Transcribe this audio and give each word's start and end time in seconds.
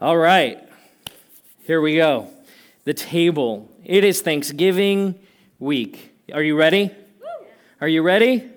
All 0.00 0.16
right, 0.16 0.58
here 1.62 1.80
we 1.80 1.94
go. 1.94 2.28
The 2.82 2.94
table. 2.94 3.70
It 3.84 4.02
is 4.02 4.22
Thanksgiving 4.22 5.14
week. 5.60 6.12
Are 6.32 6.42
you 6.42 6.56
ready? 6.56 6.90
Are 7.80 7.86
you 7.86 8.02
ready? 8.02 8.50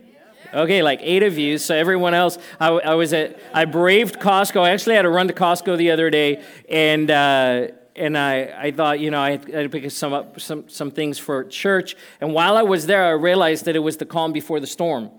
Okay, 0.51 0.81
like 0.81 0.99
eight 1.03 1.21
of 1.21 1.37
you. 1.37 1.59
So 1.59 1.75
everyone 1.75 2.15
else, 2.15 2.39
I, 2.59 2.69
I 2.69 2.95
was 2.95 3.13
at, 3.13 3.39
I 3.53 3.65
braved 3.65 4.19
Costco. 4.19 4.61
I 4.61 4.71
actually 4.71 4.95
had 4.95 5.03
to 5.03 5.09
run 5.09 5.27
to 5.27 5.33
Costco 5.33 5.77
the 5.77 5.91
other 5.91 6.09
day, 6.09 6.43
and 6.69 7.11
uh, 7.11 7.67
and 7.95 8.17
I, 8.17 8.53
I 8.57 8.71
thought, 8.71 8.99
you 8.99 9.11
know, 9.11 9.19
I 9.21 9.31
had, 9.31 9.45
to 9.45 9.69
pick 9.69 9.91
some 9.91 10.13
up 10.13 10.41
some 10.41 10.67
some 10.67 10.89
things 10.89 11.19
for 11.19 11.43
church. 11.43 11.95
And 12.19 12.33
while 12.33 12.57
I 12.57 12.63
was 12.63 12.87
there, 12.87 13.03
I 13.05 13.11
realized 13.11 13.65
that 13.65 13.75
it 13.75 13.79
was 13.79 13.97
the 13.97 14.07
calm 14.07 14.33
before 14.33 14.59
the 14.59 14.67
storm. 14.67 15.11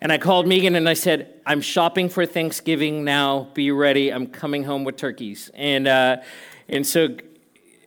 And 0.00 0.12
I 0.12 0.18
called 0.18 0.46
Megan 0.46 0.74
and 0.74 0.88
I 0.88 0.94
said, 0.94 1.32
I'm 1.46 1.60
shopping 1.60 2.08
for 2.08 2.26
Thanksgiving 2.26 3.04
now. 3.04 3.48
Be 3.54 3.70
ready. 3.70 4.12
I'm 4.12 4.26
coming 4.26 4.64
home 4.64 4.84
with 4.84 4.96
turkeys. 4.96 5.50
And, 5.54 5.88
uh, 5.88 6.18
and 6.68 6.86
so 6.86 7.16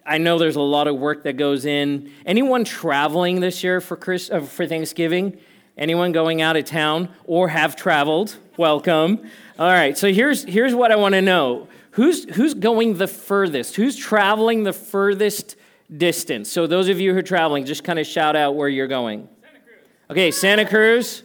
I 0.05 0.17
know 0.17 0.39
there's 0.39 0.55
a 0.55 0.61
lot 0.61 0.87
of 0.87 0.98
work 0.98 1.23
that 1.23 1.37
goes 1.37 1.65
in. 1.65 2.11
Anyone 2.25 2.63
traveling 2.63 3.41
this 3.41 3.63
year 3.63 3.79
for, 3.79 3.95
Chris, 3.95 4.31
uh, 4.31 4.41
for 4.41 4.65
Thanksgiving? 4.65 5.37
Anyone 5.77 6.11
going 6.11 6.41
out 6.41 6.57
of 6.57 6.65
town 6.65 7.09
or 7.25 7.48
have 7.49 7.75
traveled? 7.75 8.35
Welcome. 8.57 9.29
All 9.59 9.70
right, 9.70 9.98
so 9.98 10.12
here's, 10.12 10.43
here's 10.43 10.73
what 10.73 10.91
I 10.91 10.95
want 10.95 11.13
to 11.13 11.21
know 11.21 11.67
who's, 11.91 12.23
who's 12.35 12.53
going 12.53 12.98
the 12.98 13.07
furthest? 13.07 13.76
Who's 13.76 13.95
traveling 13.95 14.63
the 14.63 14.73
furthest 14.73 15.55
distance? 15.95 16.49
So, 16.49 16.65
those 16.65 16.89
of 16.89 16.99
you 16.99 17.13
who 17.13 17.20
are 17.20 17.23
traveling, 17.23 17.65
just 17.65 17.84
kind 17.84 17.99
of 17.99 18.07
shout 18.07 18.35
out 18.35 18.55
where 18.55 18.67
you're 18.67 18.87
going. 18.87 19.27
Santa 19.41 19.59
Cruz. 19.59 20.09
Okay, 20.09 20.31
Santa 20.31 20.65
Cruz. 20.65 21.23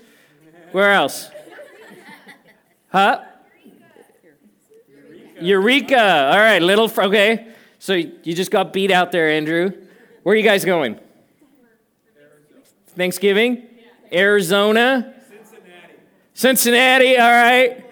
Where 0.74 0.92
else? 0.92 1.30
Huh? 2.88 3.22
Eureka. 5.40 6.30
All 6.32 6.36
right, 6.36 6.60
little. 6.60 6.90
Okay. 6.98 7.46
So 7.78 7.92
you 7.92 8.34
just 8.34 8.50
got 8.50 8.72
beat 8.72 8.90
out 8.90 9.12
there, 9.12 9.30
Andrew. 9.30 9.70
Where 10.24 10.32
are 10.32 10.36
you 10.36 10.42
guys 10.42 10.64
going? 10.64 10.98
Thanksgiving? 12.88 13.68
Arizona? 14.12 15.14
Cincinnati. 15.28 15.94
Cincinnati, 16.34 17.18
all 17.18 17.30
right. 17.30 17.84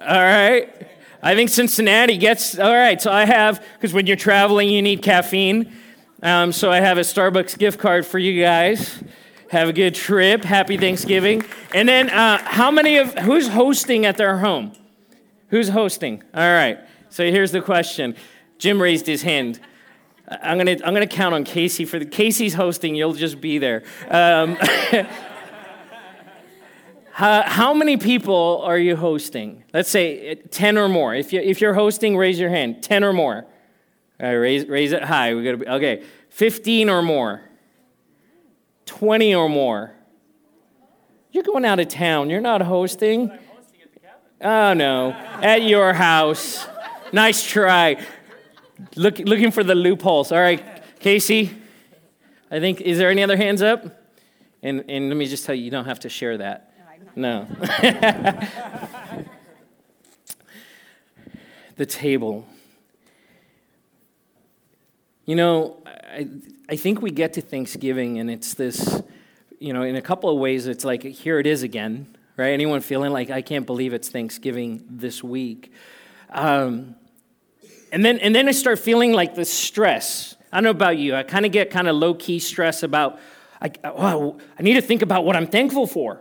All 0.00 0.08
right. 0.08 0.88
I 1.22 1.36
think 1.36 1.50
Cincinnati 1.50 2.16
gets, 2.16 2.58
all 2.58 2.74
right. 2.74 3.00
So 3.00 3.12
I 3.12 3.26
have, 3.26 3.64
because 3.74 3.92
when 3.92 4.08
you're 4.08 4.16
traveling, 4.16 4.70
you 4.70 4.82
need 4.82 5.02
caffeine. 5.02 5.72
Um, 6.24 6.52
so 6.52 6.72
I 6.72 6.80
have 6.80 6.96
a 6.96 7.02
Starbucks 7.02 7.58
gift 7.58 7.78
card 7.78 8.06
for 8.06 8.18
you 8.18 8.42
guys. 8.42 8.98
Have 9.50 9.68
a 9.68 9.74
good 9.74 9.94
trip. 9.94 10.42
Happy 10.42 10.78
Thanksgiving. 10.78 11.44
And 11.74 11.86
then, 11.86 12.08
uh, 12.08 12.38
how 12.42 12.70
many 12.70 12.96
of 12.96 13.12
who's 13.18 13.48
hosting 13.48 14.06
at 14.06 14.16
their 14.16 14.38
home? 14.38 14.72
Who's 15.48 15.68
hosting? 15.68 16.22
All 16.32 16.50
right. 16.50 16.78
So 17.10 17.30
here's 17.30 17.52
the 17.52 17.60
question. 17.60 18.16
Jim 18.56 18.80
raised 18.80 19.06
his 19.06 19.20
hand. 19.20 19.60
I'm 20.26 20.56
gonna 20.56 20.78
I'm 20.82 20.94
gonna 20.94 21.06
count 21.06 21.34
on 21.34 21.44
Casey 21.44 21.84
for 21.84 21.98
the 21.98 22.06
Casey's 22.06 22.54
hosting. 22.54 22.94
You'll 22.94 23.12
just 23.12 23.42
be 23.42 23.58
there. 23.58 23.82
Um, 24.08 24.56
how, 27.12 27.42
how, 27.42 27.74
many 27.74 27.98
people 27.98 28.62
are 28.64 28.78
you 28.78 28.96
hosting? 28.96 29.62
Let's 29.74 29.90
say 29.90 30.30
uh, 30.30 30.36
ten 30.50 30.78
or 30.78 30.88
more. 30.88 31.14
If 31.14 31.34
you 31.34 31.40
if 31.40 31.60
you're 31.60 31.74
hosting, 31.74 32.16
raise 32.16 32.40
your 32.40 32.48
hand. 32.48 32.82
Ten 32.82 33.04
or 33.04 33.12
more. 33.12 33.44
All 34.20 34.26
right, 34.26 34.34
raise, 34.34 34.66
raise 34.66 34.92
it 34.92 35.02
high. 35.02 35.34
We 35.34 35.42
got 35.44 35.50
to 35.52 35.56
be, 35.58 35.68
okay. 35.68 36.04
15 36.30 36.88
or 36.88 37.02
more. 37.02 37.42
20 38.86 39.34
or 39.34 39.48
more. 39.48 39.92
You're 41.32 41.42
going 41.42 41.64
out 41.64 41.80
of 41.80 41.88
town. 41.88 42.30
You're 42.30 42.40
not 42.40 42.62
hosting. 42.62 43.28
hosting 43.28 43.40
Oh, 44.40 44.72
no. 44.74 45.10
At 45.10 45.62
your 45.62 45.92
house. 45.92 46.66
Nice 47.12 47.44
try. 47.44 48.04
Look, 48.96 49.18
looking 49.18 49.50
for 49.50 49.64
the 49.64 49.74
loopholes. 49.74 50.30
All 50.32 50.38
right, 50.38 50.62
Casey. 51.00 51.50
I 52.50 52.60
think, 52.60 52.80
is 52.80 52.98
there 52.98 53.10
any 53.10 53.22
other 53.22 53.36
hands 53.36 53.62
up? 53.62 53.84
And, 54.62 54.84
and 54.88 55.08
let 55.08 55.16
me 55.16 55.26
just 55.26 55.44
tell 55.44 55.54
you, 55.54 55.64
you 55.64 55.70
don't 55.70 55.86
have 55.86 56.00
to 56.00 56.08
share 56.08 56.38
that. 56.38 56.72
No. 57.16 57.46
the 61.76 61.86
table. 61.86 62.46
You 65.26 65.36
know, 65.36 65.82
I, 65.86 66.28
I 66.68 66.76
think 66.76 67.00
we 67.00 67.10
get 67.10 67.32
to 67.34 67.40
Thanksgiving 67.40 68.18
and 68.18 68.30
it's 68.30 68.52
this, 68.52 69.02
you 69.58 69.72
know, 69.72 69.82
in 69.82 69.96
a 69.96 70.02
couple 70.02 70.28
of 70.28 70.38
ways, 70.38 70.66
it's 70.66 70.84
like, 70.84 71.02
here 71.02 71.38
it 71.38 71.46
is 71.46 71.62
again, 71.62 72.14
right? 72.36 72.50
Anyone 72.50 72.82
feeling 72.82 73.10
like, 73.10 73.30
I 73.30 73.40
can't 73.40 73.64
believe 73.64 73.94
it's 73.94 74.10
Thanksgiving 74.10 74.84
this 74.90 75.24
week? 75.24 75.72
Um, 76.28 76.94
and, 77.90 78.04
then, 78.04 78.18
and 78.18 78.34
then 78.34 78.48
I 78.48 78.52
start 78.52 78.78
feeling 78.78 79.12
like 79.12 79.34
the 79.34 79.46
stress. 79.46 80.36
I 80.52 80.58
don't 80.58 80.64
know 80.64 80.70
about 80.70 80.98
you. 80.98 81.14
I 81.14 81.22
kind 81.22 81.46
of 81.46 81.52
get 81.52 81.70
kind 81.70 81.88
of 81.88 81.96
low 81.96 82.12
key 82.12 82.38
stress 82.38 82.82
about, 82.82 83.18
I, 83.62 83.70
oh, 83.82 84.38
I 84.58 84.62
need 84.62 84.74
to 84.74 84.82
think 84.82 85.00
about 85.00 85.24
what 85.24 85.36
I'm 85.36 85.46
thankful 85.46 85.86
for 85.86 86.20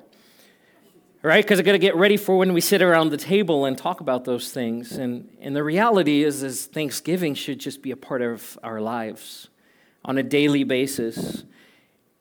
right? 1.23 1.43
Because 1.43 1.57
I 1.57 1.63
got 1.63 1.71
to 1.71 1.79
get 1.79 1.95
ready 1.95 2.17
for 2.17 2.37
when 2.37 2.51
we 2.51 2.59
sit 2.59 2.81
around 2.81 3.09
the 3.09 3.17
table 3.17 3.63
and 3.63 3.77
talk 3.77 4.01
about 4.01 4.25
those 4.25 4.51
things. 4.51 4.91
And, 4.91 5.29
and 5.39 5.55
the 5.55 5.63
reality 5.63 6.23
is, 6.23 6.43
is 6.43 6.65
Thanksgiving 6.65 7.33
should 7.33 7.59
just 7.59 7.81
be 7.81 7.91
a 7.91 7.95
part 7.95 8.21
of 8.21 8.59
our 8.61 8.81
lives 8.81 9.47
on 10.03 10.17
a 10.17 10.23
daily 10.23 10.65
basis. 10.65 11.45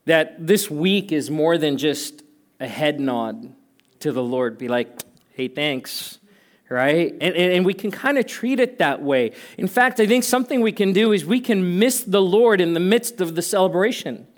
That 0.05 0.47
this 0.47 0.71
week 0.71 1.11
is 1.11 1.31
more 1.31 1.59
than 1.59 1.79
just 1.79 2.23
a 2.61 2.69
head 2.69 3.01
nod 3.01 3.53
to 4.01 4.13
the 4.13 4.23
Lord. 4.23 4.57
Be 4.57 4.69
like, 4.69 5.03
hey, 5.35 5.49
thanks, 5.49 6.21
right? 6.69 7.13
And, 7.21 7.35
and 7.35 7.67
we 7.67 7.75
can 7.75 7.91
kind 7.91 8.19
of 8.19 8.27
treat 8.27 8.61
it 8.61 8.79
that 8.79 9.03
way. 9.03 9.33
In 9.59 9.67
fact, 9.67 9.99
I 9.99 10.07
think 10.07 10.23
something 10.23 10.61
we 10.61 10.73
can 10.73 10.93
do 10.93 11.11
is 11.13 11.25
we 11.25 11.41
can 11.41 11.81
miss 11.81 12.05
the 12.05 12.23
Lord 12.23 12.61
in 12.61 12.75
the 12.75 12.81
midst 12.81 13.21
of 13.21 13.35
the 13.35 13.43
celebration. 13.43 14.29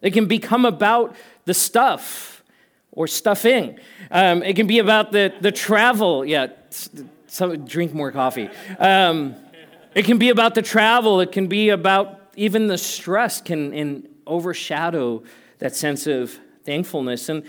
It 0.00 0.12
can 0.12 0.26
become 0.26 0.64
about 0.64 1.16
the 1.44 1.54
stuff 1.54 2.35
or 2.96 3.06
stuffing. 3.06 3.78
Um, 4.10 4.42
it 4.42 4.56
can 4.56 4.66
be 4.66 4.80
about 4.80 5.12
the, 5.12 5.32
the 5.40 5.52
travel. 5.52 6.24
Yeah, 6.24 6.48
some, 7.28 7.64
drink 7.64 7.94
more 7.94 8.10
coffee. 8.10 8.50
Um, 8.80 9.36
it 9.94 10.04
can 10.04 10.18
be 10.18 10.30
about 10.30 10.56
the 10.56 10.62
travel. 10.62 11.20
It 11.20 11.30
can 11.30 11.46
be 11.46 11.68
about 11.68 12.20
even 12.34 12.66
the 12.66 12.78
stress 12.78 13.40
can 13.40 13.72
in, 13.72 14.08
overshadow 14.26 15.22
that 15.58 15.76
sense 15.76 16.06
of 16.06 16.38
thankfulness. 16.64 17.28
And 17.28 17.44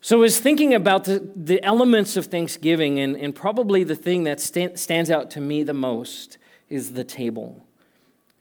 so 0.00 0.18
I 0.18 0.20
was 0.20 0.38
thinking 0.38 0.74
about 0.74 1.04
the, 1.04 1.28
the 1.34 1.62
elements 1.64 2.16
of 2.16 2.26
Thanksgiving, 2.26 3.00
and, 3.00 3.16
and 3.16 3.34
probably 3.34 3.84
the 3.84 3.96
thing 3.96 4.24
that 4.24 4.40
st- 4.40 4.78
stands 4.78 5.10
out 5.10 5.30
to 5.32 5.40
me 5.40 5.62
the 5.62 5.74
most 5.74 6.38
is 6.68 6.92
the 6.92 7.04
table. 7.04 7.66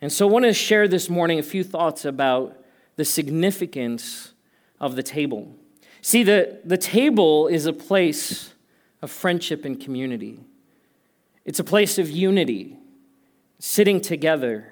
And 0.01 0.11
so 0.11 0.27
I 0.27 0.31
want 0.31 0.45
to 0.45 0.53
share 0.53 0.87
this 0.87 1.09
morning 1.09 1.39
a 1.39 1.43
few 1.43 1.63
thoughts 1.63 2.05
about 2.05 2.57
the 2.95 3.05
significance 3.05 4.33
of 4.79 4.95
the 4.95 5.03
table. 5.03 5.55
See, 6.03 6.23
the, 6.23 6.59
the 6.65 6.77
table 6.77 7.47
is 7.47 7.65
a 7.65 7.71
place 7.71 8.53
of 9.01 9.09
friendship 9.09 9.63
and 9.63 9.79
community, 9.79 10.41
it's 11.45 11.59
a 11.59 11.63
place 11.63 11.97
of 11.97 12.09
unity, 12.09 12.77
sitting 13.57 14.01
together. 14.01 14.67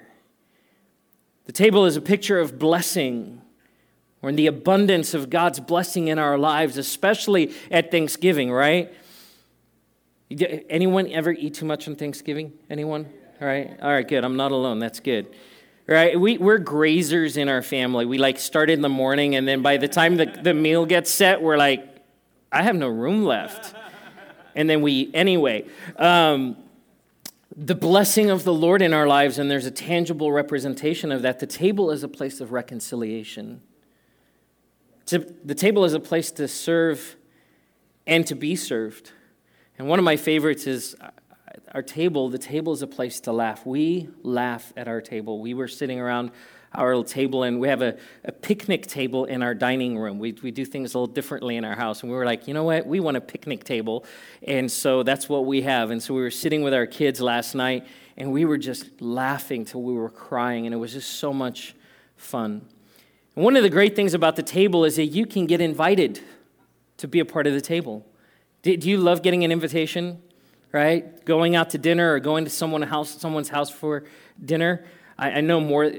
The 1.46 1.52
table 1.52 1.86
is 1.86 1.96
a 1.96 2.00
picture 2.00 2.38
of 2.38 2.58
blessing 2.58 3.40
or 4.20 4.28
in 4.28 4.36
the 4.36 4.46
abundance 4.46 5.12
of 5.12 5.28
God's 5.28 5.58
blessing 5.58 6.06
in 6.06 6.18
our 6.18 6.38
lives, 6.38 6.76
especially 6.78 7.52
at 7.70 7.90
Thanksgiving, 7.90 8.52
right? 8.52 8.94
Anyone 10.30 11.10
ever 11.10 11.32
eat 11.32 11.54
too 11.54 11.66
much 11.66 11.88
on 11.88 11.96
Thanksgiving? 11.96 12.52
Anyone? 12.70 13.06
All 13.40 13.48
right. 13.48 13.76
All 13.82 13.90
right, 13.90 14.06
good. 14.06 14.24
I'm 14.24 14.36
not 14.36 14.52
alone. 14.52 14.78
That's 14.78 15.00
good 15.00 15.26
right? 15.86 16.18
We, 16.18 16.38
we're 16.38 16.58
grazers 16.58 17.36
in 17.36 17.48
our 17.48 17.62
family. 17.62 18.06
We 18.06 18.18
like 18.18 18.38
start 18.38 18.70
in 18.70 18.80
the 18.80 18.88
morning, 18.88 19.34
and 19.34 19.46
then 19.46 19.62
by 19.62 19.76
the 19.76 19.88
time 19.88 20.16
the, 20.16 20.26
the 20.26 20.54
meal 20.54 20.86
gets 20.86 21.10
set, 21.10 21.42
we're 21.42 21.56
like, 21.56 21.86
I 22.50 22.62
have 22.62 22.76
no 22.76 22.88
room 22.88 23.24
left. 23.24 23.74
And 24.54 24.68
then 24.68 24.82
we, 24.82 25.10
anyway, 25.14 25.64
um, 25.96 26.56
the 27.56 27.74
blessing 27.74 28.30
of 28.30 28.44
the 28.44 28.52
Lord 28.52 28.82
in 28.82 28.92
our 28.92 29.06
lives, 29.06 29.38
and 29.38 29.50
there's 29.50 29.66
a 29.66 29.70
tangible 29.70 30.32
representation 30.32 31.12
of 31.12 31.22
that. 31.22 31.38
The 31.38 31.46
table 31.46 31.90
is 31.90 32.02
a 32.02 32.08
place 32.08 32.40
of 32.40 32.52
reconciliation. 32.52 33.62
To, 35.06 35.18
the 35.44 35.54
table 35.54 35.84
is 35.84 35.94
a 35.94 36.00
place 36.00 36.30
to 36.32 36.48
serve 36.48 37.16
and 38.06 38.26
to 38.26 38.34
be 38.34 38.56
served. 38.56 39.12
And 39.78 39.88
one 39.88 39.98
of 39.98 40.04
my 40.04 40.16
favorites 40.16 40.66
is 40.66 40.94
our 41.74 41.82
table, 41.82 42.28
the 42.28 42.38
table 42.38 42.72
is 42.72 42.82
a 42.82 42.86
place 42.86 43.20
to 43.20 43.32
laugh. 43.32 43.66
We 43.66 44.08
laugh 44.22 44.72
at 44.76 44.88
our 44.88 45.00
table. 45.00 45.40
We 45.40 45.54
were 45.54 45.68
sitting 45.68 46.00
around 46.00 46.30
our 46.74 46.88
little 46.88 47.04
table, 47.04 47.42
and 47.42 47.60
we 47.60 47.68
have 47.68 47.82
a, 47.82 47.98
a 48.24 48.32
picnic 48.32 48.86
table 48.86 49.26
in 49.26 49.42
our 49.42 49.54
dining 49.54 49.98
room. 49.98 50.18
We, 50.18 50.32
we 50.42 50.50
do 50.50 50.64
things 50.64 50.94
a 50.94 50.98
little 50.98 51.12
differently 51.12 51.56
in 51.56 51.64
our 51.64 51.74
house. 51.74 52.02
And 52.02 52.10
we 52.10 52.16
were 52.16 52.24
like, 52.24 52.48
you 52.48 52.54
know 52.54 52.64
what? 52.64 52.86
We 52.86 53.00
want 53.00 53.16
a 53.16 53.20
picnic 53.20 53.64
table. 53.64 54.06
And 54.46 54.70
so 54.70 55.02
that's 55.02 55.28
what 55.28 55.44
we 55.44 55.62
have. 55.62 55.90
And 55.90 56.02
so 56.02 56.14
we 56.14 56.22
were 56.22 56.30
sitting 56.30 56.62
with 56.62 56.72
our 56.72 56.86
kids 56.86 57.20
last 57.20 57.54
night, 57.54 57.86
and 58.16 58.32
we 58.32 58.44
were 58.44 58.58
just 58.58 59.02
laughing 59.02 59.64
till 59.64 59.82
we 59.82 59.92
were 59.92 60.10
crying. 60.10 60.66
And 60.66 60.74
it 60.74 60.78
was 60.78 60.94
just 60.94 61.10
so 61.10 61.32
much 61.32 61.74
fun. 62.16 62.66
And 63.36 63.44
one 63.44 63.56
of 63.56 63.62
the 63.62 63.70
great 63.70 63.94
things 63.94 64.14
about 64.14 64.36
the 64.36 64.42
table 64.42 64.84
is 64.84 64.96
that 64.96 65.06
you 65.06 65.26
can 65.26 65.46
get 65.46 65.60
invited 65.60 66.20
to 66.98 67.08
be 67.08 67.20
a 67.20 67.24
part 67.24 67.46
of 67.46 67.52
the 67.52 67.60
table. 67.60 68.06
Do, 68.62 68.76
do 68.76 68.88
you 68.88 68.96
love 68.96 69.22
getting 69.22 69.44
an 69.44 69.52
invitation? 69.52 70.22
Right? 70.72 71.24
Going 71.24 71.54
out 71.54 71.70
to 71.70 71.78
dinner 71.78 72.14
or 72.14 72.20
going 72.20 72.44
to 72.44 72.50
someone 72.50 72.82
house, 72.82 73.20
someone's 73.20 73.50
house 73.50 73.70
for 73.70 74.04
dinner? 74.42 74.84
I, 75.18 75.30
I 75.32 75.40
know 75.40 75.60
more. 75.60 75.92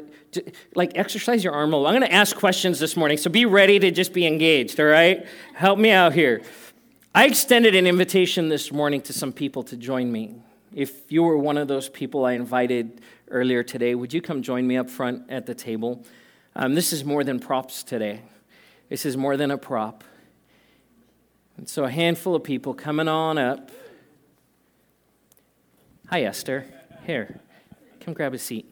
Like, 0.76 0.98
exercise 0.98 1.44
your 1.44 1.54
arm 1.54 1.74
a 1.74 1.78
little. 1.78 1.88
I'm 1.88 1.94
going 1.94 2.10
to 2.10 2.14
ask 2.14 2.36
questions 2.36 2.80
this 2.80 2.98
morning, 2.98 3.18
so 3.18 3.30
be 3.30 3.46
ready 3.46 3.78
to 3.80 3.92
just 3.92 4.14
be 4.14 4.26
engaged, 4.26 4.80
all 4.80 4.88
right? 4.88 5.26
Help 5.54 5.78
me 5.78 5.92
out 5.92 6.14
here. 6.14 6.42
I 7.14 7.28
extended 7.28 7.76
an 7.76 7.86
invitation 7.86 8.50
this 8.50 8.72
morning 8.72 9.00
to 9.02 9.14
some 9.14 9.32
people 9.32 9.62
to 9.64 9.78
join 9.78 10.12
me. 10.12 10.34
If 10.74 11.12
you 11.12 11.22
were 11.22 11.38
one 11.38 11.58
of 11.58 11.68
those 11.68 11.88
people 11.88 12.26
I 12.26 12.34
invited 12.34 13.02
earlier 13.30 13.62
today, 13.62 13.94
would 13.94 14.12
you 14.12 14.22
come 14.22 14.42
join 14.42 14.66
me 14.66 14.78
up 14.78 14.90
front 14.90 15.30
at 15.30 15.46
the 15.46 15.54
table? 15.54 16.04
Um, 16.56 16.74
this 16.74 16.92
is 16.92 17.06
more 17.06 17.24
than 17.24 17.40
props 17.40 17.84
today. 17.84 18.22
This 18.90 19.06
is 19.06 19.16
more 19.16 19.38
than 19.38 19.52
a 19.52 19.58
prop. 19.58 20.04
And 21.58 21.70
so, 21.70 21.84
a 21.84 21.92
handful 21.92 22.36
of 22.36 22.44
people 22.44 22.74
coming 22.74 23.08
on 23.08 23.38
up. 23.38 23.72
Hi, 26.14 26.26
Esther. 26.26 26.64
Here, 27.08 27.40
come 28.00 28.14
grab 28.14 28.36
a 28.36 28.38
seat. 28.38 28.72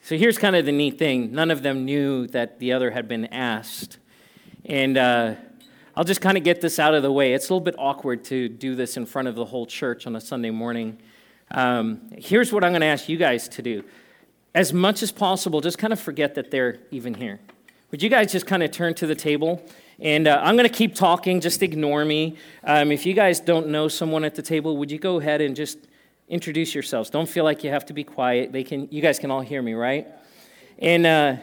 So 0.00 0.16
here's 0.16 0.38
kind 0.38 0.56
of 0.56 0.64
the 0.64 0.72
neat 0.72 0.98
thing 0.98 1.32
none 1.32 1.50
of 1.50 1.62
them 1.62 1.84
knew 1.84 2.26
that 2.28 2.60
the 2.60 2.72
other 2.72 2.92
had 2.92 3.08
been 3.08 3.26
asked. 3.26 3.98
And 4.64 4.96
uh, 4.96 5.34
I'll 5.94 6.04
just 6.04 6.22
kind 6.22 6.38
of 6.38 6.44
get 6.44 6.62
this 6.62 6.78
out 6.78 6.94
of 6.94 7.02
the 7.02 7.12
way. 7.12 7.34
It's 7.34 7.50
a 7.50 7.52
little 7.52 7.60
bit 7.62 7.74
awkward 7.76 8.24
to 8.24 8.48
do 8.48 8.74
this 8.74 8.96
in 8.96 9.04
front 9.04 9.28
of 9.28 9.34
the 9.34 9.44
whole 9.44 9.66
church 9.66 10.06
on 10.06 10.16
a 10.16 10.20
Sunday 10.22 10.48
morning. 10.48 10.96
Um, 11.50 12.08
here's 12.16 12.54
what 12.54 12.64
I'm 12.64 12.72
going 12.72 12.80
to 12.80 12.86
ask 12.86 13.06
you 13.06 13.18
guys 13.18 13.50
to 13.50 13.60
do. 13.60 13.84
As 14.54 14.72
much 14.72 15.02
as 15.02 15.12
possible, 15.12 15.60
just 15.60 15.76
kind 15.76 15.92
of 15.92 16.00
forget 16.00 16.36
that 16.36 16.50
they're 16.50 16.78
even 16.90 17.12
here. 17.12 17.38
Would 17.90 18.02
you 18.02 18.08
guys 18.08 18.32
just 18.32 18.46
kind 18.46 18.62
of 18.62 18.70
turn 18.70 18.94
to 18.94 19.06
the 19.06 19.14
table? 19.14 19.62
And 20.02 20.28
uh, 20.28 20.40
I'm 20.42 20.56
going 20.56 20.68
to 20.68 20.74
keep 20.74 20.94
talking, 20.94 21.40
just 21.40 21.62
ignore 21.62 22.04
me. 22.04 22.36
Um, 22.64 22.92
if 22.92 23.06
you 23.06 23.14
guys 23.14 23.40
don't 23.40 23.68
know 23.68 23.88
someone 23.88 24.24
at 24.24 24.34
the 24.34 24.42
table, 24.42 24.76
would 24.76 24.90
you 24.90 24.98
go 24.98 25.18
ahead 25.18 25.40
and 25.40 25.56
just 25.56 25.78
introduce 26.32 26.74
yourselves. 26.74 27.10
Don't 27.10 27.28
feel 27.28 27.44
like 27.44 27.62
you 27.62 27.70
have 27.70 27.84
to 27.86 27.92
be 27.92 28.04
quiet. 28.04 28.52
They 28.52 28.64
can, 28.64 28.88
you 28.90 29.02
guys 29.02 29.18
can 29.18 29.30
all 29.30 29.42
hear 29.42 29.60
me, 29.60 29.74
right? 29.74 30.08
And 30.78 31.06
uh, 31.06 31.36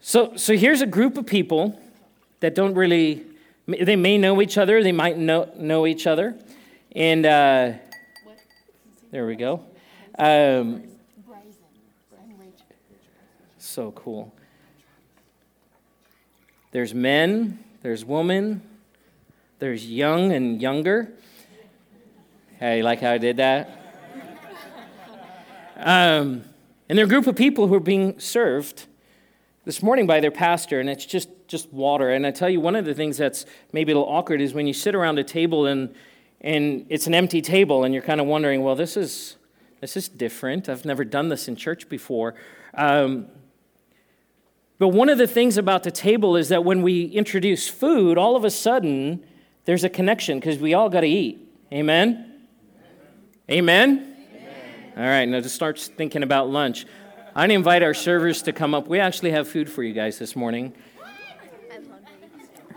so, 0.00 0.36
so 0.36 0.54
here's 0.54 0.82
a 0.82 0.86
group 0.86 1.16
of 1.16 1.26
people 1.26 1.80
that 2.40 2.54
don't 2.54 2.74
really, 2.74 3.24
they 3.66 3.96
may 3.96 4.18
know 4.18 4.40
each 4.42 4.58
other, 4.58 4.82
they 4.82 4.92
might 4.92 5.16
know, 5.16 5.50
know 5.56 5.86
each 5.86 6.06
other. 6.06 6.36
And 6.94 7.24
uh, 7.24 7.72
there 9.10 9.26
we 9.26 9.34
go. 9.34 9.64
Um, 10.18 10.82
so 13.56 13.92
cool. 13.92 14.34
There's 16.70 16.92
men, 16.92 17.64
there's 17.82 18.04
women, 18.04 18.62
there's 19.58 19.86
young 19.86 20.32
and 20.32 20.60
younger. 20.60 21.12
Hey, 22.58 22.82
like 22.82 23.00
how 23.00 23.12
I 23.12 23.18
did 23.18 23.36
that? 23.36 23.70
Um, 25.76 26.42
and 26.88 26.98
they're 26.98 27.04
a 27.04 27.08
group 27.08 27.28
of 27.28 27.36
people 27.36 27.68
who 27.68 27.74
are 27.74 27.80
being 27.80 28.18
served 28.18 28.86
this 29.64 29.82
morning 29.82 30.06
by 30.06 30.18
their 30.18 30.30
pastor, 30.30 30.80
and 30.80 30.88
it's 30.88 31.06
just, 31.06 31.28
just 31.46 31.72
water. 31.72 32.10
And 32.10 32.26
I 32.26 32.30
tell 32.32 32.50
you, 32.50 32.60
one 32.60 32.74
of 32.74 32.84
the 32.84 32.94
things 32.94 33.16
that's 33.16 33.46
maybe 33.72 33.92
a 33.92 33.96
little 33.96 34.12
awkward 34.12 34.40
is 34.40 34.54
when 34.54 34.66
you 34.66 34.72
sit 34.72 34.94
around 34.94 35.18
a 35.18 35.24
table 35.24 35.66
and, 35.66 35.94
and 36.40 36.86
it's 36.88 37.06
an 37.06 37.14
empty 37.14 37.40
table, 37.40 37.84
and 37.84 37.94
you're 37.94 38.02
kind 38.02 38.20
of 38.20 38.26
wondering, 38.26 38.62
well, 38.62 38.74
this 38.74 38.96
is, 38.96 39.36
this 39.80 39.96
is 39.96 40.08
different. 40.08 40.68
I've 40.68 40.84
never 40.84 41.04
done 41.04 41.28
this 41.28 41.46
in 41.46 41.54
church 41.54 41.88
before. 41.88 42.34
Um, 42.74 43.28
but 44.78 44.88
one 44.88 45.08
of 45.08 45.18
the 45.18 45.26
things 45.26 45.56
about 45.56 45.82
the 45.82 45.90
table 45.90 46.36
is 46.36 46.48
that 46.50 46.64
when 46.64 46.82
we 46.82 47.04
introduce 47.04 47.68
food, 47.68 48.16
all 48.16 48.36
of 48.36 48.44
a 48.44 48.50
sudden 48.50 49.24
there's 49.64 49.84
a 49.84 49.88
connection 49.88 50.38
because 50.38 50.58
we 50.58 50.74
all 50.74 50.88
got 50.88 51.00
to 51.00 51.08
eat. 51.08 51.46
Amen? 51.72 52.42
Amen? 53.50 54.16
All 54.96 55.02
right, 55.02 55.26
now 55.26 55.40
to 55.40 55.48
start 55.48 55.78
thinking 55.78 56.22
about 56.22 56.48
lunch. 56.48 56.86
I 57.34 57.46
invite 57.46 57.82
our 57.82 57.94
servers 57.94 58.42
to 58.42 58.52
come 58.52 58.74
up. 58.74 58.88
We 58.88 59.00
actually 59.00 59.30
have 59.32 59.48
food 59.48 59.70
for 59.70 59.82
you 59.82 59.92
guys 59.92 60.18
this 60.18 60.34
morning. 60.34 60.72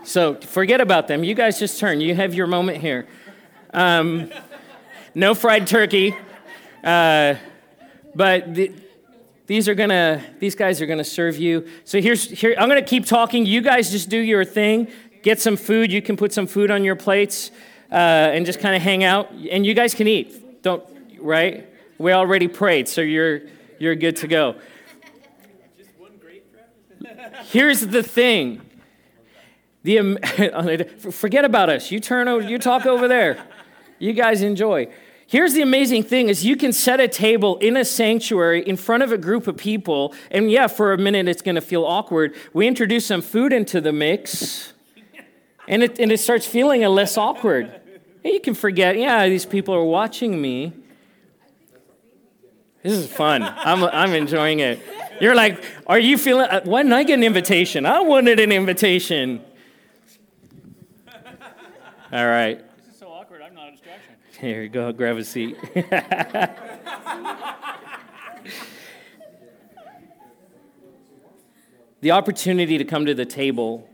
So 0.04 0.34
forget 0.34 0.80
about 0.80 1.08
them. 1.08 1.22
You 1.24 1.34
guys 1.34 1.58
just 1.58 1.78
turn. 1.78 2.00
You 2.00 2.14
have 2.14 2.34
your 2.34 2.46
moment 2.46 2.78
here. 2.78 3.06
Um, 3.72 4.30
no 5.14 5.34
fried 5.34 5.66
turkey, 5.66 6.16
uh, 6.82 7.36
but 8.14 8.54
the, 8.54 8.72
these 9.46 9.68
are 9.68 9.74
gonna. 9.74 10.22
These 10.38 10.54
guys 10.54 10.80
are 10.80 10.86
gonna 10.86 11.04
serve 11.04 11.38
you. 11.38 11.66
So 11.84 12.00
here's 12.00 12.30
here. 12.30 12.54
I'm 12.58 12.68
gonna 12.68 12.82
keep 12.82 13.06
talking. 13.06 13.44
You 13.46 13.60
guys 13.60 13.90
just 13.90 14.08
do 14.08 14.18
your 14.18 14.44
thing. 14.44 14.88
Get 15.22 15.40
some 15.40 15.56
food. 15.56 15.92
You 15.92 16.02
can 16.02 16.16
put 16.16 16.32
some 16.32 16.46
food 16.46 16.70
on 16.70 16.84
your 16.84 16.96
plates 16.96 17.50
uh, 17.90 17.94
and 17.94 18.46
just 18.46 18.60
kind 18.60 18.74
of 18.74 18.82
hang 18.82 19.04
out. 19.04 19.30
And 19.50 19.64
you 19.66 19.74
guys 19.74 19.94
can 19.94 20.08
eat. 20.08 20.62
Don't 20.62 20.82
right. 21.20 21.68
We 21.98 22.12
already 22.12 22.48
prayed, 22.48 22.88
so 22.88 23.00
you're, 23.00 23.42
you're 23.78 23.94
good 23.94 24.16
to 24.16 24.26
go. 24.26 24.56
Here's 27.44 27.80
the 27.80 28.02
thing. 28.02 28.60
The, 29.84 30.88
forget 31.12 31.44
about 31.44 31.68
us. 31.68 31.90
You 31.90 32.00
turn 32.00 32.28
over, 32.28 32.48
you 32.48 32.58
talk 32.58 32.86
over 32.86 33.06
there. 33.08 33.44
You 33.98 34.12
guys 34.12 34.42
enjoy. 34.42 34.88
Here's 35.32 35.54
the 35.54 35.62
amazing 35.62 36.02
thing 36.02 36.28
is 36.28 36.44
you 36.44 36.56
can 36.56 36.74
set 36.74 37.00
a 37.00 37.08
table 37.08 37.56
in 37.56 37.74
a 37.74 37.86
sanctuary 37.86 38.62
in 38.62 38.76
front 38.76 39.02
of 39.02 39.12
a 39.12 39.16
group 39.16 39.46
of 39.46 39.56
people, 39.56 40.14
and 40.30 40.50
yeah, 40.50 40.66
for 40.66 40.92
a 40.92 40.98
minute 40.98 41.26
it's 41.26 41.40
going 41.40 41.54
to 41.54 41.62
feel 41.62 41.86
awkward. 41.86 42.34
We 42.52 42.68
introduce 42.68 43.06
some 43.06 43.22
food 43.22 43.50
into 43.50 43.80
the 43.80 43.92
mix, 43.94 44.74
and 45.66 45.82
it, 45.82 45.98
and 45.98 46.12
it 46.12 46.20
starts 46.20 46.44
feeling 46.44 46.82
less 46.82 47.16
awkward. 47.16 47.80
You 48.22 48.40
can 48.40 48.52
forget, 48.52 48.98
yeah, 48.98 49.26
these 49.26 49.46
people 49.46 49.74
are 49.74 49.82
watching 49.82 50.38
me. 50.38 50.74
This 52.82 52.92
is 52.92 53.10
fun. 53.10 53.42
I'm, 53.42 53.84
I'm 53.84 54.12
enjoying 54.12 54.60
it. 54.60 54.82
You're 55.18 55.34
like, 55.34 55.64
are 55.86 55.98
you 55.98 56.18
feeling, 56.18 56.44
uh, 56.44 56.60
why 56.64 56.82
didn't 56.82 56.92
I 56.92 57.04
get 57.04 57.14
an 57.14 57.24
invitation? 57.24 57.86
I 57.86 58.00
wanted 58.00 58.38
an 58.38 58.52
invitation. 58.52 59.40
All 62.12 62.26
right. 62.26 62.62
This 62.76 62.92
is 62.92 62.98
so 62.98 63.08
awkward. 63.08 63.40
I'm 63.40 63.54
not 63.54 63.68
a 63.68 63.70
distraction. 63.70 64.12
Here 64.42 64.66
go. 64.66 64.90
Grab 64.90 65.18
a 65.18 65.24
seat. 65.24 65.56
the 72.00 72.10
opportunity 72.10 72.76
to 72.76 72.84
come 72.84 73.06
to 73.06 73.14
the 73.14 73.24
table, 73.24 73.88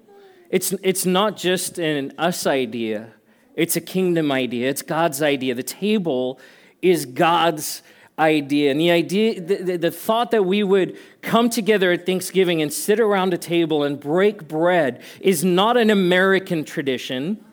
it's, 0.49 0.73
it's 0.83 1.05
not 1.05 1.37
just 1.37 1.78
an 1.78 2.14
us 2.17 2.47
idea, 2.47 3.12
it's 3.57 3.76
a 3.76 3.83
kingdom 3.83 4.33
idea, 4.33 4.71
it's 4.71 4.81
God's 4.81 5.21
idea. 5.21 5.55
The 5.55 5.62
table 5.62 6.40
is 6.81 7.05
God's 7.05 7.83
idea. 8.19 8.71
And 8.71 8.81
the 8.81 8.90
idea, 8.90 9.43
the, 9.43 9.76
the, 9.76 9.90
thought 9.90 10.31
that 10.31 10.45
we 10.45 10.62
would 10.62 10.97
come 11.21 11.50
together 11.50 11.93
at 11.93 12.07
Thanksgiving 12.07 12.62
and 12.62 12.73
sit 12.73 12.99
around 12.99 13.35
a 13.35 13.38
table 13.38 13.85
and 13.85 14.00
break 14.00 14.49
bread 14.49 15.02
is 15.21 15.45
not 15.45 15.76
an 15.76 15.90
American 15.90 16.64
tradition. 16.64 17.45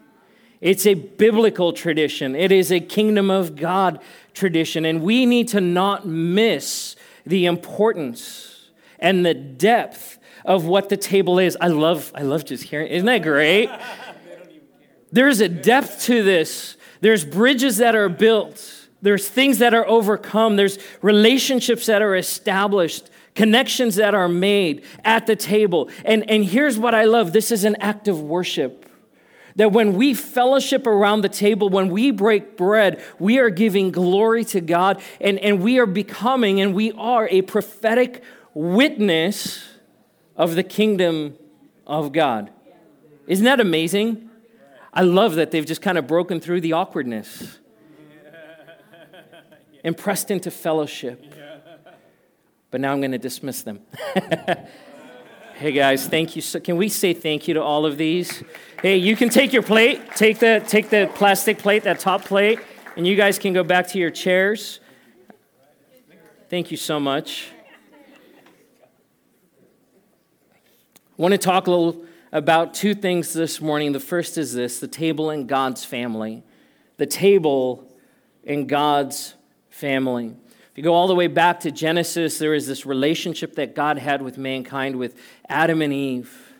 It's 0.62 0.86
a 0.86 0.94
biblical 0.94 1.74
tradition. 1.74 2.36
It 2.36 2.52
is 2.52 2.72
a 2.72 2.80
kingdom 2.80 3.30
of 3.30 3.56
God 3.56 4.00
tradition. 4.34 4.86
And 4.86 5.02
we 5.02 5.26
need 5.26 5.48
to 5.50 5.62
not 5.62 6.08
miss 6.08 6.96
the 7.26 7.46
importance 7.46 8.70
and 9.00 9.26
the 9.26 9.34
depth 9.34 10.20
of 10.46 10.66
what 10.66 10.90
the 10.90 10.98
table 10.98 11.40
is. 11.40 11.58
I 11.60 11.68
love, 11.68 12.12
I 12.16 12.22
love 12.22 12.46
just 12.46 12.64
hearing, 12.64 12.88
isn't 12.88 13.06
that 13.06 13.24
great? 13.24 13.70
There's 15.12 15.42
a 15.42 15.50
depth 15.50 16.04
to 16.04 16.24
this. 16.24 16.78
There's 17.02 17.26
bridges 17.26 17.78
that 17.78 17.96
are 17.96 18.10
built. 18.10 18.88
There's 19.02 19.28
things 19.28 19.60
that 19.60 19.74
are 19.74 19.88
overcome. 19.88 20.56
There's 20.56 20.78
relationships 21.02 21.86
that 21.88 22.02
are 22.02 22.16
established, 22.16 23.10
connections 23.34 23.96
that 23.96 24.16
are 24.16 24.30
made 24.30 24.84
at 25.04 25.28
the 25.28 25.36
table. 25.36 25.90
And, 26.04 26.30
and 26.30 26.46
here's 26.46 26.78
what 26.78 26.96
I 26.96 27.06
love 27.06 27.34
this 27.34 27.52
is 27.52 27.64
an 27.64 27.76
act 27.80 28.08
of 28.08 28.22
worship. 28.22 28.85
That 29.56 29.72
when 29.72 29.94
we 29.94 30.14
fellowship 30.14 30.86
around 30.86 31.22
the 31.22 31.30
table, 31.30 31.70
when 31.70 31.90
we 31.90 32.12
break 32.12 32.58
bread, 32.58 33.02
we 33.20 33.40
are 33.40 33.50
giving 33.50 33.92
glory 33.92 34.44
to 34.46 34.60
God 34.60 35.02
and, 35.22 35.40
and 35.40 35.62
we 35.62 35.80
are 35.80 35.86
becoming 35.86 36.60
and 36.60 36.74
we 36.74 36.92
are 36.94 37.28
a 37.30 37.42
prophetic 37.42 38.22
witness 38.54 39.64
of 40.36 40.56
the 40.56 40.64
kingdom 40.64 41.38
of 41.88 42.12
God. 42.12 42.50
Isn't 43.28 43.46
that 43.46 43.60
amazing? 43.60 44.30
I 44.94 45.02
love 45.02 45.36
that 45.36 45.52
they've 45.52 45.66
just 45.66 45.82
kind 45.82 45.98
of 45.98 46.08
broken 46.08 46.40
through 46.40 46.62
the 46.62 46.74
awkwardness 46.74 47.60
and 49.84 49.98
pressed 49.98 50.32
into 50.32 50.52
fellowship. 50.52 51.24
But 52.72 52.82
now 52.82 52.92
I'm 52.92 53.00
going 53.00 53.12
to 53.12 53.18
dismiss 53.18 53.62
them. 53.62 53.82
hey 55.56 55.72
guys, 55.72 56.08
thank 56.08 56.36
you. 56.36 56.42
So, 56.42 56.60
can 56.60 56.76
we 56.76 56.90
say 56.90 57.14
thank 57.14 57.48
you 57.48 57.54
to 57.54 57.64
all 57.64 57.86
of 57.86 57.98
these? 57.98 58.44
Hey, 58.82 58.98
you 58.98 59.16
can 59.16 59.30
take 59.30 59.54
your 59.54 59.64
plate, 59.64 60.02
take 60.16 60.40
the 60.40 60.64
take 60.68 60.90
the 60.90 61.10
plastic 61.16 61.58
plate, 61.58 61.84
that 61.84 62.00
top 62.00 62.26
plate, 62.26 62.60
and 62.98 63.08
you 63.08 63.16
guys 63.16 63.40
can 63.40 63.54
go 63.54 63.64
back 63.64 63.88
to 63.90 63.98
your 63.98 64.12
chairs. 64.12 64.80
Thank 66.50 66.72
you 66.72 66.78
so 66.78 67.00
much. 67.00 67.48
I 71.18 71.22
want 71.22 71.32
to 71.32 71.38
talk 71.38 71.68
a 71.68 71.72
little 71.72 72.06
about 72.34 72.74
two 72.74 72.94
things 72.94 73.32
this 73.32 73.62
morning. 73.62 73.94
The 73.94 74.02
first 74.02 74.38
is 74.38 74.54
this 74.54 74.80
the 74.80 74.88
table 74.88 75.30
in 75.30 75.48
God's 75.48 75.86
family. 75.86 76.44
The 76.98 77.06
table 77.06 77.90
in 78.44 78.68
God's 78.68 79.36
family. 79.70 80.36
If 80.76 80.80
you 80.80 80.84
go 80.84 80.94
all 80.94 81.08
the 81.08 81.16
way 81.16 81.28
back 81.28 81.62
to 81.62 81.72
Genesis, 81.72 82.38
there 82.38 82.54
is 82.54 82.68
this 82.68 82.86
relationship 82.86 83.56
that 83.56 83.76
God 83.76 83.98
had 83.98 84.22
with 84.22 84.38
mankind, 84.38 84.98
with 84.98 85.18
Adam 85.48 85.82
and 85.82 85.94
Eve. 85.94 86.52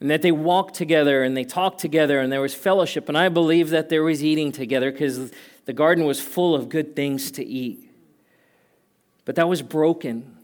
And 0.00 0.10
that 0.10 0.22
they 0.22 0.32
walked 0.32 0.76
together 0.76 1.22
and 1.22 1.36
they 1.36 1.44
talked 1.44 1.78
together 1.78 2.20
and 2.20 2.32
there 2.32 2.40
was 2.40 2.54
fellowship. 2.54 3.10
And 3.10 3.18
I 3.18 3.28
believe 3.28 3.68
that 3.68 3.90
there 3.90 4.02
was 4.02 4.24
eating 4.24 4.50
together 4.50 4.90
because 4.90 5.30
the 5.66 5.74
garden 5.74 6.06
was 6.06 6.22
full 6.22 6.54
of 6.54 6.70
good 6.70 6.96
things 6.96 7.30
to 7.32 7.44
eat. 7.44 7.86
But 9.26 9.34
that 9.34 9.46
was 9.46 9.60
broken. 9.60 10.35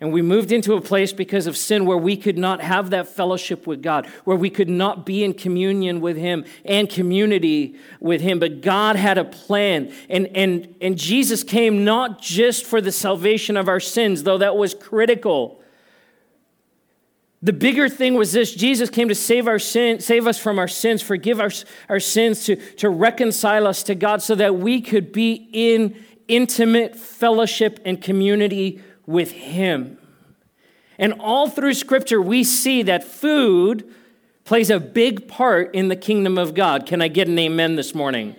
And 0.00 0.12
we 0.12 0.22
moved 0.22 0.50
into 0.50 0.74
a 0.74 0.80
place 0.80 1.12
because 1.12 1.46
of 1.46 1.56
sin 1.56 1.86
where 1.86 1.96
we 1.96 2.16
could 2.16 2.36
not 2.36 2.60
have 2.60 2.90
that 2.90 3.08
fellowship 3.08 3.66
with 3.66 3.80
God, 3.80 4.06
where 4.24 4.36
we 4.36 4.50
could 4.50 4.68
not 4.68 5.06
be 5.06 5.22
in 5.22 5.34
communion 5.34 6.00
with 6.00 6.16
Him 6.16 6.44
and 6.64 6.90
community 6.90 7.76
with 8.00 8.20
Him. 8.20 8.38
But 8.38 8.60
God 8.60 8.96
had 8.96 9.18
a 9.18 9.24
plan. 9.24 9.92
And, 10.10 10.26
and, 10.36 10.74
and 10.80 10.98
Jesus 10.98 11.44
came 11.44 11.84
not 11.84 12.20
just 12.20 12.66
for 12.66 12.80
the 12.80 12.92
salvation 12.92 13.56
of 13.56 13.68
our 13.68 13.80
sins, 13.80 14.24
though 14.24 14.38
that 14.38 14.56
was 14.56 14.74
critical. 14.74 15.60
The 17.44 17.52
bigger 17.52 17.90
thing 17.90 18.14
was 18.14 18.32
this 18.32 18.54
Jesus 18.54 18.88
came 18.90 19.08
to 19.08 19.14
save, 19.14 19.46
our 19.46 19.58
sin, 19.58 20.00
save 20.00 20.26
us 20.26 20.38
from 20.38 20.58
our 20.58 20.66
sins, 20.66 21.02
forgive 21.02 21.40
our, 21.40 21.50
our 21.88 22.00
sins, 22.00 22.44
to, 22.46 22.56
to 22.56 22.88
reconcile 22.88 23.66
us 23.66 23.82
to 23.84 23.94
God 23.94 24.22
so 24.22 24.34
that 24.34 24.56
we 24.56 24.80
could 24.80 25.12
be 25.12 25.48
in 25.52 26.02
intimate 26.26 26.96
fellowship 26.96 27.80
and 27.84 28.00
community 28.00 28.82
with 29.06 29.32
Him. 29.32 29.98
And 30.98 31.14
all 31.20 31.48
through 31.48 31.74
Scripture, 31.74 32.20
we 32.20 32.44
see 32.44 32.82
that 32.82 33.04
food 33.04 33.92
plays 34.44 34.70
a 34.70 34.78
big 34.78 35.26
part 35.26 35.74
in 35.74 35.88
the 35.88 35.96
kingdom 35.96 36.38
of 36.38 36.54
God. 36.54 36.86
Can 36.86 37.00
I 37.02 37.08
get 37.08 37.28
an 37.28 37.38
amen 37.38 37.76
this 37.76 37.94
morning? 37.94 38.36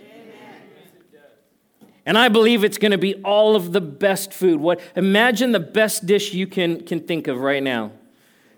And 2.05 2.19
I 2.19 2.29
believe 2.29 2.63
it's 2.63 2.77
going 2.77 2.91
to 2.91 2.99
be 2.99 3.15
all 3.23 3.55
of 3.55 3.71
the 3.71 3.81
best 3.81 4.31
food. 4.31 4.59
What 4.59 4.79
imagine 4.95 5.51
the 5.51 5.59
best 5.59 6.05
dish 6.05 6.33
you 6.33 6.45
can, 6.45 6.85
can 6.85 6.99
think 6.99 7.27
of 7.27 7.39
right 7.39 7.63
now. 7.63 7.91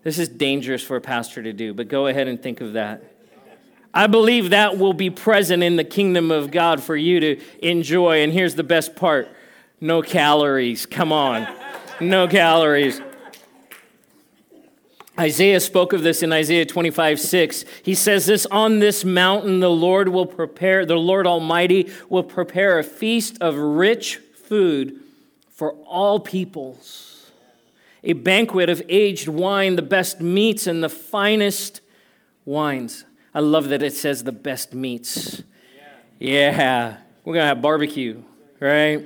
This 0.04 0.20
is 0.20 0.28
dangerous 0.28 0.84
for 0.84 0.98
a 0.98 1.02
pastor 1.02 1.42
to 1.42 1.54
do, 1.54 1.74
but 1.74 1.88
go 1.88 2.08
ahead 2.08 2.28
and 2.28 2.42
think 2.42 2.60
of 2.60 2.74
that. 2.74 3.14
I 3.94 4.08
believe 4.08 4.50
that 4.50 4.78
will 4.78 4.94
be 4.94 5.10
present 5.10 5.64
in 5.64 5.78
the 5.78 5.84
kingdom 5.84 6.30
of 6.30 6.52
God 6.52 6.84
for 6.84 6.96
you 6.96 7.20
to 7.22 7.42
enjoy. 7.66 8.22
And 8.22 8.34
here's 8.34 8.56
the 8.56 8.64
best 8.64 8.96
part 8.96 9.30
no 9.80 10.02
calories. 10.02 10.86
Come 10.86 11.14
on 11.14 11.48
no 12.00 12.28
calories. 12.28 13.02
Isaiah 15.20 15.60
spoke 15.60 15.94
of 15.94 16.04
this 16.04 16.22
in 16.22 16.32
Isaiah 16.32 16.66
25, 16.66 17.20
6. 17.20 17.66
He 17.82 17.96
says 17.96 18.28
this 18.28 18.46
On 18.48 18.80
this 18.80 19.04
mountain, 19.04 19.60
the 19.60 19.70
Lord 19.70 20.10
will 20.10 20.28
prepare, 20.28 20.86
the 20.86 20.96
Lord 20.96 21.26
Almighty 21.26 21.92
will 22.08 22.24
prepare 22.24 22.78
a 22.78 22.84
feast 22.84 23.38
of 23.42 23.58
rich 23.58 24.18
food 24.18 25.00
for 25.50 25.72
all 25.86 26.20
peoples, 26.20 27.32
a 28.04 28.14
banquet 28.14 28.70
of 28.70 28.82
aged 28.90 29.28
wine, 29.28 29.76
the 29.76 29.82
best 29.82 30.22
meats, 30.22 30.68
and 30.68 30.84
the 30.84 30.90
finest 30.90 31.82
wines. 32.46 33.06
I 33.34 33.40
love 33.40 33.70
that 33.70 33.82
it 33.82 33.94
says 33.94 34.24
the 34.24 34.32
best 34.32 34.74
meats. 34.76 35.42
Yeah, 36.20 36.58
yeah. 36.58 36.98
we're 37.26 37.34
going 37.34 37.44
to 37.44 37.48
have 37.48 37.62
barbecue, 37.62 38.22
right? 38.60 39.04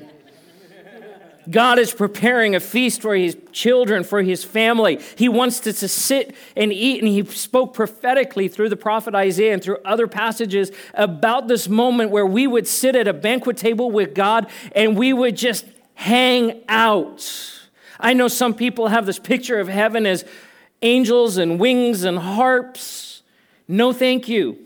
God 1.50 1.80
is 1.80 1.94
preparing 1.94 2.56
a 2.56 2.60
feast 2.60 3.02
for 3.02 3.16
his 3.16 3.36
children, 3.52 4.04
for 4.04 4.22
his 4.22 4.44
family. 4.44 5.00
He 5.18 5.28
wants 5.28 5.66
us 5.66 5.80
to 5.80 5.88
sit 5.88 6.36
and 6.56 6.72
eat, 6.72 7.00
and 7.00 7.08
he 7.08 7.26
spoke 7.26 7.74
prophetically 7.74 8.48
through 8.48 8.70
the 8.70 8.78
prophet 8.78 9.16
Isaiah 9.16 9.54
and 9.54 9.64
through 9.64 9.78
other 9.84 10.08
passages 10.08 10.72
about 10.94 11.48
this 11.48 11.68
moment 11.68 12.12
where 12.12 12.26
we 12.26 12.48
would 12.48 12.68
sit 12.68 12.96
at 12.96 13.08
a 13.08 13.14
banquet 13.14 13.58
table 13.58 13.90
with 13.90 14.14
God 14.14 14.48
and 14.76 14.98
we 14.98 15.14
would 15.14 15.36
just 15.36 15.66
hang 15.96 16.64
out. 16.68 17.60
I 18.00 18.14
know 18.14 18.28
some 18.28 18.54
people 18.54 18.88
have 18.88 19.06
this 19.06 19.20
picture 19.20 19.60
of 19.60 19.68
heaven 19.68 20.06
as 20.06 20.26
angels 20.82 21.38
and 21.38 21.60
wings 21.60 22.04
and 22.04 22.18
harps. 22.18 23.22
No, 23.68 23.94
thank 23.94 24.28
you. 24.28 24.58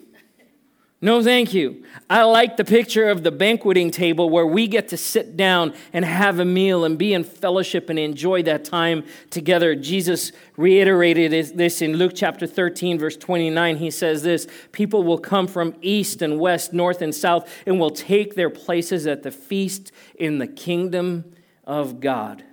No, 1.06 1.22
thank 1.22 1.54
you. 1.54 1.84
I 2.10 2.24
like 2.24 2.58
the 2.58 2.66
picture 2.66 3.10
of 3.10 3.22
the 3.22 3.30
banqueting 3.30 3.92
table 3.92 4.28
where 4.28 4.48
we 4.48 4.68
get 4.68 4.88
to 4.88 4.98
sit 4.98 5.38
down 5.38 5.76
and 5.94 6.04
have 6.04 6.40
a 6.40 6.46
meal 6.46 6.84
and 6.84 6.98
be 6.98 7.14
in 7.14 7.24
fellowship 7.24 7.92
and 7.92 8.00
enjoy 8.00 8.42
that 8.42 8.66
time 8.66 9.06
together. 9.30 9.76
Jesus 9.76 10.32
reiterated 10.58 11.56
this 11.56 11.84
in 11.84 11.98
Luke 11.98 12.14
chapter 12.16 12.48
13, 12.48 12.98
verse 12.98 13.18
29. 13.18 13.78
He 13.78 13.92
says 13.92 14.24
this 14.24 14.48
People 14.72 15.04
will 15.04 15.20
come 15.20 15.46
from 15.46 15.76
east 15.80 16.24
and 16.24 16.40
west, 16.40 16.74
north 16.74 17.04
and 17.04 17.14
south, 17.14 17.48
and 17.68 17.80
will 17.80 17.92
take 17.92 18.34
their 18.34 18.50
places 18.50 19.06
at 19.06 19.22
the 19.22 19.30
feast 19.30 19.92
in 20.16 20.40
the 20.40 20.48
kingdom 20.48 21.36
of 21.66 22.00
God. 22.00 22.44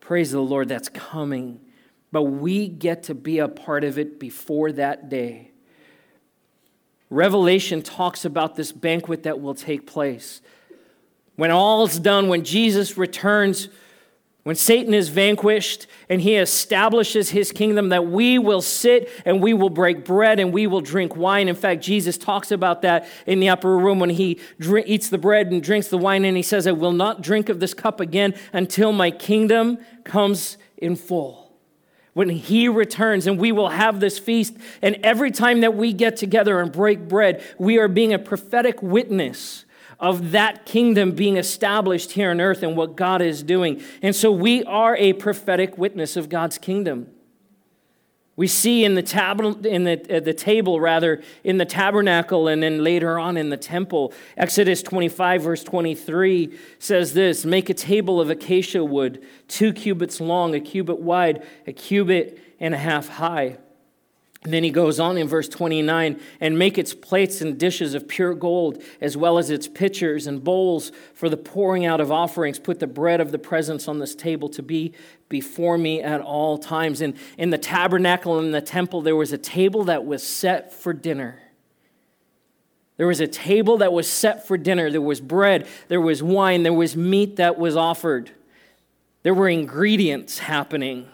Praise 0.00 0.30
the 0.30 0.40
Lord, 0.40 0.70
that's 0.70 0.88
coming. 0.88 1.60
But 2.10 2.22
we 2.22 2.68
get 2.68 3.02
to 3.02 3.14
be 3.14 3.38
a 3.38 3.48
part 3.48 3.84
of 3.84 3.98
it 3.98 4.18
before 4.18 4.72
that 4.72 5.10
day. 5.10 5.49
Revelation 7.10 7.82
talks 7.82 8.24
about 8.24 8.54
this 8.54 8.70
banquet 8.70 9.24
that 9.24 9.40
will 9.40 9.54
take 9.54 9.86
place. 9.86 10.40
When 11.34 11.50
all's 11.50 11.98
done, 11.98 12.28
when 12.28 12.44
Jesus 12.44 12.96
returns, 12.96 13.68
when 14.44 14.54
Satan 14.54 14.94
is 14.94 15.08
vanquished 15.08 15.86
and 16.08 16.20
he 16.20 16.36
establishes 16.36 17.30
his 17.30 17.50
kingdom, 17.50 17.88
that 17.88 18.06
we 18.06 18.38
will 18.38 18.62
sit 18.62 19.10
and 19.24 19.42
we 19.42 19.54
will 19.54 19.70
break 19.70 20.04
bread 20.04 20.38
and 20.38 20.52
we 20.52 20.66
will 20.66 20.80
drink 20.80 21.16
wine. 21.16 21.48
In 21.48 21.56
fact, 21.56 21.82
Jesus 21.82 22.16
talks 22.16 22.52
about 22.52 22.82
that 22.82 23.08
in 23.26 23.40
the 23.40 23.48
upper 23.48 23.76
room 23.76 23.98
when 23.98 24.10
he 24.10 24.38
drink, 24.60 24.86
eats 24.88 25.08
the 25.08 25.18
bread 25.18 25.50
and 25.50 25.62
drinks 25.62 25.88
the 25.88 25.98
wine, 25.98 26.24
and 26.24 26.36
he 26.36 26.42
says, 26.42 26.66
I 26.66 26.72
will 26.72 26.92
not 26.92 27.22
drink 27.22 27.48
of 27.48 27.58
this 27.58 27.74
cup 27.74 28.00
again 28.00 28.34
until 28.52 28.92
my 28.92 29.10
kingdom 29.10 29.78
comes 30.04 30.58
in 30.76 30.94
full 30.94 31.39
when 32.12 32.28
he 32.28 32.68
returns 32.68 33.26
and 33.26 33.38
we 33.38 33.52
will 33.52 33.68
have 33.68 34.00
this 34.00 34.18
feast. 34.18 34.56
And 34.82 34.98
every 35.02 35.30
time 35.30 35.60
that 35.60 35.74
we 35.74 35.92
get 35.92 36.16
together 36.16 36.60
and 36.60 36.72
break 36.72 37.08
bread, 37.08 37.42
we 37.58 37.78
are 37.78 37.88
being 37.88 38.12
a 38.12 38.18
prophetic 38.18 38.82
witness 38.82 39.64
of 39.98 40.30
that 40.32 40.64
kingdom 40.64 41.12
being 41.12 41.36
established 41.36 42.12
here 42.12 42.30
on 42.30 42.40
earth 42.40 42.62
and 42.62 42.76
what 42.76 42.96
God 42.96 43.20
is 43.20 43.42
doing. 43.42 43.82
And 44.00 44.16
so 44.16 44.32
we 44.32 44.64
are 44.64 44.96
a 44.96 45.12
prophetic 45.12 45.76
witness 45.76 46.16
of 46.16 46.28
God's 46.28 46.56
kingdom. 46.56 47.08
We 48.40 48.46
see 48.46 48.86
in 48.86 48.94
the, 48.94 49.02
tab- 49.02 49.66
in 49.66 49.84
the, 49.84 50.16
uh, 50.16 50.20
the 50.20 50.32
table, 50.32 50.80
rather, 50.80 51.22
in 51.44 51.58
the 51.58 51.66
tabernacle, 51.66 52.48
and 52.48 52.62
then 52.62 52.82
later 52.82 53.18
on 53.18 53.36
in 53.36 53.50
the 53.50 53.58
temple. 53.58 54.14
Exodus 54.34 54.82
25, 54.82 55.42
verse 55.42 55.62
23 55.62 56.58
says 56.78 57.12
this 57.12 57.44
Make 57.44 57.68
a 57.68 57.74
table 57.74 58.18
of 58.18 58.30
acacia 58.30 58.82
wood, 58.82 59.22
two 59.46 59.74
cubits 59.74 60.22
long, 60.22 60.54
a 60.54 60.60
cubit 60.60 61.00
wide, 61.00 61.46
a 61.66 61.74
cubit 61.74 62.38
and 62.58 62.72
a 62.72 62.78
half 62.78 63.08
high. 63.08 63.58
And 64.42 64.54
then 64.54 64.64
he 64.64 64.70
goes 64.70 64.98
on 64.98 65.18
in 65.18 65.28
verse 65.28 65.48
29 65.48 66.18
and 66.40 66.58
make 66.58 66.78
its 66.78 66.94
plates 66.94 67.42
and 67.42 67.58
dishes 67.58 67.94
of 67.94 68.08
pure 68.08 68.34
gold, 68.34 68.82
as 69.00 69.14
well 69.14 69.36
as 69.36 69.50
its 69.50 69.68
pitchers 69.68 70.26
and 70.26 70.42
bowls 70.42 70.92
for 71.12 71.28
the 71.28 71.36
pouring 71.36 71.84
out 71.84 72.00
of 72.00 72.10
offerings. 72.10 72.58
Put 72.58 72.80
the 72.80 72.86
bread 72.86 73.20
of 73.20 73.32
the 73.32 73.38
presence 73.38 73.86
on 73.86 73.98
this 73.98 74.14
table 74.14 74.48
to 74.50 74.62
be 74.62 74.94
before 75.28 75.76
me 75.76 76.00
at 76.00 76.22
all 76.22 76.56
times. 76.56 77.02
And 77.02 77.14
in 77.36 77.50
the 77.50 77.58
tabernacle 77.58 78.38
and 78.38 78.54
the 78.54 78.62
temple, 78.62 79.02
there 79.02 79.16
was 79.16 79.32
a 79.32 79.38
table 79.38 79.84
that 79.84 80.06
was 80.06 80.22
set 80.22 80.72
for 80.72 80.94
dinner. 80.94 81.38
There 82.96 83.06
was 83.06 83.20
a 83.20 83.26
table 83.26 83.78
that 83.78 83.92
was 83.92 84.08
set 84.08 84.46
for 84.46 84.56
dinner. 84.56 84.90
There 84.90 85.00
was 85.00 85.20
bread, 85.20 85.66
there 85.88 86.00
was 86.00 86.22
wine, 86.22 86.62
there 86.62 86.72
was 86.72 86.96
meat 86.96 87.36
that 87.36 87.58
was 87.58 87.76
offered. 87.76 88.30
There 89.22 89.34
were 89.34 89.48
ingredients 89.48 90.38
happening. 90.38 91.08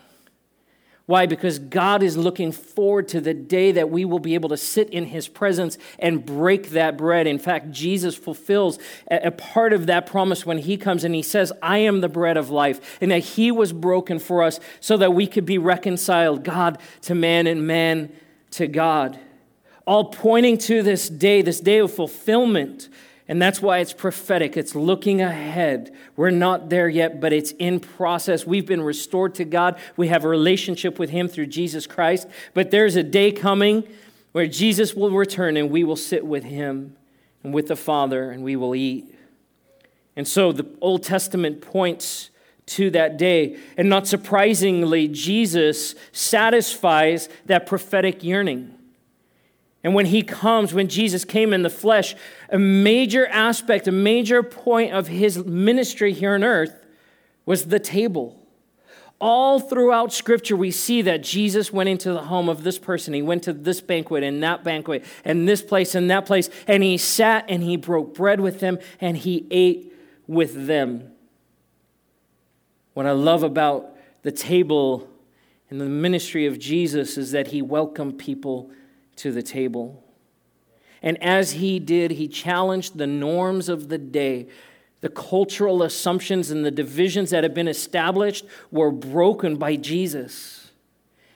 Why? 1.07 1.27
Because 1.27 1.61
God 1.61 2.03
is 2.03 2.17
looking 2.17 2.51
forward 2.51 3.07
to 3.09 3.21
the 3.21 3.33
day 3.33 3.71
that 3.73 3.91
we 3.91 4.05
will 4.05 4.19
be 4.19 4.35
able 4.35 4.49
to 4.49 4.57
sit 4.57 4.91
in 4.91 5.07
His 5.07 5.29
presence 5.29 5.79
and 6.01 6.27
break 6.27 6.71
that 6.71 6.99
bread. 6.99 7.29
In 7.29 7.39
fact, 7.39 7.71
Jesus 7.71 8.17
fulfills 8.17 8.81
a 9.09 9.31
part 9.31 9.73
of 9.73 9.87
that 9.87 10.07
promise 10.07 10.45
when 10.45 10.59
He 10.59 10.77
comes 10.77 11.05
and 11.05 11.15
He 11.15 11.23
says, 11.23 11.53
I 11.63 11.79
am 11.79 12.01
the 12.01 12.09
bread 12.09 12.37
of 12.37 12.51
life, 12.51 12.99
and 13.01 13.13
that 13.13 13.21
He 13.21 13.53
was 13.53 13.73
broken 13.73 14.19
for 14.19 14.43
us 14.43 14.59
so 14.81 14.97
that 14.97 15.15
we 15.15 15.29
could 15.29 15.47
be 15.47 15.59
reconciled, 15.59 16.43
God 16.43 16.79
to 17.03 17.15
man 17.15 17.47
and 17.47 17.69
man 17.69 18.13
to 18.53 18.67
God. 18.67 19.17
All 19.87 20.07
pointing 20.07 20.59
to 20.59 20.83
this 20.83 21.09
day, 21.09 21.41
this 21.41 21.61
day 21.61 21.79
of 21.79 21.93
fulfillment 21.95 22.89
and 23.29 23.43
that's 23.43 23.61
why 23.61 23.79
it's 23.79 23.93
prophetic. 23.93 24.57
It's 24.57 24.75
looking 24.75 25.21
ahead. 25.21 25.93
We're 26.15 26.31
not 26.31 26.69
there 26.69 26.89
yet, 26.89 27.21
but 27.21 27.33
it's 27.33 27.51
in 27.53 27.81
process. 27.81 28.47
We've 28.47 28.67
been 28.67 28.83
restored 28.83 29.35
to 29.37 29.45
God. 29.45 29.79
We 29.97 30.09
have 30.09 30.25
a 30.25 30.29
relationship 30.29 30.99
with 30.99 31.11
Him 31.11 31.27
through 31.27 31.47
Jesus 31.47 31.87
Christ. 31.87 32.29
But 32.55 32.71
there's 32.71 32.95
a 32.95 33.03
day 33.03 33.33
coming 33.33 33.83
where 34.31 34.47
Jesus 34.47 34.95
will 34.95 35.11
return 35.11 35.57
and 35.57 35.71
we 35.71 35.83
will 35.83 35.97
sit 35.97 36.25
with 36.25 36.45
Him 36.45 36.97
and 37.43 37.53
with 37.53 37.67
the 37.67 37.77
Father 37.77 38.31
and 38.31 38.45
we 38.45 38.55
will 38.55 38.77
eat. 38.77 39.13
And 40.15 40.29
so 40.29 40.53
the 40.53 40.67
Old 40.81 41.03
Testament 41.03 41.61
points 41.61 42.31
to 42.67 42.91
that 42.91 43.17
day. 43.17 43.59
And 43.77 43.89
not 43.89 44.07
surprisingly, 44.07 45.09
Jesus 45.09 45.97
satisfies 46.13 47.29
that 47.47 47.67
prophetic 47.67 48.23
yearning. 48.23 48.76
And 49.85 49.95
when 49.95 50.07
he 50.07 50.23
comes, 50.23 50.75
when 50.75 50.89
Jesus 50.89 51.25
came 51.25 51.53
in 51.53 51.63
the 51.63 51.71
flesh, 51.71 52.17
a 52.51 52.59
major 52.59 53.27
aspect, 53.27 53.87
a 53.87 53.93
major 53.93 54.43
point 54.43 54.93
of 54.93 55.09
his 55.09 55.45
ministry 55.45 56.13
here 56.13 56.35
on 56.35 56.43
earth 56.43 56.85
was 57.45 57.67
the 57.67 57.79
table. 57.79 58.43
All 59.19 59.61
throughout 59.61 60.13
Scripture, 60.13 60.57
we 60.57 60.71
see 60.71 61.01
that 61.03 61.23
Jesus 61.23 61.73
went 61.73 61.89
into 61.89 62.13
the 62.13 62.23
home 62.23 62.49
of 62.49 62.65
this 62.65 62.79
person. 62.79 63.15
He 63.15 63.23
went 63.23 63.45
to 63.45 63.53
this 63.53 63.81
banquet 63.81 64.23
and 64.23 64.43
that 64.43 64.63
banquet 64.63 65.05
and 65.25 65.49
this 65.49 65.63
place 65.63 65.95
and 65.95 66.11
that 66.11 66.27
place, 66.27 66.51
and 66.67 66.83
he 66.83 66.99
sat 66.99 67.47
and 67.49 67.63
he 67.63 67.77
broke 67.77 68.15
bread 68.15 68.41
with 68.41 68.61
them 68.61 68.79
and 69.01 69.17
he 69.17 69.47
ate 69.51 69.95
with 70.27 70.67
them. 70.67 71.13
What 72.93 73.07
I 73.07 73.13
love 73.13 73.43
about 73.43 73.97
the 74.23 74.33
table 74.33 75.09
and 75.71 75.81
the 75.81 75.87
ministry 75.87 76.47
of 76.47 76.59
Jesus 76.59 77.17
is 77.17 77.31
that 77.31 77.49
he 77.49 77.63
welcomed 77.63 78.19
people 78.19 78.71
to 79.17 79.33
the 79.33 79.43
table. 79.43 80.03
And 81.03 81.23
as 81.23 81.53
he 81.53 81.79
did, 81.79 82.13
he 82.13 82.29
challenged 82.29 82.97
the 82.97 83.07
norms 83.07 83.69
of 83.69 83.89
the 83.89 83.99
day. 83.99 84.49
The 85.01 85.09
cultural 85.09 85.83
assumptions 85.83 86.51
and 86.51 86.65
the 86.65 86.71
divisions 86.71 87.31
that 87.31 87.45
had 87.45 87.55
been 87.55 87.69
established 87.69 88.45
were 88.71 88.91
broken 88.91 89.57
by 89.57 89.77
Jesus. 89.77 90.71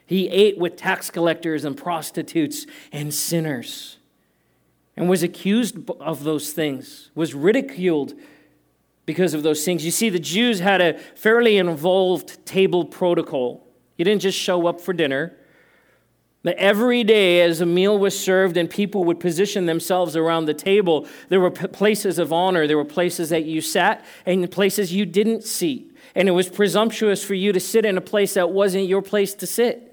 He 0.06 0.28
ate 0.28 0.58
with 0.58 0.76
tax 0.76 1.10
collectors 1.10 1.64
and 1.64 1.76
prostitutes 1.76 2.66
and 2.90 3.14
sinners 3.14 3.99
and 4.96 5.08
was 5.08 5.22
accused 5.22 5.88
of 6.00 6.25
those 6.25 6.52
things, 6.52 7.10
was 7.14 7.32
ridiculed 7.32 8.14
because 9.06 9.34
of 9.34 9.42
those 9.42 9.64
things. 9.64 9.84
You 9.84 9.90
see, 9.90 10.10
the 10.10 10.18
Jews 10.18 10.58
had 10.58 10.80
a 10.80 10.99
fairly 10.99 11.58
involved 11.58 12.44
table 12.44 12.84
protocol. 12.84 13.66
You 13.96 14.04
didn't 14.04 14.22
just 14.22 14.38
show 14.38 14.66
up 14.66 14.80
for 14.80 14.92
dinner. 14.92 15.37
But 16.42 16.56
every 16.56 17.04
day, 17.04 17.42
as 17.42 17.61
a 17.61 17.66
meal 17.66 17.99
was 17.99 18.18
served 18.18 18.56
and 18.56 18.68
people 18.70 19.04
would 19.04 19.20
position 19.20 19.66
themselves 19.66 20.16
around 20.16 20.47
the 20.47 20.54
table, 20.54 21.06
there 21.28 21.40
were 21.40 21.50
places 21.50 22.18
of 22.18 22.32
honor. 22.32 22.66
There 22.66 22.78
were 22.78 22.85
places 22.85 23.28
that 23.28 23.44
you 23.44 23.61
sat 23.61 24.04
and 24.25 24.50
places 24.50 24.92
you 24.92 25.04
didn't 25.04 25.44
seat. 25.44 25.94
And 26.14 26.28
it 26.28 26.32
was 26.32 26.49
presumptuous 26.49 27.23
for 27.23 27.35
you 27.35 27.52
to 27.52 27.61
sit 27.61 27.85
in 27.85 27.99
a 27.99 28.00
place 28.00 28.35
that 28.35 28.50
wasn't 28.50 28.87
your 28.87 29.02
place 29.02 29.35
to 29.35 29.47
sit. 29.47 29.87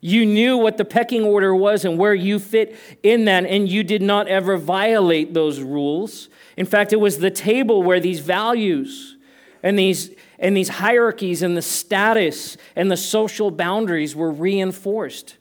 You 0.00 0.26
knew 0.26 0.58
what 0.58 0.76
the 0.76 0.84
pecking 0.84 1.24
order 1.24 1.54
was 1.54 1.84
and 1.84 1.98
where 1.98 2.14
you 2.14 2.38
fit 2.38 2.76
in 3.02 3.24
that, 3.24 3.46
and 3.46 3.68
you 3.68 3.82
did 3.82 4.02
not 4.02 4.28
ever 4.28 4.56
violate 4.56 5.34
those 5.34 5.60
rules. 5.60 6.28
In 6.56 6.66
fact, 6.66 6.92
it 6.92 7.00
was 7.00 7.18
the 7.18 7.30
table 7.30 7.82
where 7.82 7.98
these 7.98 8.20
values 8.20 9.16
and 9.62 9.76
these, 9.76 10.10
and 10.38 10.56
these 10.56 10.68
hierarchies 10.68 11.42
and 11.42 11.56
the 11.56 11.62
status 11.62 12.56
and 12.76 12.90
the 12.90 12.96
social 12.96 13.50
boundaries 13.50 14.14
were 14.14 14.30
reinforced. 14.30 15.37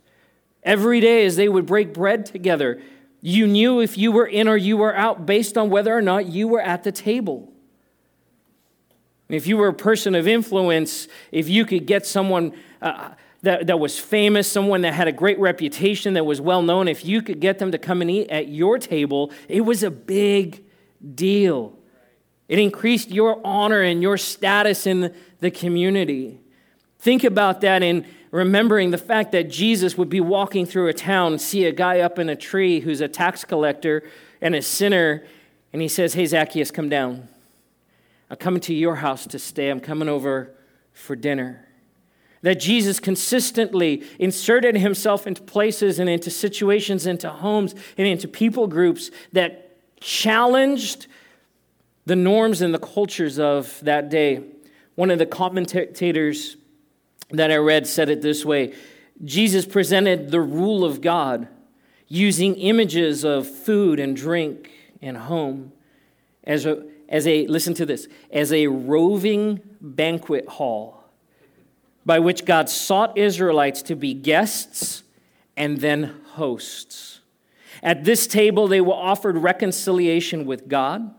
Every 0.63 0.99
day, 0.99 1.25
as 1.25 1.35
they 1.35 1.47
would 1.47 1.65
break 1.65 1.93
bread 1.93 2.25
together, 2.25 2.81
you 3.21 3.47
knew 3.47 3.79
if 3.79 3.97
you 3.97 4.11
were 4.11 4.25
in 4.25 4.47
or 4.47 4.57
you 4.57 4.77
were 4.77 4.95
out 4.95 5.25
based 5.25 5.57
on 5.57 5.69
whether 5.69 5.95
or 5.95 6.01
not 6.01 6.27
you 6.27 6.47
were 6.47 6.61
at 6.61 6.83
the 6.83 6.91
table. 6.91 7.51
If 9.29 9.47
you 9.47 9.57
were 9.57 9.67
a 9.67 9.73
person 9.73 10.15
of 10.15 10.27
influence, 10.27 11.07
if 11.31 11.49
you 11.49 11.65
could 11.65 11.85
get 11.85 12.05
someone 12.05 12.53
uh, 12.81 13.11
that, 13.41 13.67
that 13.67 13.79
was 13.79 13.99
famous, 13.99 14.49
someone 14.49 14.81
that 14.81 14.93
had 14.93 15.07
a 15.07 15.11
great 15.11 15.37
reputation, 15.39 16.13
that 16.13 16.25
was 16.25 16.39
well 16.39 16.61
known, 16.61 16.87
if 16.87 17.03
you 17.03 17.21
could 17.21 17.39
get 17.39 17.59
them 17.59 17.71
to 17.71 17.77
come 17.77 18.01
and 18.01 18.09
eat 18.09 18.29
at 18.29 18.47
your 18.47 18.77
table, 18.79 19.31
it 19.49 19.61
was 19.61 19.83
a 19.83 19.91
big 19.91 20.63
deal. 21.15 21.77
It 22.47 22.59
increased 22.59 23.09
your 23.11 23.41
honor 23.45 23.81
and 23.81 24.01
your 24.01 24.17
status 24.17 24.87
in 24.87 25.13
the 25.39 25.51
community. 25.51 26.39
Think 26.99 27.23
about 27.23 27.61
that 27.61 27.83
in 27.83 28.05
remembering 28.37 28.91
the 28.91 28.99
fact 28.99 29.31
that 29.31 29.49
Jesus 29.49 29.97
would 29.97 30.09
be 30.09 30.21
walking 30.21 30.67
through 30.67 30.87
a 30.89 30.93
town, 30.93 31.39
see 31.39 31.65
a 31.65 31.71
guy 31.71 32.01
up 32.01 32.19
in 32.19 32.29
a 32.29 32.35
tree 32.35 32.79
who's 32.81 33.01
a 33.01 33.07
tax 33.07 33.43
collector 33.43 34.03
and 34.41 34.53
a 34.53 34.61
sinner, 34.61 35.25
and 35.73 35.81
he 35.81 35.87
says, 35.87 36.13
Hey, 36.13 36.27
Zacchaeus, 36.27 36.69
come 36.69 36.87
down. 36.87 37.27
I'm 38.29 38.37
coming 38.37 38.61
to 38.61 38.75
your 38.75 38.97
house 38.97 39.25
to 39.25 39.39
stay. 39.39 39.69
I'm 39.69 39.79
coming 39.79 40.07
over 40.07 40.51
for 40.93 41.15
dinner. 41.15 41.67
That 42.43 42.59
Jesus 42.59 42.99
consistently 42.99 44.03
inserted 44.19 44.77
himself 44.77 45.25
into 45.25 45.41
places 45.41 45.97
and 45.97 46.07
into 46.07 46.29
situations, 46.29 47.07
into 47.07 47.31
homes, 47.31 47.73
and 47.97 48.05
into 48.05 48.27
people 48.27 48.67
groups 48.67 49.09
that 49.33 49.79
challenged 49.99 51.07
the 52.05 52.15
norms 52.15 52.61
and 52.61 52.71
the 52.71 52.79
cultures 52.79 53.39
of 53.39 53.79
that 53.81 54.09
day. 54.09 54.43
One 54.93 55.09
of 55.09 55.17
the 55.17 55.25
commentators 55.25 56.56
that 57.29 57.51
I 57.51 57.57
read 57.57 57.87
said 57.87 58.09
it 58.09 58.21
this 58.21 58.45
way 58.45 58.73
Jesus 59.23 59.65
presented 59.65 60.31
the 60.31 60.41
rule 60.41 60.83
of 60.83 61.01
God 61.01 61.47
using 62.07 62.55
images 62.55 63.23
of 63.23 63.47
food 63.47 63.99
and 63.99 64.15
drink 64.15 64.71
and 65.01 65.17
home 65.17 65.71
as 66.43 66.65
a, 66.65 66.85
as 67.09 67.27
a 67.27 67.45
listen 67.47 67.73
to 67.75 67.85
this, 67.85 68.07
as 68.31 68.53
a 68.53 68.67
roving 68.67 69.59
banquet 69.81 70.47
hall 70.47 71.03
by 72.05 72.19
which 72.19 72.45
God 72.45 72.69
sought 72.69 73.17
Israelites 73.17 73.81
to 73.83 73.95
be 73.95 74.13
guests 74.13 75.03
and 75.57 75.79
then 75.79 76.15
hosts. 76.31 77.19
At 77.83 78.05
this 78.05 78.27
table, 78.27 78.67
they 78.67 78.79
were 78.79 78.93
offered 78.93 79.37
reconciliation 79.37 80.45
with 80.45 80.69
God, 80.69 81.13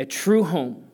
a 0.00 0.04
true 0.04 0.42
home, 0.42 0.87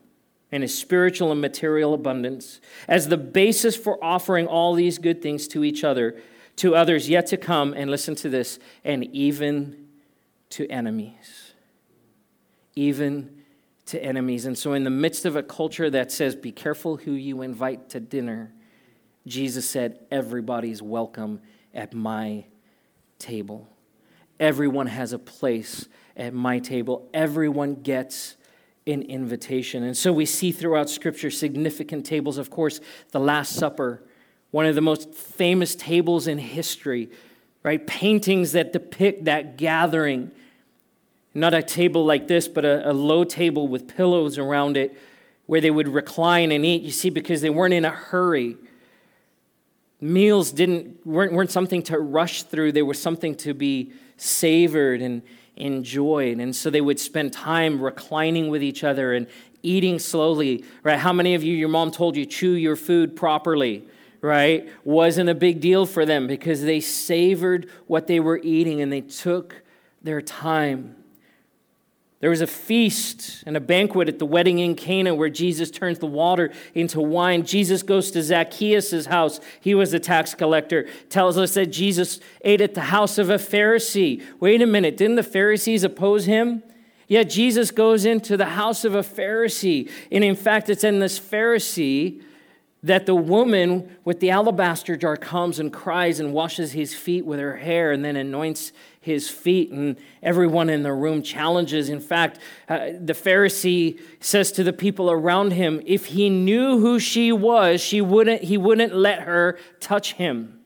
and 0.55 0.63
his 0.63 0.79
spiritual 0.79 1.33
and 1.33 1.41
material 1.41 1.95
abundance 1.95 2.61
as 2.87 3.09
the 3.09 3.17
basis 3.17 3.75
for 3.75 4.03
offering 4.03 4.47
all 4.47 4.73
these 4.73 4.99
good 4.99 5.21
things 5.21 5.49
to 5.49 5.65
each 5.65 5.83
other, 5.83 6.15
to 6.55 6.77
others 6.77 7.09
yet 7.09 7.27
to 7.27 7.37
come, 7.37 7.75
and 7.75 7.91
listen 7.91 8.15
to 8.15 8.29
this, 8.29 8.61
and 8.85 9.05
even 9.07 9.89
to 10.51 10.65
enemies. 10.69 11.55
Even 12.77 13.43
to 13.87 14.01
enemies. 14.01 14.47
And 14.47 14.57
so, 14.57 14.75
in 14.75 14.85
the 14.85 14.91
midst 14.91 15.25
of 15.25 15.35
a 15.35 15.43
culture 15.43 15.91
that 15.91 16.13
says, 16.13 16.37
be 16.37 16.53
careful 16.53 16.99
who 16.99 17.11
you 17.11 17.43
invite 17.43 17.89
to 17.89 17.99
dinner, 17.99 18.53
Jesus 19.27 19.69
said, 19.69 20.07
everybody's 20.13 20.81
welcome 20.81 21.41
at 21.75 21.93
my 21.93 22.45
table. 23.19 23.67
Everyone 24.39 24.87
has 24.87 25.13
a 25.13 25.19
place 25.19 25.89
at 26.17 26.33
my 26.33 26.61
table. 26.61 27.09
Everyone 27.13 27.75
gets 27.75 28.37
an 28.87 29.03
invitation. 29.03 29.83
And 29.83 29.97
so 29.97 30.13
we 30.13 30.27
see 30.27 30.53
throughout 30.53 30.91
Scripture 30.91 31.31
significant 31.31 32.05
tables. 32.05 32.37
Of 32.37 32.51
course, 32.51 32.81
the 33.13 33.21
Last 33.21 33.55
Supper, 33.55 34.03
one 34.51 34.67
of 34.67 34.75
the 34.75 34.81
most 34.81 35.15
famous 35.15 35.75
tables 35.75 36.27
in 36.27 36.39
history, 36.39 37.11
right? 37.63 37.85
Paintings 37.87 38.53
that 38.53 38.73
depict 38.73 39.25
that 39.25 39.57
gathering. 39.57 40.31
Not 41.33 41.55
a 41.55 41.63
table 41.63 42.05
like 42.05 42.29
this, 42.29 42.47
but 42.47 42.65
a, 42.65 42.91
a 42.91 42.93
low 42.93 43.25
table 43.25 43.67
with 43.69 43.89
pillows 43.97 44.39
around 44.39 44.77
it 44.77 44.97
where 45.47 45.61
they 45.61 45.71
would 45.71 45.89
recline 45.89 46.53
and 46.53 46.65
eat. 46.65 46.83
You 46.83 46.91
see, 46.91 47.11
because 47.11 47.41
they 47.41 47.51
weren't 47.51 47.75
in 47.75 47.85
a 47.85 47.91
hurry. 47.91 48.57
Meals 50.01 50.53
didn't, 50.53 51.07
weren't, 51.07 51.33
weren't 51.33 51.51
something 51.51 51.83
to 51.85 51.99
rush 51.99 52.43
through, 52.43 52.73
they 52.73 52.83
were 52.83 52.95
something 52.95 53.35
to 53.37 53.55
be 53.55 53.93
savored 54.17 55.01
and 55.01 55.23
enjoyed. 55.57 56.39
And 56.39 56.55
so 56.55 56.71
they 56.71 56.81
would 56.81 56.99
spend 56.99 57.33
time 57.33 57.81
reclining 57.81 58.49
with 58.49 58.63
each 58.63 58.85
other 58.85 59.13
and 59.13 59.27
eating 59.63 59.99
slowly, 59.99 60.65
right? 60.83 60.99
How 60.99 61.13
many 61.13 61.35
of 61.35 61.43
you, 61.43 61.55
your 61.55 61.69
mom 61.69 61.91
told 61.91 62.17
you, 62.17 62.27
chew 62.27 62.53
your 62.53 62.77
food 62.77 63.17
properly, 63.17 63.87
right? 64.21 64.69
Wasn't 64.85 65.29
a 65.29 65.35
big 65.35 65.61
deal 65.61 65.87
for 65.87 66.05
them 66.05 66.27
because 66.27 66.63
they 66.63 66.81
savored 66.81 67.71
what 67.87 68.07
they 68.07 68.21
were 68.21 68.41
eating 68.43 68.81
and 68.81 68.93
they 68.93 69.01
took 69.01 69.63
their 70.03 70.21
time. 70.21 70.97
There 72.25 72.31
was 72.31 72.41
a 72.41 72.47
feast 72.47 73.45
and 73.45 73.55
a 73.55 73.61
banquet 73.61 74.09
at 74.09 74.19
the 74.19 74.25
wedding 74.25 74.59
in 74.59 74.77
Cana 74.77 75.15
where 75.15 75.29
Jesus 75.29 75.71
turns 75.71 75.99
the 75.99 76.07
water 76.07 76.51
into 76.75 76.99
wine. 76.99 77.45
Jesus 77.45 77.83
goes 77.83 78.11
to 78.13 78.23
Zacchaeus' 78.23 79.05
house. 79.05 79.41
He 79.61 79.75
was 79.75 79.93
a 79.93 80.01
tax 80.01 80.33
collector. 80.35 80.89
Tells 81.11 81.37
us 81.37 81.53
that 81.53 81.67
Jesus 81.67 82.21
ate 82.41 82.63
at 82.63 82.73
the 82.73 82.81
house 82.81 83.19
of 83.19 83.29
a 83.29 83.35
Pharisee. 83.35 84.23
Wait 84.41 84.63
a 84.63 84.67
minute, 84.67 84.97
didn't 84.97 85.17
the 85.17 85.23
Pharisees 85.23 85.85
oppose 85.85 86.25
him? 86.25 86.63
Yet 87.09 87.29
Jesus 87.29 87.71
goes 87.71 88.07
into 88.07 88.39
the 88.39 88.47
house 88.47 88.87
of 88.87 88.95
a 88.95 89.03
Pharisee. 89.03 89.91
And 90.11 90.25
in 90.25 90.35
fact, 90.35 90.71
it's 90.71 90.83
in 90.83 91.01
this 91.01 91.21
Pharisee 91.21 92.23
that 92.85 93.07
the 93.07 93.15
woman 93.15 93.97
with 94.05 94.21
the 94.21 94.31
alabaster 94.31 94.95
jar 94.95 95.17
comes 95.17 95.59
and 95.59 95.73
cries 95.73 96.21
and 96.21 96.33
washes 96.35 96.73
his 96.73 96.95
feet 96.95 97.25
with 97.25 97.41
her 97.41 97.57
hair 97.57 97.93
and 97.93 98.05
then 98.05 98.15
anoints 98.15 98.73
his 99.05 99.29
feet, 99.29 99.71
and 99.71 99.97
everyone 100.23 100.71
in 100.71 100.83
the 100.83 100.93
room 100.93 101.23
challenges. 101.23 101.89
In 101.89 102.01
fact, 102.01 102.39
uh, 102.69 102.91
the 102.99 103.13
Pharisee 103.13 104.01
says 104.19 104.51
to 104.53 104.65
the 104.65 104.73
people 104.73 105.11
around 105.11 105.53
him, 105.53 105.83
if 105.85 106.07
he 106.07 106.31
knew 106.31 106.81
who 106.81 106.99
she 106.99 107.31
was, 107.31 107.81
she 107.81 108.01
wouldn't, 108.01 108.43
he 108.45 108.57
wouldn't 108.57 108.95
let 108.95 109.21
her 109.21 109.59
touch 109.79 110.15
him. 110.15 110.61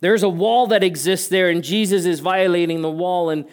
There's 0.00 0.22
a 0.22 0.28
wall 0.28 0.68
that 0.68 0.84
exists 0.84 1.26
there, 1.28 1.48
and 1.48 1.64
Jesus 1.64 2.04
is 2.04 2.20
violating 2.20 2.82
the 2.82 2.90
wall. 2.90 3.30
And, 3.30 3.44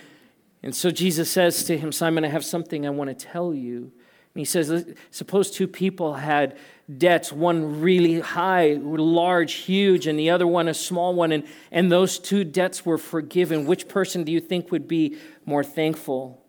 and 0.61 0.75
so 0.75 0.91
Jesus 0.91 1.31
says 1.31 1.63
to 1.63 1.75
him, 1.75 1.91
Simon, 1.91 2.23
I 2.23 2.27
have 2.27 2.45
something 2.45 2.85
I 2.85 2.91
want 2.91 3.09
to 3.09 3.15
tell 3.15 3.51
you. 3.51 3.91
And 4.35 4.41
he 4.41 4.45
says, 4.45 4.93
suppose 5.09 5.49
two 5.49 5.67
people 5.67 6.13
had 6.13 6.55
debts, 6.97 7.31
one 7.31 7.81
really 7.81 8.19
high, 8.19 8.77
large, 8.79 9.53
huge, 9.53 10.07
and 10.07 10.19
the 10.19 10.29
other 10.29 10.45
one 10.45 10.67
a 10.67 10.73
small 10.73 11.13
one, 11.13 11.31
and, 11.31 11.43
and 11.71 11.91
those 11.91 12.19
two 12.19 12.43
debts 12.43 12.85
were 12.85 12.97
forgiven. 12.97 13.65
Which 13.65 13.87
person 13.87 14.23
do 14.23 14.31
you 14.31 14.39
think 14.39 14.71
would 14.71 14.87
be 14.87 15.17
more 15.45 15.63
thankful? 15.63 16.43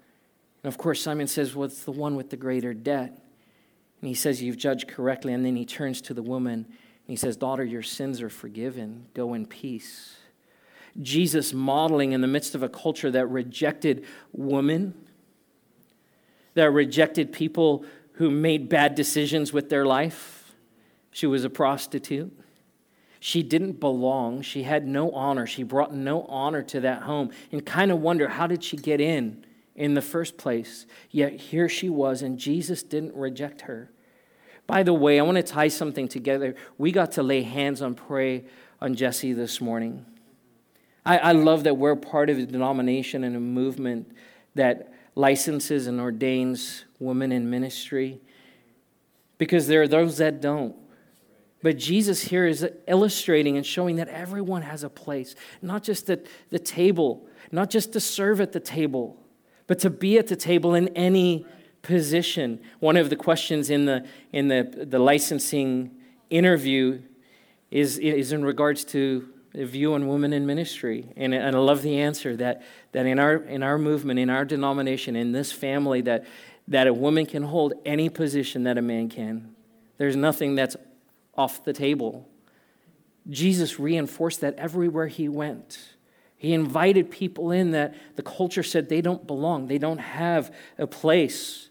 And 0.63 0.73
of 0.73 0.79
course, 0.79 1.01
Simon 1.01 1.27
says, 1.27 1.55
Well, 1.55 1.67
it's 1.67 1.85
the 1.85 1.93
one 1.93 2.17
with 2.17 2.31
the 2.31 2.37
greater 2.37 2.75
debt. 2.75 3.19
And 4.01 4.09
he 4.09 4.15
says, 4.15 4.43
You've 4.43 4.59
judged 4.59 4.89
correctly. 4.89 5.33
And 5.33 5.45
then 5.45 5.57
he 5.57 5.65
turns 5.65 6.01
to 6.03 6.15
the 6.15 6.23
woman 6.23 6.67
and 7.07 7.13
he 7.13 7.17
says, 7.17 7.37
Daughter, 7.37 7.65
your 7.65 7.83
sins 7.83 8.21
are 8.21 8.29
forgiven. 8.29 9.07
Go 9.15 9.35
in 9.35 9.47
peace. 9.47 10.17
Jesus 11.01 11.53
modeling 11.53 12.13
in 12.13 12.21
the 12.21 12.27
midst 12.27 12.55
of 12.55 12.63
a 12.63 12.69
culture 12.69 13.11
that 13.11 13.27
rejected 13.27 14.05
women, 14.33 14.95
that 16.55 16.71
rejected 16.71 17.33
people 17.33 17.85
who 18.17 18.31
made 18.31 18.69
bad 18.69 18.95
decisions 18.95 19.53
with 19.53 19.71
their 19.71 19.87
life. 19.87 20.55
She 21.11 21.27
was 21.27 21.45
a 21.45 21.51
prostitute. 21.51 22.39
She 23.21 23.43
didn't 23.43 23.81
belong. 23.81 24.43
She 24.43 24.65
had 24.65 24.87
no 24.87 25.11
honor. 25.13 25.47
She 25.47 25.63
brought 25.63 25.95
no 25.95 26.23
honor 26.25 26.63
to 26.65 26.81
that 26.81 27.03
home. 27.03 27.31
And 27.51 27.65
kind 27.65 27.91
of 27.91 28.01
wonder 28.01 28.29
how 28.29 28.47
did 28.47 28.63
she 28.63 28.77
get 28.77 29.01
in? 29.01 29.45
in 29.77 29.95
the 29.95 30.03
first 30.03 30.37
place. 30.37 30.87
Yet 31.11 31.35
here 31.35 31.69
she 31.69 31.89
was, 31.89 32.23
and 32.23 32.39
Jesus 32.39 32.83
didn't 32.83 33.15
reject 33.15 33.63
her. 33.63 33.91
By 34.67 34.83
the 34.83 34.95
way, 34.95 35.21
I 35.21 35.23
want 35.23 35.37
to 35.37 35.43
tie 35.43 35.69
something 35.69 36.09
together. 36.09 36.57
We 36.77 36.91
got 36.91 37.13
to 37.13 37.23
lay 37.23 37.43
hands 37.43 37.83
on 37.83 37.95
pray 37.95 38.47
on 38.81 38.95
Jesse 38.95 39.33
this 39.33 39.61
morning. 39.61 40.05
I, 41.05 41.19
I 41.19 41.33
love 41.33 41.65
that 41.65 41.77
we're 41.77 41.95
part 41.95 42.31
of 42.31 42.39
a 42.39 42.47
denomination 42.47 43.23
and 43.23 43.37
a 43.37 43.41
movement 43.41 44.11
that 44.57 44.93
licenses 45.15 45.87
and 45.87 46.01
ordains 46.01 46.85
women 46.99 47.33
in 47.33 47.49
ministry 47.51 48.21
because 49.39 49.67
there 49.67 49.83
are 49.83 49.89
those 49.89 50.19
that 50.19 50.41
don't. 50.41 50.75
But 51.63 51.79
Jesus 51.79 52.23
here 52.23 52.47
is 52.47 52.67
illustrating 52.87 53.57
and 53.57 53.67
showing 53.67 53.97
that 53.97 54.09
everyone 54.09 54.63
has 54.63 54.85
a 54.85 54.91
place, 54.91 55.35
not 55.63 55.83
just 55.83 56.09
at 56.11 56.27
the 56.51 56.59
table, 56.59 57.27
not 57.51 57.71
just 57.71 57.93
to 57.95 58.01
serve 58.01 58.41
at 58.41 58.53
the 58.53 58.61
table, 58.61 59.21
but 59.67 59.79
to 59.81 59.91
be 59.91 60.19
at 60.19 60.29
the 60.29 60.37
table 60.37 60.75
in 60.75 60.89
any 60.89 61.47
position. 61.83 62.61
One 62.79 62.97
of 62.97 63.11
the 63.11 63.17
questions 63.17 63.71
in 63.71 63.87
the, 63.87 64.07
in 64.33 64.49
the, 64.49 64.87
the 64.89 64.99
licensing 64.99 65.91
interview 66.31 67.01
is, 67.71 67.99
is 67.99 68.33
in 68.33 68.45
regards 68.45 68.85
to 68.87 69.29
view 69.55 69.95
on 69.95 70.07
women 70.07 70.33
in 70.33 70.47
ministry. 70.47 71.13
And, 71.17 71.33
and 71.33 71.57
I 71.57 71.59
love 71.59 71.83
the 71.83 72.01
answer 72.01 72.37
that, 72.37 72.63
that 72.93 73.07
in, 73.07 73.19
our, 73.19 73.37
in 73.37 73.63
our 73.63 73.79
movement, 73.79 74.19
in 74.19 74.29
our 74.29 74.45
denomination, 74.45 75.17
in 75.17 75.33
this 75.33 75.51
family, 75.51 76.03
that, 76.03 76.27
that 76.69 76.87
a 76.87 76.95
woman 76.95 77.27
can 77.27 77.45
hold 77.45 77.75
any 77.85 78.09
position 78.09 78.65
that 78.65 78.79
a 78.79 78.83
man 78.83 79.09
can. 79.09 79.55
There's 79.99 80.17
nothing 80.17 80.55
that's 80.55 80.77
off 81.35 81.65
the 81.65 81.73
table. 81.73 82.29
Jesus 83.29 83.79
reinforced 83.79 84.41
that 84.41 84.55
everywhere 84.57 85.07
he 85.09 85.29
went. 85.29 85.95
He 86.37 86.53
invited 86.53 87.11
people 87.11 87.51
in 87.51 87.71
that 87.71 87.95
the 88.17 88.23
culture 88.23 88.63
said 88.63 88.89
they 88.89 89.01
don't 89.01 89.27
belong, 89.27 89.69
they 89.69 89.79
don't 89.79 89.99
have 89.99 90.55
a 90.79 90.87
place. 90.87 91.71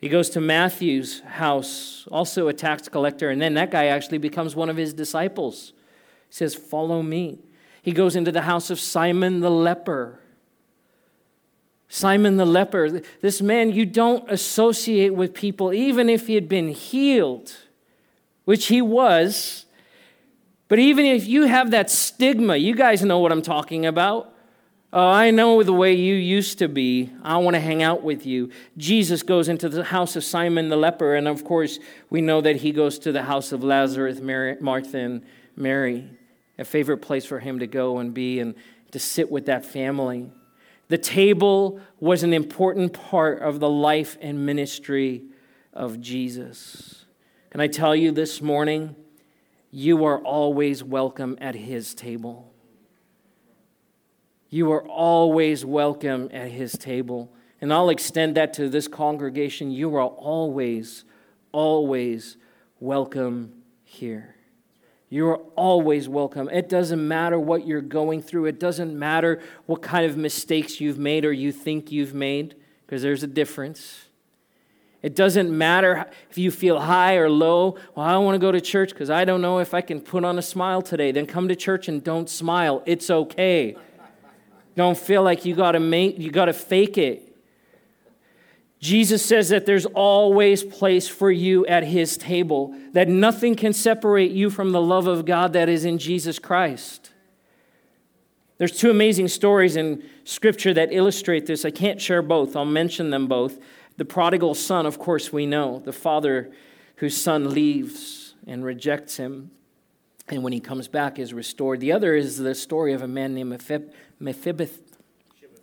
He 0.00 0.08
goes 0.08 0.28
to 0.30 0.40
Matthew's 0.40 1.20
house, 1.20 2.06
also 2.10 2.48
a 2.48 2.52
tax 2.52 2.88
collector, 2.88 3.30
and 3.30 3.40
then 3.40 3.54
that 3.54 3.70
guy 3.70 3.86
actually 3.86 4.18
becomes 4.18 4.54
one 4.54 4.68
of 4.68 4.76
his 4.76 4.92
disciples. 4.92 5.72
He 6.28 6.34
says, 6.34 6.54
Follow 6.54 7.02
me. 7.02 7.38
He 7.80 7.92
goes 7.92 8.16
into 8.16 8.32
the 8.32 8.42
house 8.42 8.70
of 8.70 8.80
Simon 8.80 9.40
the 9.40 9.50
leper. 9.50 10.20
Simon 11.88 12.36
the 12.36 12.44
leper, 12.44 13.02
this 13.20 13.40
man 13.40 13.72
you 13.72 13.86
don't 13.86 14.28
associate 14.30 15.14
with 15.14 15.34
people, 15.34 15.72
even 15.72 16.08
if 16.08 16.26
he 16.26 16.34
had 16.34 16.48
been 16.48 16.68
healed, 16.68 17.56
which 18.44 18.66
he 18.66 18.82
was. 18.82 19.66
But 20.68 20.78
even 20.78 21.04
if 21.04 21.26
you 21.26 21.42
have 21.44 21.70
that 21.70 21.90
stigma, 21.90 22.56
you 22.56 22.74
guys 22.74 23.02
know 23.02 23.18
what 23.18 23.30
I'm 23.30 23.42
talking 23.42 23.86
about. 23.86 24.34
Oh, 24.92 25.08
I 25.08 25.32
know 25.32 25.62
the 25.64 25.72
way 25.72 25.92
you 25.92 26.14
used 26.14 26.58
to 26.60 26.68
be. 26.68 27.10
I 27.22 27.36
want 27.38 27.54
to 27.54 27.60
hang 27.60 27.82
out 27.82 28.04
with 28.04 28.24
you. 28.24 28.50
Jesus 28.76 29.24
goes 29.24 29.48
into 29.48 29.68
the 29.68 29.82
house 29.82 30.14
of 30.14 30.22
Simon 30.22 30.68
the 30.68 30.76
leper, 30.76 31.16
and 31.16 31.26
of 31.26 31.44
course, 31.44 31.80
we 32.10 32.20
know 32.20 32.40
that 32.40 32.56
he 32.56 32.70
goes 32.70 33.00
to 33.00 33.10
the 33.10 33.24
house 33.24 33.50
of 33.50 33.64
Lazarus, 33.64 34.20
Mary, 34.20 34.56
Martha, 34.60 34.98
and 34.98 35.24
Mary, 35.56 36.08
a 36.58 36.64
favorite 36.64 36.98
place 36.98 37.26
for 37.26 37.40
him 37.40 37.58
to 37.58 37.66
go 37.66 37.98
and 37.98 38.14
be 38.14 38.38
and 38.38 38.54
to 38.92 39.00
sit 39.00 39.32
with 39.32 39.46
that 39.46 39.64
family. 39.64 40.30
The 40.88 40.98
table 40.98 41.80
was 41.98 42.22
an 42.22 42.32
important 42.32 42.92
part 42.92 43.40
of 43.40 43.60
the 43.60 43.70
life 43.70 44.16
and 44.20 44.44
ministry 44.44 45.24
of 45.72 46.00
Jesus. 46.00 47.06
Can 47.50 47.60
I 47.60 47.68
tell 47.68 47.96
you 47.96 48.12
this 48.12 48.42
morning? 48.42 48.96
you 49.74 50.04
are 50.04 50.20
always 50.20 50.84
welcome 50.84 51.36
at 51.40 51.56
his 51.56 51.96
table. 51.96 52.52
You 54.48 54.70
are 54.70 54.86
always 54.86 55.64
welcome 55.64 56.28
at 56.32 56.52
his 56.52 56.78
table. 56.78 57.32
And 57.60 57.72
I'll 57.72 57.88
extend 57.88 58.36
that 58.36 58.54
to 58.54 58.68
this 58.68 58.86
congregation. 58.86 59.72
You 59.72 59.96
are 59.96 60.06
always, 60.06 61.04
always 61.50 62.36
welcome 62.78 63.64
here. 63.82 64.33
You 65.14 65.28
are 65.28 65.40
always 65.54 66.08
welcome. 66.08 66.48
It 66.48 66.68
doesn't 66.68 67.06
matter 67.06 67.38
what 67.38 67.68
you're 67.68 67.80
going 67.80 68.20
through, 68.20 68.46
it 68.46 68.58
doesn't 68.58 68.98
matter 68.98 69.40
what 69.66 69.80
kind 69.80 70.04
of 70.04 70.16
mistakes 70.16 70.80
you've 70.80 70.98
made 70.98 71.24
or 71.24 71.32
you 71.32 71.52
think 71.52 71.92
you've 71.92 72.14
made, 72.14 72.56
because 72.84 73.02
there's 73.02 73.22
a 73.22 73.28
difference. 73.28 74.06
It 75.02 75.14
doesn't 75.14 75.56
matter 75.56 76.06
if 76.30 76.36
you 76.36 76.50
feel 76.50 76.80
high 76.80 77.14
or 77.14 77.30
low. 77.30 77.76
Well, 77.94 78.04
I 78.04 78.10
don't 78.10 78.24
want 78.24 78.34
to 78.34 78.40
go 78.40 78.50
to 78.50 78.60
church 78.60 78.88
because 78.88 79.08
I 79.08 79.24
don't 79.24 79.40
know 79.40 79.60
if 79.60 79.72
I 79.72 79.82
can 79.82 80.00
put 80.00 80.24
on 80.24 80.36
a 80.36 80.42
smile 80.42 80.82
today. 80.82 81.12
Then 81.12 81.26
come 81.26 81.46
to 81.46 81.54
church 81.54 81.86
and 81.86 82.02
don't 82.02 82.28
smile. 82.28 82.82
It's 82.84 83.08
okay. 83.08 83.76
Don't 84.74 84.98
feel 84.98 85.22
like 85.22 85.44
you 85.44 85.54
got 85.54 85.72
to 85.72 85.80
make 85.80 86.18
you 86.18 86.32
got 86.32 86.46
to 86.46 86.52
fake 86.52 86.98
it. 86.98 87.33
Jesus 88.84 89.24
says 89.24 89.48
that 89.48 89.64
there's 89.64 89.86
always 89.86 90.62
place 90.62 91.08
for 91.08 91.30
you 91.30 91.64
at 91.64 91.84
his 91.84 92.18
table, 92.18 92.76
that 92.92 93.08
nothing 93.08 93.54
can 93.54 93.72
separate 93.72 94.30
you 94.30 94.50
from 94.50 94.72
the 94.72 94.80
love 94.80 95.06
of 95.06 95.24
God 95.24 95.54
that 95.54 95.70
is 95.70 95.86
in 95.86 95.96
Jesus 95.96 96.38
Christ. 96.38 97.10
There's 98.58 98.78
two 98.78 98.90
amazing 98.90 99.28
stories 99.28 99.76
in 99.76 100.04
scripture 100.24 100.74
that 100.74 100.92
illustrate 100.92 101.46
this. 101.46 101.64
I 101.64 101.70
can't 101.70 101.98
share 101.98 102.20
both. 102.20 102.54
I'll 102.54 102.66
mention 102.66 103.08
them 103.08 103.26
both. 103.26 103.58
The 103.96 104.04
prodigal 104.04 104.52
son, 104.52 104.84
of 104.84 104.98
course, 104.98 105.32
we 105.32 105.46
know, 105.46 105.78
the 105.78 105.90
father 105.90 106.52
whose 106.96 107.16
son 107.16 107.54
leaves 107.54 108.34
and 108.46 108.62
rejects 108.66 109.16
him, 109.16 109.50
and 110.28 110.42
when 110.42 110.52
he 110.52 110.60
comes 110.60 110.88
back 110.88 111.18
is 111.18 111.32
restored. 111.32 111.80
The 111.80 111.92
other 111.92 112.14
is 112.14 112.36
the 112.36 112.54
story 112.54 112.92
of 112.92 113.00
a 113.00 113.08
man 113.08 113.34
named 113.34 113.48
Mephib- 113.48 113.94
Mephibosheth. 114.20 114.98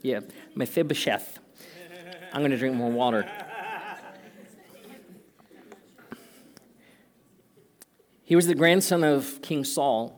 Yeah, 0.01 0.21
Mephibosheth. 0.55 1.37
I'm 2.33 2.41
going 2.41 2.51
to 2.51 2.57
drink 2.57 2.75
more 2.75 2.91
water. 2.91 3.29
He 8.23 8.35
was 8.37 8.47
the 8.47 8.55
grandson 8.55 9.03
of 9.03 9.41
King 9.41 9.65
Saul. 9.65 10.17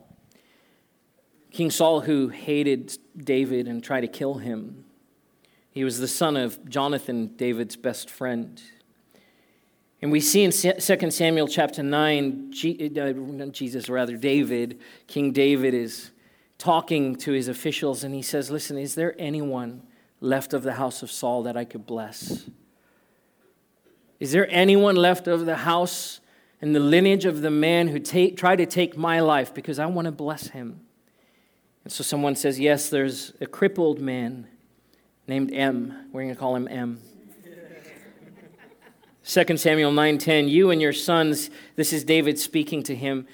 King 1.51 1.71
Saul, 1.71 2.01
who 2.01 2.27
hated 2.27 2.95
David 3.17 3.67
and 3.67 3.83
tried 3.83 4.01
to 4.01 4.07
kill 4.07 4.35
him. 4.35 4.85
He 5.71 5.83
was 5.83 5.99
the 5.99 6.07
son 6.07 6.37
of 6.37 6.69
Jonathan, 6.69 7.31
David's 7.35 7.75
best 7.75 8.11
friend. 8.11 8.61
And 10.03 10.11
we 10.11 10.19
see 10.19 10.43
in 10.43 10.51
2 10.51 11.09
Samuel 11.09 11.47
chapter 11.47 11.81
9, 11.81 12.51
uh, 12.51 13.45
Jesus, 13.47 13.89
rather, 13.89 14.17
David, 14.17 14.79
King 15.07 15.31
David 15.31 15.73
is 15.73 16.11
talking 16.59 17.15
to 17.15 17.31
his 17.31 17.47
officials 17.47 18.03
and 18.03 18.13
he 18.13 18.21
says, 18.21 18.51
Listen, 18.51 18.77
is 18.77 18.93
there 18.93 19.15
anyone 19.17 19.81
left 20.23 20.53
of 20.53 20.63
the 20.63 20.73
house 20.73 21.03
of 21.03 21.11
Saul 21.11 21.43
that 21.43 21.57
I 21.57 21.65
could 21.65 21.85
bless? 21.85 22.49
Is 24.21 24.31
there 24.31 24.47
anyone 24.49 24.95
left 24.95 25.27
of 25.27 25.45
the 25.45 25.57
house 25.57 26.21
and 26.61 26.73
the 26.73 26.79
lineage 26.79 27.25
of 27.25 27.41
the 27.41 27.51
man 27.51 27.89
who 27.89 27.99
take, 27.99 28.37
tried 28.37 28.55
to 28.55 28.65
take 28.65 28.95
my 28.95 29.19
life 29.19 29.53
because 29.53 29.79
I 29.79 29.85
want 29.85 30.05
to 30.05 30.13
bless 30.13 30.47
him? 30.47 30.79
And 31.83 31.91
so 31.91 32.03
someone 32.03 32.35
says, 32.35 32.57
Yes, 32.57 32.89
there's 32.89 33.33
a 33.41 33.45
crippled 33.45 33.99
man 33.99 34.47
named 35.27 35.53
M. 35.53 36.09
We're 36.13 36.21
going 36.21 36.33
to 36.33 36.39
call 36.39 36.55
him 36.55 36.69
M. 36.69 37.01
2 39.25 39.57
Samuel 39.57 39.91
9:10 39.91 40.49
You 40.49 40.69
and 40.69 40.81
your 40.81 40.91
sons 40.91 41.49
this 41.77 41.93
is 41.93 42.03
David 42.03 42.37
speaking 42.37 42.83
to 42.83 42.93
him 42.93 43.25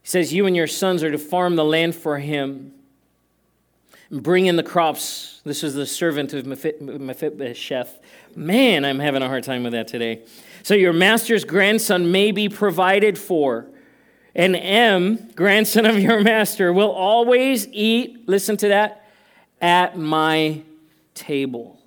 he 0.00 0.08
says 0.08 0.32
you 0.32 0.46
and 0.46 0.56
your 0.56 0.66
sons 0.66 1.04
are 1.04 1.10
to 1.10 1.18
farm 1.18 1.56
the 1.56 1.64
land 1.64 1.94
for 1.94 2.18
him 2.18 2.72
bring 4.10 4.46
in 4.46 4.56
the 4.56 4.62
crops 4.62 5.40
this 5.44 5.62
is 5.62 5.74
the 5.74 5.86
servant 5.86 6.32
of 6.32 6.46
Mephibosheth 6.46 7.98
man 8.34 8.84
I'm 8.84 8.98
having 8.98 9.22
a 9.22 9.28
hard 9.28 9.44
time 9.44 9.62
with 9.62 9.72
that 9.72 9.88
today 9.88 10.22
so 10.62 10.74
your 10.74 10.92
master's 10.92 11.44
grandson 11.44 12.10
may 12.10 12.32
be 12.32 12.48
provided 12.48 13.18
for 13.18 13.68
and 14.34 14.56
M 14.56 15.30
grandson 15.34 15.86
of 15.86 15.98
your 15.98 16.22
master 16.22 16.72
will 16.72 16.90
always 16.90 17.68
eat 17.68 18.28
listen 18.28 18.56
to 18.58 18.68
that 18.68 19.04
at 19.60 19.98
my 19.98 20.62
table. 21.14 21.78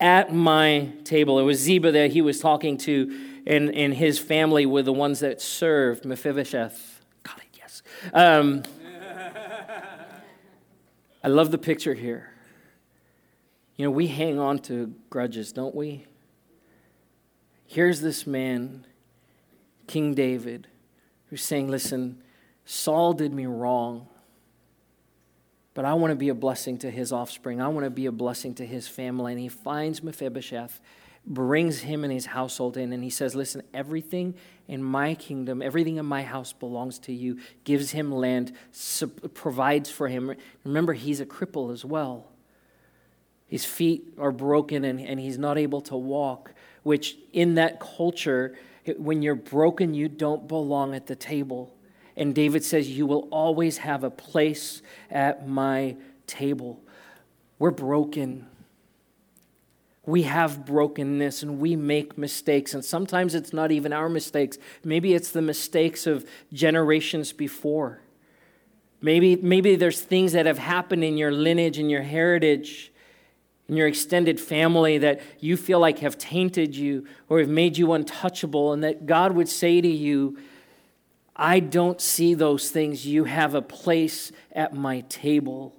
at 0.00 0.34
my 0.34 0.90
table. 1.04 1.38
It 1.38 1.44
was 1.44 1.60
Ziba 1.60 1.92
that 1.92 2.10
he 2.10 2.22
was 2.22 2.40
talking 2.40 2.76
to, 2.78 3.42
and, 3.46 3.72
and 3.74 3.94
his 3.94 4.18
family 4.18 4.66
were 4.66 4.82
the 4.82 4.92
ones 4.92 5.20
that 5.20 5.40
served 5.40 6.04
Mephibosheth. 6.04 7.00
Got 7.22 7.38
it, 7.38 7.56
yes. 7.56 7.82
Um, 8.12 8.64
I 11.24 11.28
love 11.28 11.50
the 11.50 11.58
picture 11.58 11.94
here. 11.94 12.32
You 13.76 13.84
know, 13.84 13.90
we 13.90 14.08
hang 14.08 14.38
on 14.38 14.58
to 14.60 14.94
grudges, 15.08 15.52
don't 15.52 15.74
we? 15.74 16.04
Here's 17.66 18.00
this 18.00 18.26
man, 18.26 18.86
King 19.86 20.14
David, 20.14 20.66
who's 21.28 21.42
saying, 21.42 21.68
Listen, 21.68 22.22
Saul 22.64 23.12
did 23.12 23.32
me 23.32 23.46
wrong, 23.46 24.08
but 25.74 25.84
I 25.84 25.94
want 25.94 26.10
to 26.10 26.16
be 26.16 26.28
a 26.28 26.34
blessing 26.34 26.76
to 26.78 26.90
his 26.90 27.12
offspring. 27.12 27.60
I 27.60 27.68
want 27.68 27.84
to 27.84 27.90
be 27.90 28.06
a 28.06 28.12
blessing 28.12 28.54
to 28.56 28.66
his 28.66 28.88
family. 28.88 29.32
And 29.32 29.40
he 29.40 29.48
finds 29.48 30.02
Mephibosheth, 30.02 30.80
brings 31.24 31.80
him 31.80 32.04
and 32.04 32.12
his 32.12 32.26
household 32.26 32.76
in, 32.76 32.92
and 32.92 33.02
he 33.02 33.10
says, 33.10 33.34
Listen, 33.34 33.62
everything 33.72 34.34
in 34.68 34.82
my 34.82 35.14
kingdom, 35.14 35.60
everything 35.60 35.96
in 35.96 36.06
my 36.06 36.22
house 36.22 36.52
belongs 36.52 36.98
to 37.00 37.12
you, 37.12 37.38
gives 37.64 37.90
him 37.90 38.12
land, 38.12 38.52
provides 39.34 39.90
for 39.90 40.08
him. 40.08 40.34
Remember, 40.64 40.92
he's 40.92 41.20
a 41.20 41.26
cripple 41.26 41.72
as 41.72 41.84
well. 41.84 42.28
His 43.48 43.64
feet 43.64 44.14
are 44.18 44.32
broken 44.32 44.84
and, 44.84 45.00
and 45.00 45.20
he's 45.20 45.36
not 45.36 45.58
able 45.58 45.82
to 45.82 45.96
walk, 45.96 46.54
which 46.84 47.18
in 47.32 47.56
that 47.56 47.80
culture, 47.80 48.56
when 48.96 49.20
you're 49.20 49.34
broken, 49.34 49.92
you 49.92 50.08
don't 50.08 50.48
belong 50.48 50.94
at 50.94 51.06
the 51.06 51.16
table. 51.16 51.74
And 52.16 52.34
David 52.34 52.64
says, 52.64 52.88
You 52.88 53.06
will 53.06 53.28
always 53.30 53.78
have 53.78 54.04
a 54.04 54.10
place 54.10 54.80
at 55.10 55.46
my 55.46 55.96
table. 56.26 56.80
We're 57.58 57.70
broken. 57.70 58.46
We 60.04 60.22
have 60.22 60.66
brokenness 60.66 61.42
and 61.42 61.60
we 61.60 61.76
make 61.76 62.18
mistakes. 62.18 62.74
And 62.74 62.84
sometimes 62.84 63.34
it's 63.34 63.52
not 63.52 63.70
even 63.70 63.92
our 63.92 64.08
mistakes. 64.08 64.58
Maybe 64.84 65.14
it's 65.14 65.30
the 65.30 65.42
mistakes 65.42 66.06
of 66.06 66.26
generations 66.52 67.32
before. 67.32 68.00
Maybe, 69.00 69.36
maybe 69.36 69.76
there's 69.76 70.00
things 70.00 70.32
that 70.32 70.46
have 70.46 70.58
happened 70.58 71.04
in 71.04 71.16
your 71.16 71.32
lineage 71.32 71.78
and 71.78 71.90
your 71.90 72.02
heritage 72.02 72.92
in 73.68 73.76
your 73.76 73.86
extended 73.86 74.40
family 74.40 74.98
that 74.98 75.20
you 75.40 75.56
feel 75.56 75.78
like 75.78 76.00
have 76.00 76.18
tainted 76.18 76.76
you 76.76 77.06
or 77.28 77.38
have 77.38 77.48
made 77.48 77.78
you 77.78 77.92
untouchable, 77.92 78.72
and 78.72 78.82
that 78.84 79.06
God 79.06 79.32
would 79.32 79.48
say 79.48 79.80
to 79.80 79.88
you, 79.88 80.36
I 81.34 81.60
don't 81.60 82.00
see 82.00 82.34
those 82.34 82.70
things. 82.70 83.06
You 83.06 83.24
have 83.24 83.54
a 83.54 83.62
place 83.62 84.32
at 84.52 84.74
my 84.74 85.00
table. 85.02 85.74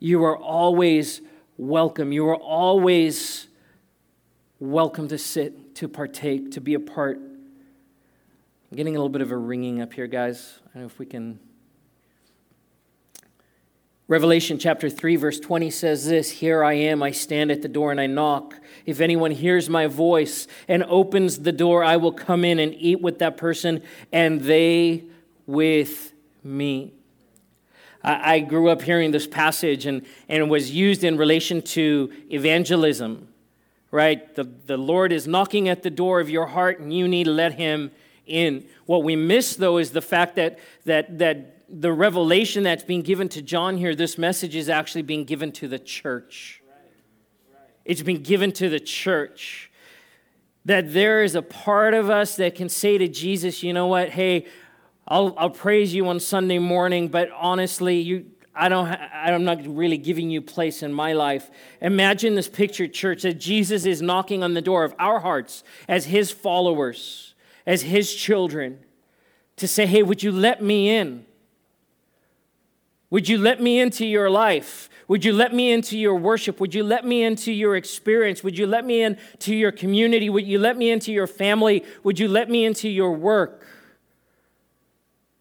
You 0.00 0.24
are 0.24 0.36
always 0.36 1.20
welcome. 1.56 2.12
You 2.12 2.26
are 2.28 2.36
always 2.36 3.47
welcome 4.60 5.06
to 5.08 5.18
sit, 5.18 5.76
to 5.76 5.88
partake, 5.88 6.50
to 6.52 6.60
be 6.60 6.74
a 6.74 6.80
part. 6.80 7.18
I'm 7.18 8.76
getting 8.76 8.96
a 8.96 8.98
little 8.98 9.08
bit 9.08 9.22
of 9.22 9.30
a 9.30 9.36
ringing 9.36 9.80
up 9.80 9.92
here, 9.92 10.06
guys. 10.06 10.58
I 10.66 10.74
don't 10.74 10.82
know 10.82 10.86
if 10.86 10.98
we 10.98 11.06
can. 11.06 11.38
Revelation 14.08 14.58
chapter 14.58 14.90
3, 14.90 15.16
verse 15.16 15.38
20 15.38 15.70
says 15.70 16.06
this 16.06 16.30
Here 16.30 16.64
I 16.64 16.74
am, 16.74 17.02
I 17.02 17.12
stand 17.12 17.50
at 17.50 17.62
the 17.62 17.68
door 17.68 17.90
and 17.90 18.00
I 18.00 18.06
knock. 18.06 18.54
If 18.84 19.00
anyone 19.00 19.30
hears 19.30 19.68
my 19.68 19.86
voice 19.86 20.48
and 20.66 20.82
opens 20.84 21.40
the 21.40 21.52
door, 21.52 21.84
I 21.84 21.96
will 21.96 22.12
come 22.12 22.44
in 22.44 22.58
and 22.58 22.74
eat 22.74 23.00
with 23.00 23.18
that 23.20 23.36
person 23.36 23.82
and 24.12 24.40
they 24.40 25.04
with 25.46 26.12
me. 26.42 26.94
I 28.02 28.40
grew 28.40 28.68
up 28.68 28.82
hearing 28.82 29.10
this 29.10 29.26
passage 29.26 29.84
and, 29.84 30.06
and 30.28 30.48
was 30.48 30.70
used 30.70 31.04
in 31.04 31.16
relation 31.16 31.60
to 31.62 32.12
evangelism, 32.30 33.27
right? 33.90 34.34
The, 34.34 34.44
the 34.44 34.76
Lord 34.76 35.12
is 35.12 35.26
knocking 35.26 35.68
at 35.68 35.82
the 35.82 35.90
door 35.90 36.20
of 36.20 36.28
your 36.28 36.46
heart 36.46 36.80
and 36.80 36.92
you 36.92 37.08
need 37.08 37.24
to 37.24 37.30
let 37.30 37.54
him 37.54 37.90
in. 38.26 38.66
What 38.86 39.02
we 39.02 39.16
miss, 39.16 39.56
though, 39.56 39.78
is 39.78 39.90
the 39.92 40.02
fact 40.02 40.36
that, 40.36 40.58
that, 40.84 41.18
that 41.18 41.58
the 41.68 41.92
revelation 41.92 42.62
that's 42.62 42.84
being 42.84 43.02
given 43.02 43.28
to 43.30 43.42
John 43.42 43.76
here, 43.76 43.94
this 43.94 44.18
message 44.18 44.54
is 44.54 44.68
actually 44.68 45.02
being 45.02 45.24
given 45.24 45.52
to 45.52 45.68
the 45.68 45.78
church. 45.78 46.62
It's 47.84 48.02
been 48.02 48.22
given 48.22 48.52
to 48.52 48.68
the 48.68 48.80
church. 48.80 49.70
That 50.64 50.92
there 50.92 51.22
is 51.22 51.34
a 51.34 51.42
part 51.42 51.94
of 51.94 52.10
us 52.10 52.36
that 52.36 52.54
can 52.54 52.68
say 52.68 52.98
to 52.98 53.08
Jesus, 53.08 53.62
you 53.62 53.72
know 53.72 53.86
what, 53.86 54.10
hey, 54.10 54.46
I'll, 55.06 55.34
I'll 55.38 55.50
praise 55.50 55.94
you 55.94 56.06
on 56.08 56.20
Sunday 56.20 56.58
morning, 56.58 57.08
but 57.08 57.30
honestly, 57.34 57.98
you, 57.98 58.26
I 58.60 58.68
don't, 58.68 58.88
I'm 58.88 59.44
not 59.44 59.64
really 59.64 59.98
giving 59.98 60.30
you 60.30 60.42
place 60.42 60.82
in 60.82 60.92
my 60.92 61.12
life. 61.12 61.48
Imagine 61.80 62.34
this 62.34 62.48
picture, 62.48 62.88
church, 62.88 63.22
that 63.22 63.34
Jesus 63.34 63.86
is 63.86 64.02
knocking 64.02 64.42
on 64.42 64.54
the 64.54 64.60
door 64.60 64.82
of 64.82 64.96
our 64.98 65.20
hearts 65.20 65.62
as 65.86 66.06
his 66.06 66.32
followers, 66.32 67.34
as 67.64 67.82
his 67.82 68.12
children, 68.12 68.80
to 69.56 69.68
say, 69.68 69.86
hey, 69.86 70.02
would 70.02 70.24
you 70.24 70.32
let 70.32 70.60
me 70.60 70.90
in? 70.90 71.24
Would 73.10 73.28
you 73.28 73.38
let 73.38 73.62
me 73.62 73.78
into 73.78 74.04
your 74.04 74.28
life? 74.28 74.90
Would 75.06 75.24
you 75.24 75.32
let 75.32 75.54
me 75.54 75.72
into 75.72 75.96
your 75.96 76.16
worship? 76.16 76.58
Would 76.58 76.74
you 76.74 76.82
let 76.82 77.06
me 77.06 77.22
into 77.22 77.52
your 77.52 77.76
experience? 77.76 78.42
Would 78.42 78.58
you 78.58 78.66
let 78.66 78.84
me 78.84 79.02
into 79.02 79.54
your 79.54 79.70
community? 79.70 80.28
Would 80.28 80.48
you 80.48 80.58
let 80.58 80.76
me 80.76 80.90
into 80.90 81.12
your 81.12 81.28
family? 81.28 81.84
Would 82.02 82.18
you 82.18 82.26
let 82.26 82.50
me 82.50 82.64
into 82.64 82.88
your 82.88 83.12
work? 83.12 83.64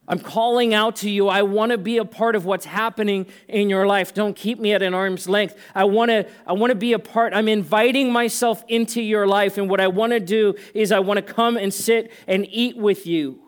I'm 0.07 0.19
calling 0.19 0.73
out 0.73 0.95
to 0.97 1.09
you. 1.09 1.27
I 1.27 1.41
want 1.41 1.73
to 1.73 1.77
be 1.77 1.97
a 1.97 2.05
part 2.05 2.35
of 2.35 2.45
what's 2.45 2.65
happening 2.65 3.25
in 3.47 3.69
your 3.69 3.85
life. 3.85 4.13
Don't 4.13 4.35
keep 4.35 4.57
me 4.57 4.71
at 4.73 4.81
an 4.81 4.93
arm's 4.93 5.27
length. 5.27 5.55
I 5.75 5.83
want 5.83 6.09
to 6.11 6.27
I 6.45 6.53
want 6.53 6.71
to 6.71 6.75
be 6.75 6.93
a 6.93 6.99
part. 6.99 7.33
I'm 7.33 7.49
inviting 7.49 8.11
myself 8.11 8.63
into 8.69 9.01
your 9.01 9.27
life 9.27 9.57
and 9.57 9.69
what 9.69 9.81
I 9.81 9.87
want 9.87 10.13
to 10.13 10.19
do 10.21 10.55
is 10.73 10.91
I 10.91 10.99
want 10.99 11.17
to 11.17 11.33
come 11.33 11.57
and 11.57 11.73
sit 11.73 12.11
and 12.25 12.47
eat 12.49 12.77
with 12.77 13.05
you. 13.05 13.39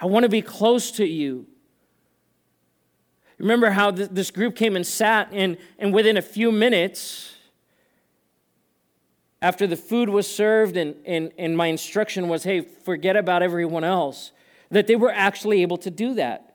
I 0.00 0.06
want 0.06 0.24
to 0.24 0.28
be 0.28 0.42
close 0.42 0.90
to 0.92 1.06
you. 1.06 1.46
Remember 3.38 3.70
how 3.70 3.90
th- 3.90 4.10
this 4.10 4.30
group 4.30 4.54
came 4.54 4.76
and 4.76 4.86
sat, 4.86 5.28
and, 5.32 5.56
and 5.78 5.94
within 5.94 6.16
a 6.16 6.22
few 6.22 6.52
minutes, 6.52 7.36
after 9.40 9.66
the 9.66 9.76
food 9.76 10.10
was 10.10 10.26
served, 10.26 10.76
and, 10.76 10.94
and, 11.06 11.32
and 11.38 11.56
my 11.56 11.66
instruction 11.66 12.28
was, 12.28 12.44
hey, 12.44 12.60
forget 12.60 13.16
about 13.16 13.42
everyone 13.42 13.82
else, 13.82 14.32
that 14.70 14.86
they 14.86 14.96
were 14.96 15.10
actually 15.10 15.62
able 15.62 15.76
to 15.78 15.90
do 15.90 16.14
that 16.14 16.54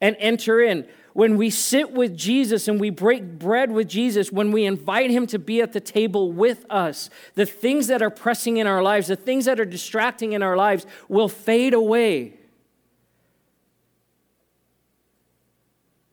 and 0.00 0.16
enter 0.18 0.60
in. 0.60 0.86
When 1.12 1.36
we 1.36 1.50
sit 1.50 1.92
with 1.92 2.16
Jesus 2.16 2.68
and 2.68 2.78
we 2.78 2.90
break 2.90 3.38
bread 3.38 3.72
with 3.72 3.88
Jesus, 3.88 4.30
when 4.30 4.52
we 4.52 4.64
invite 4.64 5.10
him 5.10 5.26
to 5.28 5.38
be 5.38 5.60
at 5.60 5.72
the 5.72 5.80
table 5.80 6.30
with 6.30 6.64
us, 6.70 7.10
the 7.34 7.46
things 7.46 7.88
that 7.88 8.02
are 8.02 8.10
pressing 8.10 8.58
in 8.58 8.66
our 8.68 8.82
lives, 8.82 9.08
the 9.08 9.16
things 9.16 9.46
that 9.46 9.58
are 9.58 9.64
distracting 9.64 10.32
in 10.32 10.42
our 10.42 10.56
lives 10.56 10.86
will 11.08 11.28
fade 11.28 11.74
away. 11.74 12.38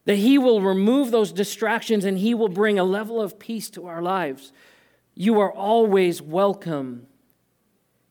that 0.05 0.17
He 0.17 0.37
will 0.37 0.61
remove 0.61 1.11
those 1.11 1.31
distractions 1.31 2.05
and 2.05 2.17
He 2.17 2.33
will 2.33 2.49
bring 2.49 2.79
a 2.79 2.83
level 2.83 3.19
of 3.19 3.37
peace 3.37 3.69
to 3.71 3.87
our 3.87 4.01
lives. 4.01 4.53
You 5.15 5.39
are 5.39 5.51
always 5.51 6.21
welcome 6.21 7.07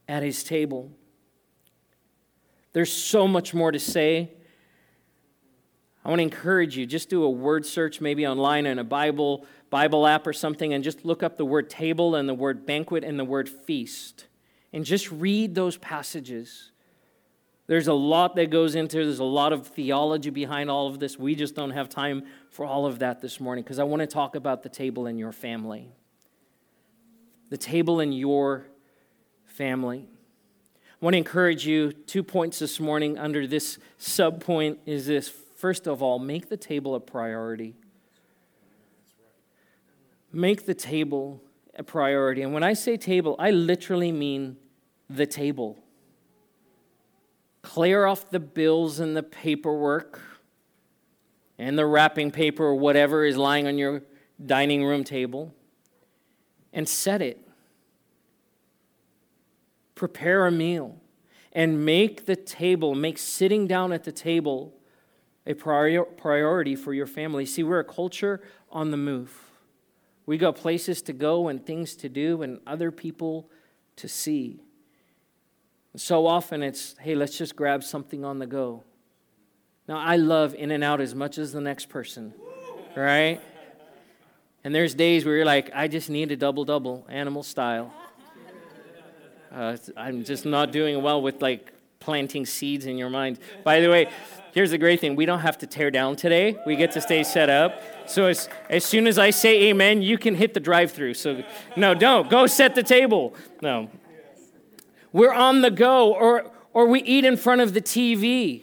at 0.08 0.22
His 0.22 0.44
table. 0.44 0.92
There's 2.74 2.92
so 2.92 3.26
much 3.26 3.54
more 3.54 3.72
to 3.72 3.78
say. 3.78 4.32
I 6.04 6.10
want 6.10 6.18
to 6.18 6.24
encourage 6.24 6.76
you 6.76 6.84
just 6.84 7.08
do 7.08 7.24
a 7.24 7.30
word 7.30 7.64
search 7.64 8.00
maybe 8.00 8.26
online 8.26 8.66
in 8.66 8.78
a 8.78 8.84
Bible 8.84 9.46
Bible 9.70 10.06
app 10.06 10.26
or 10.26 10.32
something 10.32 10.74
and 10.74 10.84
just 10.84 11.04
look 11.04 11.22
up 11.22 11.36
the 11.36 11.46
word 11.46 11.70
table 11.70 12.14
and 12.14 12.28
the 12.28 12.34
word 12.34 12.66
banquet 12.66 13.02
and 13.02 13.18
the 13.18 13.24
word 13.24 13.48
feast 13.48 14.26
and 14.72 14.84
just 14.84 15.10
read 15.10 15.54
those 15.54 15.78
passages. 15.78 16.72
There's 17.66 17.86
a 17.86 17.94
lot 17.94 18.36
that 18.36 18.50
goes 18.50 18.74
into 18.74 18.98
there's 18.98 19.20
a 19.20 19.24
lot 19.24 19.52
of 19.52 19.68
theology 19.68 20.30
behind 20.30 20.68
all 20.68 20.88
of 20.88 20.98
this. 20.98 21.18
We 21.18 21.34
just 21.34 21.54
don't 21.54 21.70
have 21.70 21.88
time 21.88 22.24
for 22.50 22.66
all 22.66 22.86
of 22.86 22.98
that 22.98 23.20
this 23.20 23.40
morning 23.40 23.62
because 23.64 23.78
I 23.78 23.84
want 23.84 24.00
to 24.00 24.06
talk 24.06 24.34
about 24.34 24.62
the 24.64 24.68
table 24.68 25.06
in 25.06 25.16
your 25.16 25.32
family. 25.32 25.92
The 27.50 27.56
table 27.56 28.00
in 28.00 28.12
your 28.12 28.66
family. 29.46 30.08
Want 31.04 31.12
to 31.12 31.18
encourage 31.18 31.66
you 31.66 31.92
two 31.92 32.22
points 32.22 32.60
this 32.60 32.80
morning 32.80 33.18
under 33.18 33.46
this 33.46 33.76
sub 33.98 34.42
point 34.42 34.78
is 34.86 35.06
this 35.06 35.28
first 35.28 35.86
of 35.86 36.02
all, 36.02 36.18
make 36.18 36.48
the 36.48 36.56
table 36.56 36.94
a 36.94 37.00
priority. 37.00 37.74
Make 40.32 40.64
the 40.64 40.72
table 40.72 41.42
a 41.76 41.82
priority. 41.82 42.40
And 42.40 42.54
when 42.54 42.62
I 42.62 42.72
say 42.72 42.96
table, 42.96 43.36
I 43.38 43.50
literally 43.50 44.12
mean 44.12 44.56
the 45.10 45.26
table. 45.26 45.76
Clear 47.60 48.06
off 48.06 48.30
the 48.30 48.40
bills 48.40 48.98
and 48.98 49.14
the 49.14 49.22
paperwork 49.22 50.22
and 51.58 51.76
the 51.76 51.84
wrapping 51.84 52.30
paper 52.30 52.64
or 52.64 52.76
whatever 52.76 53.26
is 53.26 53.36
lying 53.36 53.66
on 53.66 53.76
your 53.76 54.04
dining 54.42 54.82
room 54.82 55.04
table 55.04 55.54
and 56.72 56.88
set 56.88 57.20
it. 57.20 57.46
Prepare 60.04 60.46
a 60.46 60.50
meal 60.50 61.00
and 61.50 61.82
make 61.82 62.26
the 62.26 62.36
table, 62.36 62.94
make 62.94 63.16
sitting 63.16 63.66
down 63.66 63.90
at 63.90 64.04
the 64.04 64.12
table 64.12 64.74
a 65.46 65.54
priori- 65.54 66.04
priority 66.18 66.76
for 66.76 66.92
your 66.92 67.06
family. 67.06 67.46
See, 67.46 67.62
we're 67.62 67.78
a 67.78 67.84
culture 67.84 68.42
on 68.70 68.90
the 68.90 68.98
move. 68.98 69.34
We 70.26 70.36
got 70.36 70.56
places 70.56 71.00
to 71.00 71.14
go 71.14 71.48
and 71.48 71.64
things 71.64 71.96
to 71.96 72.10
do 72.10 72.42
and 72.42 72.60
other 72.66 72.90
people 72.90 73.48
to 73.96 74.06
see. 74.06 74.60
So 75.96 76.26
often 76.26 76.62
it's, 76.62 76.96
hey, 77.00 77.14
let's 77.14 77.38
just 77.38 77.56
grab 77.56 77.82
something 77.82 78.26
on 78.26 78.38
the 78.38 78.46
go. 78.46 78.84
Now, 79.88 79.96
I 79.96 80.16
love 80.16 80.54
In-N-Out 80.54 81.00
as 81.00 81.14
much 81.14 81.38
as 81.38 81.52
the 81.52 81.62
next 81.62 81.88
person, 81.88 82.34
right? 82.94 83.40
And 84.64 84.74
there's 84.74 84.94
days 84.94 85.24
where 85.24 85.36
you're 85.36 85.46
like, 85.46 85.70
I 85.74 85.88
just 85.88 86.10
need 86.10 86.30
a 86.30 86.36
double 86.36 86.66
double, 86.66 87.06
animal 87.08 87.42
style. 87.42 87.90
Uh, 89.54 89.76
I'm 89.96 90.24
just 90.24 90.44
not 90.44 90.72
doing 90.72 91.00
well 91.00 91.22
with 91.22 91.40
like 91.40 91.72
planting 92.00 92.44
seeds 92.44 92.86
in 92.86 92.98
your 92.98 93.08
mind. 93.08 93.38
By 93.62 93.80
the 93.80 93.88
way, 93.88 94.10
here's 94.52 94.72
the 94.72 94.78
great 94.78 94.98
thing 95.00 95.14
we 95.14 95.26
don't 95.26 95.40
have 95.40 95.58
to 95.58 95.66
tear 95.66 95.92
down 95.92 96.16
today, 96.16 96.56
we 96.66 96.74
get 96.74 96.90
to 96.92 97.00
stay 97.00 97.22
set 97.22 97.48
up. 97.48 97.80
So 98.06 98.26
as, 98.26 98.48
as 98.68 98.84
soon 98.84 99.06
as 99.06 99.16
I 99.16 99.30
say 99.30 99.68
amen, 99.68 100.02
you 100.02 100.18
can 100.18 100.34
hit 100.34 100.54
the 100.54 100.60
drive 100.60 100.90
through. 100.90 101.14
So, 101.14 101.44
no, 101.76 101.94
don't. 101.94 102.28
Go 102.28 102.48
set 102.48 102.74
the 102.74 102.82
table. 102.82 103.34
No. 103.62 103.90
We're 105.12 105.32
on 105.32 105.62
the 105.62 105.70
go, 105.70 106.12
or, 106.12 106.50
or 106.72 106.86
we 106.86 107.00
eat 107.02 107.24
in 107.24 107.36
front 107.36 107.60
of 107.60 107.74
the 107.74 107.80
TV. 107.80 108.62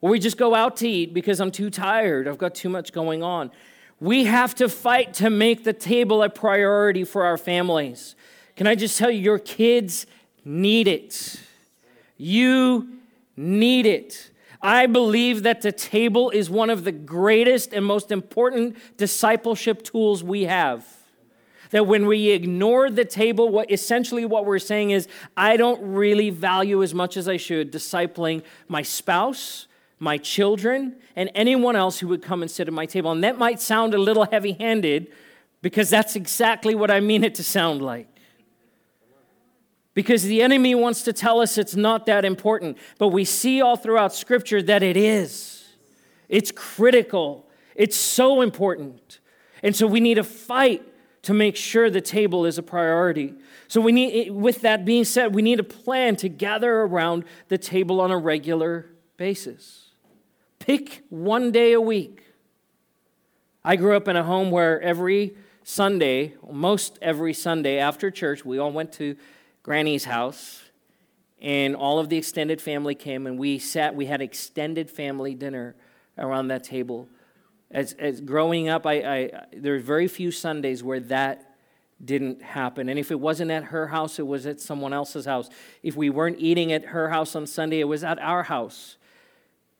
Or 0.00 0.10
we 0.10 0.18
just 0.18 0.38
go 0.38 0.56
out 0.56 0.76
to 0.78 0.88
eat 0.88 1.14
because 1.14 1.40
I'm 1.40 1.52
too 1.52 1.70
tired. 1.70 2.26
I've 2.26 2.38
got 2.38 2.56
too 2.56 2.68
much 2.68 2.92
going 2.92 3.22
on. 3.22 3.52
We 4.00 4.24
have 4.24 4.56
to 4.56 4.68
fight 4.68 5.14
to 5.14 5.30
make 5.30 5.62
the 5.62 5.72
table 5.72 6.22
a 6.22 6.28
priority 6.28 7.04
for 7.04 7.24
our 7.24 7.38
families. 7.38 8.16
Can 8.60 8.66
I 8.66 8.74
just 8.74 8.98
tell 8.98 9.10
you, 9.10 9.22
your 9.22 9.38
kids 9.38 10.04
need 10.44 10.86
it. 10.86 11.40
You 12.18 12.90
need 13.34 13.86
it. 13.86 14.30
I 14.60 14.84
believe 14.84 15.44
that 15.44 15.62
the 15.62 15.72
table 15.72 16.28
is 16.28 16.50
one 16.50 16.68
of 16.68 16.84
the 16.84 16.92
greatest 16.92 17.72
and 17.72 17.86
most 17.86 18.12
important 18.12 18.76
discipleship 18.98 19.82
tools 19.82 20.22
we 20.22 20.42
have. 20.42 20.86
That 21.70 21.86
when 21.86 22.04
we 22.04 22.32
ignore 22.32 22.90
the 22.90 23.06
table, 23.06 23.48
what 23.48 23.70
essentially 23.70 24.26
what 24.26 24.44
we're 24.44 24.58
saying 24.58 24.90
is, 24.90 25.08
I 25.38 25.56
don't 25.56 25.80
really 25.94 26.28
value 26.28 26.82
as 26.82 26.92
much 26.92 27.16
as 27.16 27.30
I 27.30 27.38
should 27.38 27.72
discipling 27.72 28.42
my 28.68 28.82
spouse, 28.82 29.68
my 29.98 30.18
children, 30.18 30.96
and 31.16 31.30
anyone 31.34 31.76
else 31.76 32.00
who 32.00 32.08
would 32.08 32.22
come 32.22 32.42
and 32.42 32.50
sit 32.50 32.68
at 32.68 32.74
my 32.74 32.84
table. 32.84 33.10
And 33.10 33.24
that 33.24 33.38
might 33.38 33.58
sound 33.58 33.94
a 33.94 33.98
little 33.98 34.26
heavy 34.26 34.52
handed 34.52 35.10
because 35.62 35.88
that's 35.88 36.14
exactly 36.14 36.74
what 36.74 36.90
I 36.90 37.00
mean 37.00 37.24
it 37.24 37.34
to 37.36 37.42
sound 37.42 37.80
like. 37.80 38.06
Because 40.00 40.22
the 40.22 40.40
enemy 40.40 40.74
wants 40.74 41.02
to 41.02 41.12
tell 41.12 41.42
us 41.42 41.58
it's 41.58 41.76
not 41.76 42.06
that 42.06 42.24
important, 42.24 42.78
but 42.96 43.08
we 43.08 43.22
see 43.22 43.60
all 43.60 43.76
throughout 43.76 44.14
Scripture 44.14 44.62
that 44.62 44.82
it 44.82 44.96
is. 44.96 45.68
It's 46.26 46.50
critical, 46.50 47.46
it's 47.74 47.98
so 47.98 48.40
important. 48.40 49.18
And 49.62 49.76
so 49.76 49.86
we 49.86 50.00
need 50.00 50.14
to 50.14 50.24
fight 50.24 50.82
to 51.24 51.34
make 51.34 51.54
sure 51.54 51.90
the 51.90 52.00
table 52.00 52.46
is 52.46 52.56
a 52.56 52.62
priority. 52.62 53.34
So 53.68 53.82
we 53.82 53.92
need 53.92 54.30
with 54.30 54.62
that 54.62 54.86
being 54.86 55.04
said, 55.04 55.34
we 55.34 55.42
need 55.42 55.60
a 55.60 55.64
plan 55.64 56.16
to 56.16 56.30
gather 56.30 56.80
around 56.80 57.24
the 57.48 57.58
table 57.58 58.00
on 58.00 58.10
a 58.10 58.16
regular 58.16 58.86
basis. 59.18 59.90
Pick 60.60 61.04
one 61.10 61.52
day 61.52 61.74
a 61.74 61.80
week. 61.80 62.22
I 63.62 63.76
grew 63.76 63.94
up 63.98 64.08
in 64.08 64.16
a 64.16 64.24
home 64.24 64.50
where 64.50 64.80
every 64.80 65.36
Sunday, 65.62 66.36
most 66.50 66.98
every 67.02 67.34
Sunday 67.34 67.76
after 67.76 68.10
church, 68.10 68.46
we 68.46 68.56
all 68.56 68.72
went 68.72 68.94
to 68.94 69.14
Granny's 69.70 70.04
house, 70.04 70.64
and 71.40 71.76
all 71.76 72.00
of 72.00 72.08
the 72.08 72.16
extended 72.16 72.60
family 72.60 72.96
came, 72.96 73.28
and 73.28 73.38
we 73.38 73.56
sat, 73.60 73.94
we 73.94 74.06
had 74.06 74.20
extended 74.20 74.90
family 74.90 75.32
dinner 75.32 75.76
around 76.18 76.48
that 76.48 76.64
table. 76.64 77.06
As, 77.70 77.92
as 77.92 78.20
growing 78.20 78.68
up, 78.68 78.84
I, 78.84 78.94
I, 78.94 79.30
there 79.52 79.74
were 79.74 79.78
very 79.78 80.08
few 80.08 80.32
Sundays 80.32 80.82
where 80.82 80.98
that 80.98 81.54
didn't 82.04 82.42
happen. 82.42 82.88
And 82.88 82.98
if 82.98 83.12
it 83.12 83.20
wasn't 83.20 83.52
at 83.52 83.62
her 83.62 83.86
house, 83.86 84.18
it 84.18 84.26
was 84.26 84.44
at 84.44 84.60
someone 84.60 84.92
else's 84.92 85.24
house. 85.24 85.48
If 85.84 85.94
we 85.94 86.10
weren't 86.10 86.40
eating 86.40 86.72
at 86.72 86.86
her 86.86 87.10
house 87.10 87.36
on 87.36 87.46
Sunday, 87.46 87.78
it 87.78 87.84
was 87.84 88.02
at 88.02 88.18
our 88.18 88.42
house. 88.42 88.96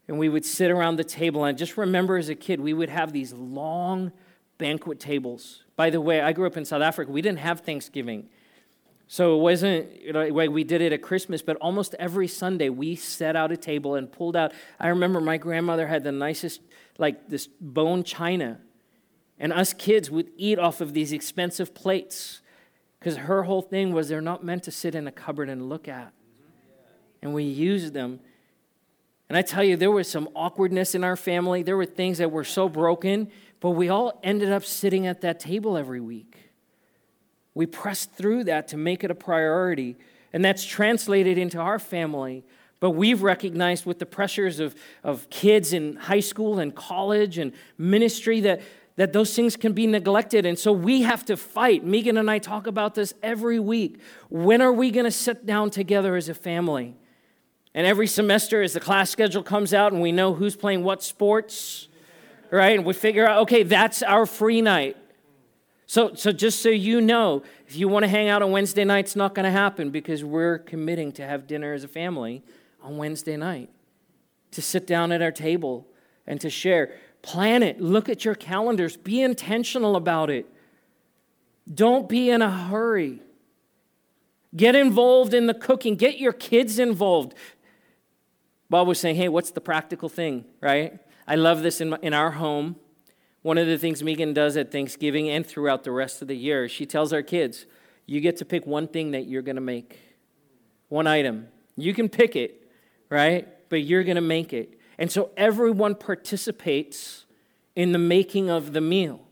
And 0.07 0.21
we 0.21 0.29
would 0.29 0.45
sit 0.45 0.71
around 0.71 0.99
the 0.99 1.05
table. 1.05 1.43
And 1.43 1.59
just 1.59 1.77
remember 1.77 2.17
as 2.17 2.29
a 2.29 2.37
kid, 2.37 2.61
we 2.61 2.75
would 2.75 2.91
have 2.91 3.13
these 3.13 3.33
long 3.33 4.13
banquet 4.57 5.01
tables. 5.01 5.65
By 5.75 5.91
the 5.91 6.01
way, 6.01 6.21
I 6.21 6.33
grew 6.33 6.47
up 6.47 6.57
in 6.57 6.65
South 6.65 6.81
Africa. 6.81 7.11
We 7.11 7.23
didn't 7.23 7.41
have 7.41 7.63
Thanksgiving. 7.63 8.29
So 9.13 9.35
it 9.37 9.41
wasn't 9.41 10.03
you 10.03 10.13
know, 10.13 10.25
like 10.29 10.51
we 10.51 10.63
did 10.63 10.81
it 10.81 10.93
at 10.93 11.03
Christmas, 11.03 11.43
but 11.43 11.57
almost 11.57 11.97
every 11.99 12.29
Sunday 12.29 12.69
we 12.69 12.95
set 12.95 13.35
out 13.35 13.51
a 13.51 13.57
table 13.57 13.97
and 13.97 14.11
pulled 14.11 14.37
out. 14.37 14.53
I 14.79 14.87
remember 14.87 15.21
my 15.21 15.37
grandmother 15.37 15.89
had 15.89 16.05
the 16.05 16.13
nicest, 16.13 16.61
like 16.97 17.29
this 17.29 17.49
bone 17.61 18.05
china. 18.05 18.61
And 19.37 19.53
us 19.53 19.73
kids 19.73 20.13
would 20.13 20.31
eat 20.37 20.61
off 20.61 20.81
of 20.81 20.93
these 20.93 21.13
expensive 21.13 21.75
plates 21.75 22.41
because 23.01 23.17
her 23.17 23.43
whole 23.43 23.63
thing 23.63 23.93
was 23.93 24.09
they're 24.09 24.21
not 24.21 24.45
meant 24.45 24.63
to 24.63 24.71
sit 24.71 24.95
in 24.95 25.09
a 25.09 25.13
cupboard 25.13 25.49
and 25.49 25.69
look 25.69 25.89
at. 25.89 26.13
And 27.21 27.35
we 27.35 27.43
used 27.43 27.93
them. 27.95 28.21
And 29.29 29.37
I 29.37 29.43
tell 29.43 29.65
you, 29.65 29.77
there 29.77 29.91
was 29.91 30.09
some 30.09 30.29
awkwardness 30.37 30.95
in 30.95 31.03
our 31.03 31.17
family. 31.17 31.65
There 31.65 31.77
were 31.77 31.85
things 31.85 32.19
that 32.19 32.31
were 32.31 32.45
so 32.45 32.69
broken, 32.69 33.29
but 33.59 33.71
we 33.71 33.89
all 33.89 34.21
ended 34.23 34.53
up 34.53 34.65
sitting 34.65 35.09
at 35.09 35.21
that 35.23 35.41
table 35.41 35.77
every 35.77 36.01
week. 36.01 36.50
We 37.55 37.67
press 37.67 38.05
through 38.05 38.45
that 38.45 38.69
to 38.69 38.77
make 38.77 39.03
it 39.05 39.11
a 39.11 39.15
priority, 39.15 39.97
and 40.33 40.45
that's 40.45 40.65
translated 40.65 41.39
into 41.39 41.59
our 41.59 41.79
family. 41.79 42.45
But 42.79 42.91
we've 42.91 43.23
recognized 43.23 43.85
with 43.85 43.99
the 43.99 44.07
pressures 44.07 44.59
of, 44.59 44.75
of 45.05 45.29
kids 45.29 45.73
in 45.73 45.97
high 45.97 46.21
school 46.21 46.59
and 46.59 46.75
college 46.75 47.37
and 47.37 47.53
ministry 47.77 48.41
that, 48.41 48.63
that 48.97 49.13
those 49.13 49.35
things 49.37 49.55
can 49.55 49.75
be 49.75 49.87
neglected. 49.87 50.47
And 50.47 50.59
so 50.59 50.73
we 50.73 51.03
have 51.03 51.25
to 51.27 51.37
fight. 51.37 51.85
Megan 51.85 52.17
and 52.17 52.31
I 52.31 52.39
talk 52.39 52.67
about 52.67 52.95
this 52.95 53.13
every 53.23 53.61
week. 53.61 54.01
When 54.31 54.63
are 54.63 54.73
we 54.73 54.91
going 54.91 55.05
to 55.05 55.11
sit 55.11 55.45
down 55.45 55.71
together 55.71 56.17
as 56.17 56.31
a 56.31 56.35
family? 56.35 56.97
And 57.75 57.87
every 57.87 58.07
semester, 58.07 58.63
as 58.63 58.73
the 58.73 58.81
class 58.81 59.11
schedule 59.11 59.43
comes 59.43 59.75
out 59.75 59.93
and 59.93 60.01
we 60.01 60.11
know 60.11 60.33
who's 60.35 60.57
playing 60.57 60.83
what 60.83 61.03
sports, 61.03 61.89
right? 62.51 62.77
And 62.77 62.85
we 62.85 62.95
figure 62.95 63.29
out, 63.29 63.43
okay, 63.43 63.63
that's 63.63 64.03
our 64.03 64.27
free 64.27 64.61
night. 64.61 64.97
So, 65.91 66.15
so 66.15 66.31
just 66.31 66.63
so 66.63 66.69
you 66.69 67.01
know, 67.01 67.43
if 67.67 67.75
you 67.75 67.89
want 67.89 68.05
to 68.05 68.09
hang 68.09 68.29
out 68.29 68.43
on 68.43 68.53
Wednesday 68.53 68.85
night, 68.85 69.07
it's 69.07 69.17
not 69.17 69.35
going 69.35 69.43
to 69.43 69.51
happen 69.51 69.91
because 69.91 70.23
we're 70.23 70.59
committing 70.59 71.11
to 71.15 71.27
have 71.27 71.49
dinner 71.49 71.73
as 71.73 71.83
a 71.83 71.89
family 71.89 72.45
on 72.81 72.97
Wednesday 72.97 73.37
night, 73.37 73.71
to 74.53 74.63
sit 74.63 74.87
down 74.87 75.11
at 75.11 75.21
our 75.21 75.33
table 75.33 75.89
and 76.29 76.41
to 76.43 76.49
share. 76.49 76.93
Plan 77.23 77.65
it. 77.65 77.81
Look 77.81 78.09
at 78.09 78.25
your 78.25 78.37
calendars. 78.37 78.97
Be 78.97 79.21
intentional 79.21 79.97
about 79.97 80.31
it. 80.31 80.47
Don't 81.75 82.09
be 82.09 82.31
in 82.31 82.41
a 82.41 82.53
hurry. 82.53 83.21
Get 84.55 84.77
involved 84.77 85.35
in 85.35 85.49
the 85.49 85.55
cooking. 85.55 85.97
Get 85.97 86.21
your 86.21 86.33
kids 86.33 86.79
involved. 86.79 87.35
Bob 88.69 88.87
was 88.87 89.01
saying, 89.01 89.17
hey, 89.17 89.29
what's 89.29 89.51
the 89.51 89.61
practical 89.61 90.09
thing, 90.09 90.45
right? 90.61 91.01
I 91.27 91.35
love 91.35 91.65
this 91.65 91.81
in, 91.81 91.91
my, 91.91 91.99
in 92.01 92.15
our 92.15 92.31
home. 92.31 92.77
One 93.43 93.57
of 93.57 93.67
the 93.67 93.79
things 93.79 94.03
Megan 94.03 94.35
does 94.35 94.57
at 94.57 94.71
Thanksgiving 94.71 95.31
and 95.31 95.47
throughout 95.47 95.85
the 95.85 95.93
rest 95.93 96.21
of 96.21 96.29
the 96.29 96.37
year, 96.37 96.69
she 96.69 96.85
tells 96.85 97.13
our 97.13 97.23
kids, 97.23 97.65
you 98.05 98.21
get 98.21 98.37
to 98.39 98.45
pick 98.45 98.67
one 98.67 98.87
thing 98.87 99.13
that 99.13 99.27
you're 99.27 99.41
going 99.41 99.57
to 99.57 99.63
make, 99.63 99.99
one 100.89 101.07
item. 101.07 101.49
You 101.77 101.95
can 101.95 102.09
pick 102.09 102.37
it, 102.37 102.69
right? 103.09 103.49
But 103.71 103.83
you're 103.83 104.05
going 104.05 104.17
to 104.17 104.21
make 104.21 104.53
it. 104.53 104.79
And 104.99 105.11
so 105.11 105.31
everyone 105.37 105.95
participates 105.95 107.25
in 107.75 107.93
the 107.93 107.99
making 107.99 108.51
of 108.51 108.75
the 108.75 108.81
meal. 108.83 109.23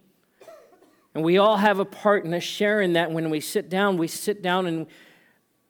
And 1.15 1.23
we 1.23 1.37
all 1.37 1.59
have 1.59 1.79
a 1.79 1.85
part 1.85 2.25
in 2.25 2.33
a 2.33 2.41
share 2.41 2.81
in 2.81 2.95
that 2.95 3.11
when 3.11 3.29
we 3.29 3.41
sit 3.41 3.69
down, 3.69 3.99
we 3.99 4.09
sit 4.09 4.41
down 4.41 4.67
and 4.67 4.87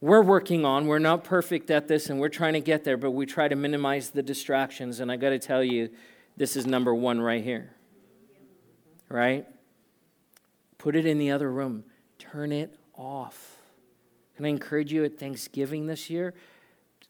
we're 0.01 0.23
working 0.23 0.65
on. 0.65 0.87
We're 0.87 1.01
not 1.01 1.25
perfect 1.25 1.71
at 1.71 1.89
this 1.89 2.09
and 2.09 2.21
we're 2.21 2.29
trying 2.29 2.53
to 2.53 2.61
get 2.61 2.85
there, 2.85 2.97
but 2.97 3.11
we 3.11 3.27
try 3.27 3.49
to 3.49 3.57
minimize 3.57 4.11
the 4.11 4.23
distractions. 4.23 5.01
And 5.01 5.11
I 5.11 5.17
got 5.17 5.31
to 5.31 5.39
tell 5.41 5.65
you, 5.65 5.89
this 6.37 6.55
is 6.55 6.67
number 6.67 6.95
one 6.95 7.21
right 7.21 7.43
here 7.43 7.75
right? 9.09 9.47
Put 10.79 10.97
it 10.97 11.07
in 11.07 11.19
the 11.19 11.31
other 11.31 11.51
room. 11.51 11.85
Turn 12.19 12.53
it 12.53 12.79
off. 12.97 13.57
Can 14.37 14.45
I 14.45 14.49
encourage 14.49 14.93
you 14.93 15.05
at 15.05 15.19
Thanksgiving 15.19 15.87
this 15.87 16.09
year? 16.09 16.35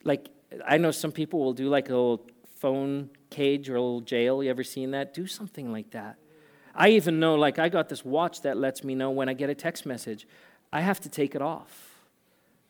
Like, 0.04 0.28
I 0.66 0.78
know 0.78 0.90
some 0.90 1.12
people 1.12 1.40
will 1.40 1.52
do 1.52 1.68
like 1.68 1.88
a 1.88 1.92
little 1.92 2.26
phone 2.56 3.10
cage 3.30 3.68
or 3.68 3.76
a 3.76 3.80
little 3.80 4.00
jail. 4.00 4.42
You 4.42 4.50
ever 4.50 4.64
seen 4.64 4.92
that? 4.92 5.12
Do 5.12 5.26
something 5.26 5.70
like 5.70 5.90
that. 5.90 6.16
I 6.74 6.90
even 6.90 7.18
know, 7.18 7.34
like, 7.34 7.58
I 7.58 7.68
got 7.68 7.88
this 7.88 8.04
watch 8.04 8.42
that 8.42 8.56
lets 8.56 8.84
me 8.84 8.94
know 8.94 9.10
when 9.10 9.28
I 9.28 9.34
get 9.34 9.50
a 9.50 9.54
text 9.54 9.84
message. 9.84 10.26
I 10.72 10.80
have 10.80 11.00
to 11.00 11.08
take 11.08 11.34
it 11.34 11.42
off. 11.42 11.96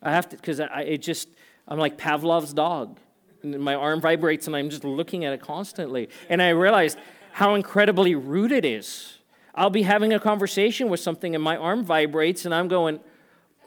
I 0.01 0.11
have 0.11 0.27
to, 0.29 0.35
because 0.35 0.59
I, 0.59 0.81
it 0.81 1.01
just, 1.01 1.29
I'm 1.67 1.77
like 1.77 1.97
Pavlov's 1.97 2.53
dog. 2.53 2.99
And 3.43 3.59
my 3.59 3.75
arm 3.75 4.01
vibrates 4.01 4.47
and 4.47 4.55
I'm 4.55 4.69
just 4.69 4.83
looking 4.83 5.25
at 5.25 5.33
it 5.33 5.41
constantly. 5.41 6.09
And 6.27 6.41
I 6.41 6.49
realized 6.49 6.97
how 7.31 7.55
incredibly 7.55 8.15
rude 8.15 8.51
it 8.51 8.65
is 8.65 9.18
I'll 9.55 9.69
be 9.69 9.83
having 9.83 10.13
a 10.13 10.19
conversation 10.19 10.89
with 10.89 10.99
something 10.99 11.35
and 11.35 11.43
my 11.43 11.57
arm 11.57 11.83
vibrates 11.83 12.45
and 12.45 12.53
I'm 12.53 12.67
going, 12.67 12.99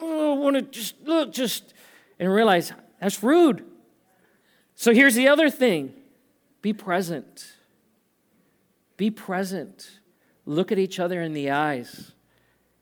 oh, 0.01 0.35
I 0.35 0.39
want 0.39 0.57
to 0.57 0.63
just 0.63 0.95
look, 1.05 1.33
just, 1.33 1.75
and 2.19 2.33
realize 2.33 2.73
that's 3.01 3.23
rude. 3.23 3.65
So 4.75 4.93
here's 4.93 5.15
the 5.15 5.29
other 5.29 5.51
thing 5.51 5.95
be 6.63 6.73
present. 6.73 7.55
Be 8.97 9.11
present. 9.11 9.99
Look 10.47 10.73
at 10.73 10.79
each 10.79 11.01
other 11.01 11.21
in 11.21 11.33
the 11.33 11.51
eyes. 11.51 12.13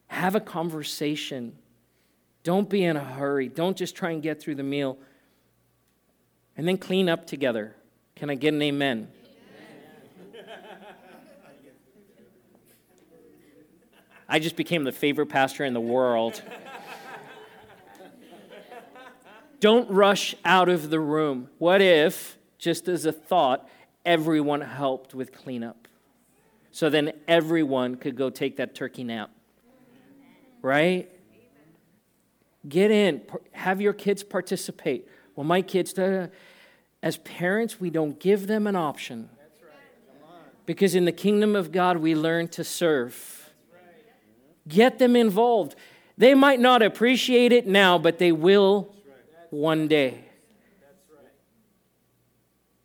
Have 0.08 0.34
a 0.34 0.40
conversation. 0.40 1.56
Don't 2.42 2.68
be 2.68 2.84
in 2.84 2.96
a 2.96 3.04
hurry. 3.04 3.48
Don't 3.48 3.76
just 3.76 3.94
try 3.94 4.10
and 4.10 4.22
get 4.22 4.40
through 4.40 4.56
the 4.56 4.62
meal. 4.62 4.98
And 6.56 6.66
then 6.66 6.78
clean 6.78 7.08
up 7.08 7.26
together. 7.26 7.76
Can 8.16 8.28
I 8.28 8.34
get 8.34 8.52
an 8.52 8.60
amen? 8.60 9.08
I 14.32 14.38
just 14.38 14.54
became 14.54 14.84
the 14.84 14.92
favorite 14.92 15.26
pastor 15.26 15.64
in 15.64 15.74
the 15.74 15.80
world. 15.80 16.40
Don't 19.58 19.90
rush 19.90 20.36
out 20.44 20.68
of 20.68 20.88
the 20.88 21.00
room. 21.00 21.50
What 21.58 21.82
if, 21.82 22.38
just 22.56 22.86
as 22.86 23.04
a 23.04 23.12
thought, 23.12 23.68
everyone 24.06 24.60
helped 24.60 25.14
with 25.14 25.32
cleanup? 25.32 25.88
So 26.70 26.88
then 26.88 27.12
everyone 27.26 27.96
could 27.96 28.14
go 28.14 28.30
take 28.30 28.56
that 28.58 28.76
turkey 28.76 29.02
nap. 29.02 29.30
Right? 30.62 31.10
Get 32.68 32.92
in, 32.92 33.22
have 33.50 33.80
your 33.80 33.92
kids 33.92 34.22
participate. 34.22 35.08
Well, 35.34 35.44
my 35.44 35.60
kids, 35.60 35.98
as 37.02 37.16
parents, 37.24 37.80
we 37.80 37.90
don't 37.90 38.20
give 38.20 38.46
them 38.46 38.68
an 38.68 38.76
option. 38.76 39.28
Because 40.66 40.94
in 40.94 41.04
the 41.04 41.12
kingdom 41.12 41.56
of 41.56 41.72
God, 41.72 41.96
we 41.96 42.14
learn 42.14 42.46
to 42.48 42.62
serve. 42.62 43.39
Get 44.68 44.98
them 44.98 45.16
involved. 45.16 45.74
They 46.16 46.34
might 46.34 46.60
not 46.60 46.82
appreciate 46.82 47.52
it 47.52 47.66
now, 47.66 47.98
but 47.98 48.18
they 48.18 48.32
will 48.32 48.94
one 49.50 49.88
day. 49.88 50.24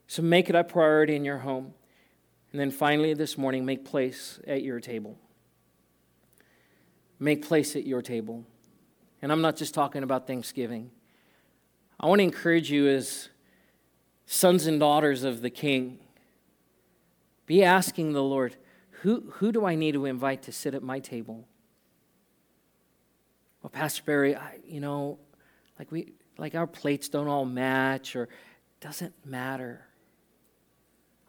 So 0.08 0.22
make 0.22 0.50
it 0.50 0.56
a 0.56 0.64
priority 0.64 1.16
in 1.16 1.26
your 1.26 1.40
home. 1.40 1.74
And 2.52 2.60
then 2.60 2.72
finally, 2.72 3.14
this 3.14 3.38
morning, 3.38 3.66
make 3.66 3.84
place 3.84 4.40
at 4.48 4.64
your 4.64 4.80
table. 4.80 5.18
Make 7.20 7.46
place 7.46 7.76
at 7.76 7.86
your 7.86 8.02
table. 8.02 8.46
And 9.22 9.32
I'm 9.32 9.42
not 9.42 9.58
just 9.58 9.74
talking 9.74 10.04
about 10.04 10.28
Thanksgiving. 10.28 10.92
I 12.00 12.08
want 12.08 12.20
to 12.20 12.24
encourage 12.24 12.72
you 12.72 12.88
as 12.88 13.30
sons 14.26 14.66
and 14.68 14.80
daughters 14.80 15.24
of 15.24 15.42
the 15.42 15.50
King, 15.50 16.00
be 17.46 17.64
asking 17.64 18.14
the 18.14 18.24
Lord, 18.24 18.56
who, 19.02 19.32
who 19.34 19.52
do 19.52 19.66
I 19.66 19.76
need 19.76 19.94
to 19.94 20.06
invite 20.06 20.44
to 20.44 20.52
sit 20.52 20.74
at 20.74 20.82
my 20.82 21.00
table? 21.00 21.48
Well, 23.66 23.72
Pastor 23.72 24.04
Barry, 24.06 24.36
I, 24.36 24.60
you 24.64 24.80
know, 24.80 25.18
like 25.80 25.92
we, 25.92 26.14
like 26.38 26.54
our 26.54 26.68
plates 26.68 27.10
don't 27.10 27.28
all 27.28 27.46
match, 27.46 28.16
or 28.16 28.30
doesn't 28.80 29.12
matter. 29.26 29.88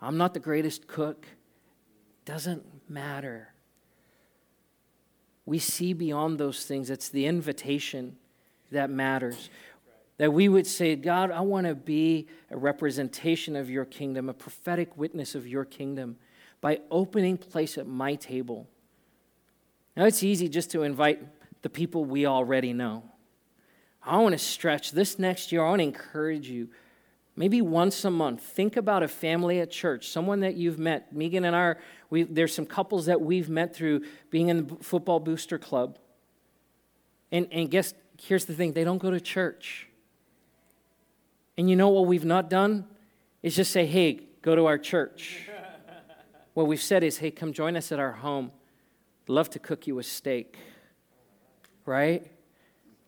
I'm 0.02 0.18
not 0.18 0.34
the 0.34 0.40
greatest 0.40 0.86
cook. 0.86 1.24
Doesn't 2.26 2.62
matter. 2.90 3.54
We 5.46 5.58
see 5.58 5.94
beyond 5.94 6.36
those 6.36 6.66
things. 6.66 6.90
It's 6.90 7.08
the 7.08 7.24
invitation 7.24 8.18
that 8.70 8.90
matters. 8.90 9.48
That 10.18 10.30
we 10.30 10.50
would 10.50 10.66
say, 10.66 10.94
God, 10.94 11.30
I 11.30 11.40
want 11.40 11.66
to 11.66 11.74
be 11.74 12.26
a 12.50 12.58
representation 12.58 13.56
of 13.56 13.70
your 13.70 13.86
kingdom, 13.86 14.28
a 14.28 14.34
prophetic 14.34 14.94
witness 14.98 15.34
of 15.34 15.46
your 15.46 15.64
kingdom 15.64 16.18
by 16.60 16.80
opening 16.90 17.38
place 17.38 17.78
at 17.78 17.86
my 17.86 18.14
table. 18.14 18.68
Now, 19.96 20.04
it's 20.04 20.22
easy 20.22 20.50
just 20.50 20.70
to 20.72 20.82
invite 20.82 21.35
the 21.66 21.70
people 21.70 22.04
we 22.04 22.26
already 22.26 22.72
know. 22.72 23.02
I 24.00 24.18
want 24.18 24.34
to 24.34 24.38
stretch 24.38 24.92
this 24.92 25.18
next 25.18 25.50
year. 25.50 25.64
I 25.64 25.70
want 25.70 25.80
to 25.80 25.84
encourage 25.84 26.48
you. 26.48 26.68
Maybe 27.34 27.60
once 27.60 28.04
a 28.04 28.10
month, 28.12 28.40
think 28.40 28.76
about 28.76 29.02
a 29.02 29.08
family 29.08 29.58
at 29.58 29.72
church, 29.72 30.06
someone 30.06 30.38
that 30.40 30.54
you've 30.54 30.78
met. 30.78 31.12
Megan 31.12 31.44
and 31.44 31.56
I, 31.56 31.74
we, 32.08 32.22
there's 32.22 32.54
some 32.54 32.66
couples 32.66 33.06
that 33.06 33.20
we've 33.20 33.48
met 33.48 33.74
through 33.74 34.04
being 34.30 34.48
in 34.48 34.68
the 34.68 34.76
football 34.76 35.18
booster 35.18 35.58
club. 35.58 35.98
And, 37.32 37.48
and 37.50 37.68
guess, 37.68 37.94
here's 38.16 38.44
the 38.44 38.54
thing 38.54 38.72
they 38.72 38.84
don't 38.84 38.98
go 38.98 39.10
to 39.10 39.20
church. 39.20 39.88
And 41.58 41.68
you 41.68 41.74
know 41.74 41.88
what 41.88 42.06
we've 42.06 42.24
not 42.24 42.48
done? 42.48 42.86
Is 43.42 43.56
just 43.56 43.72
say, 43.72 43.86
hey, 43.86 44.20
go 44.40 44.54
to 44.54 44.66
our 44.66 44.78
church. 44.78 45.40
what 46.54 46.68
we've 46.68 46.80
said 46.80 47.02
is, 47.02 47.18
hey, 47.18 47.32
come 47.32 47.52
join 47.52 47.76
us 47.76 47.90
at 47.90 47.98
our 47.98 48.12
home. 48.12 48.52
Love 49.26 49.50
to 49.50 49.58
cook 49.58 49.88
you 49.88 49.98
a 49.98 50.04
steak 50.04 50.56
right? 51.86 52.30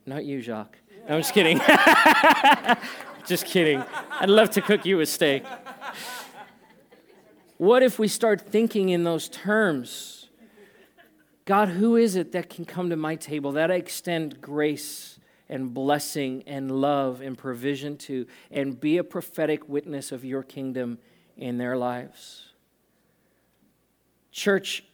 Not 0.06 0.24
you, 0.24 0.40
Jacques. 0.40 0.78
No, 1.08 1.16
I'm 1.16 1.20
just 1.20 1.34
kidding. 1.34 1.58
just 3.26 3.44
kidding. 3.44 3.82
I'd 4.20 4.30
love 4.30 4.50
to 4.50 4.62
cook 4.62 4.86
you 4.86 5.00
a 5.00 5.06
steak. 5.06 5.44
What 7.58 7.82
if 7.82 7.98
we 7.98 8.08
start 8.08 8.40
thinking 8.40 8.88
in 8.88 9.04
those 9.04 9.28
terms? 9.28 10.28
God, 11.44 11.70
who 11.70 11.96
is 11.96 12.14
it 12.14 12.32
that 12.32 12.48
can 12.48 12.64
come 12.64 12.90
to 12.90 12.96
my 12.96 13.16
table 13.16 13.52
that 13.52 13.70
I 13.70 13.74
extend 13.74 14.40
grace 14.40 15.18
and 15.48 15.72
blessing 15.72 16.44
and 16.46 16.70
love 16.70 17.20
and 17.20 17.36
provision 17.36 17.96
to 17.96 18.26
and 18.50 18.78
be 18.78 18.98
a 18.98 19.04
prophetic 19.04 19.68
witness 19.68 20.12
of 20.12 20.24
your 20.24 20.42
kingdom 20.42 20.98
in 21.36 21.58
their 21.58 21.76
lives? 21.76 22.52
Church, 24.30 24.84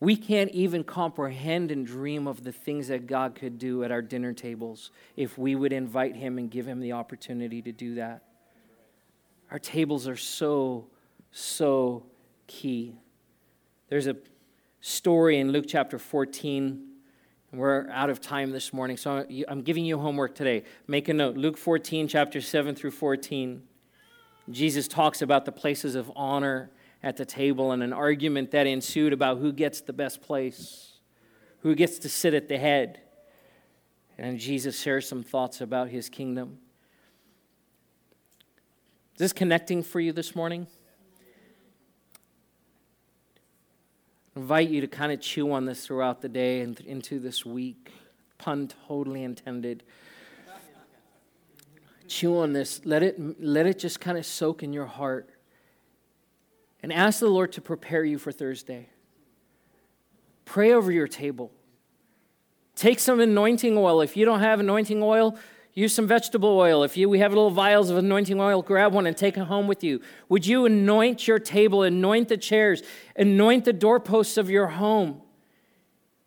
we 0.00 0.16
can't 0.16 0.50
even 0.52 0.82
comprehend 0.82 1.70
and 1.70 1.86
dream 1.86 2.26
of 2.26 2.42
the 2.42 2.52
things 2.52 2.88
that 2.88 3.06
God 3.06 3.34
could 3.34 3.58
do 3.58 3.84
at 3.84 3.92
our 3.92 4.00
dinner 4.00 4.32
tables 4.32 4.90
if 5.14 5.36
we 5.36 5.54
would 5.54 5.74
invite 5.74 6.16
Him 6.16 6.38
and 6.38 6.50
give 6.50 6.66
Him 6.66 6.80
the 6.80 6.92
opportunity 6.92 7.60
to 7.60 7.70
do 7.70 7.96
that. 7.96 8.22
Our 9.50 9.58
tables 9.58 10.08
are 10.08 10.16
so, 10.16 10.86
so 11.32 12.06
key. 12.46 12.94
There's 13.90 14.06
a 14.06 14.16
story 14.80 15.38
in 15.38 15.52
Luke 15.52 15.66
chapter 15.68 15.98
14. 15.98 16.86
And 17.52 17.60
we're 17.60 17.90
out 17.90 18.10
of 18.10 18.20
time 18.20 18.52
this 18.52 18.72
morning, 18.72 18.96
so 18.96 19.26
I'm 19.48 19.62
giving 19.62 19.84
you 19.84 19.98
homework 19.98 20.36
today. 20.36 20.62
Make 20.86 21.08
a 21.08 21.14
note. 21.14 21.36
Luke 21.36 21.58
14, 21.58 22.06
chapter 22.06 22.40
7 22.40 22.76
through 22.76 22.92
14. 22.92 23.62
Jesus 24.48 24.86
talks 24.86 25.20
about 25.20 25.44
the 25.44 25.52
places 25.52 25.96
of 25.96 26.12
honor 26.14 26.70
at 27.02 27.16
the 27.16 27.24
table 27.24 27.72
and 27.72 27.82
an 27.82 27.92
argument 27.92 28.50
that 28.50 28.66
ensued 28.66 29.12
about 29.12 29.38
who 29.38 29.52
gets 29.52 29.80
the 29.80 29.92
best 29.92 30.20
place, 30.20 30.98
who 31.60 31.74
gets 31.74 31.98
to 32.00 32.08
sit 32.08 32.34
at 32.34 32.48
the 32.48 32.58
head. 32.58 33.00
And 34.18 34.38
Jesus 34.38 34.80
shares 34.80 35.08
some 35.08 35.22
thoughts 35.22 35.60
about 35.60 35.88
his 35.88 36.08
kingdom. 36.10 36.58
Is 39.14 39.18
this 39.18 39.32
connecting 39.32 39.82
for 39.82 39.98
you 39.98 40.12
this 40.12 40.36
morning? 40.36 40.66
I 44.36 44.40
invite 44.40 44.68
you 44.68 44.80
to 44.82 44.86
kind 44.86 45.10
of 45.10 45.20
chew 45.20 45.52
on 45.52 45.64
this 45.64 45.86
throughout 45.86 46.20
the 46.20 46.28
day 46.28 46.60
and 46.60 46.78
into 46.80 47.18
this 47.18 47.44
week. 47.44 47.92
Pun 48.38 48.68
totally 48.86 49.22
intended. 49.22 49.82
Chew 52.08 52.38
on 52.38 52.52
this. 52.52 52.80
Let 52.84 53.02
it, 53.02 53.42
let 53.42 53.66
it 53.66 53.78
just 53.78 54.00
kind 54.00 54.18
of 54.18 54.26
soak 54.26 54.62
in 54.62 54.72
your 54.72 54.86
heart 54.86 55.30
and 56.82 56.92
ask 56.92 57.20
the 57.20 57.28
Lord 57.28 57.52
to 57.52 57.60
prepare 57.60 58.04
you 58.04 58.18
for 58.18 58.32
Thursday. 58.32 58.88
Pray 60.44 60.72
over 60.72 60.90
your 60.90 61.08
table. 61.08 61.52
Take 62.74 62.98
some 62.98 63.20
anointing 63.20 63.76
oil. 63.76 64.00
If 64.00 64.16
you 64.16 64.24
don't 64.24 64.40
have 64.40 64.60
anointing 64.60 65.02
oil, 65.02 65.38
use 65.74 65.94
some 65.94 66.06
vegetable 66.06 66.56
oil. 66.58 66.82
If 66.82 66.96
you, 66.96 67.08
we 67.08 67.18
have 67.18 67.32
little 67.32 67.50
vials 67.50 67.90
of 67.90 67.98
anointing 67.98 68.40
oil, 68.40 68.62
grab 68.62 68.92
one 68.92 69.06
and 69.06 69.16
take 69.16 69.36
it 69.36 69.44
home 69.44 69.68
with 69.68 69.84
you. 69.84 70.00
Would 70.28 70.46
you 70.46 70.66
anoint 70.66 71.28
your 71.28 71.38
table, 71.38 71.82
anoint 71.82 72.28
the 72.28 72.36
chairs, 72.36 72.82
anoint 73.16 73.64
the 73.64 73.72
doorposts 73.72 74.36
of 74.36 74.50
your 74.50 74.68
home? 74.68 75.20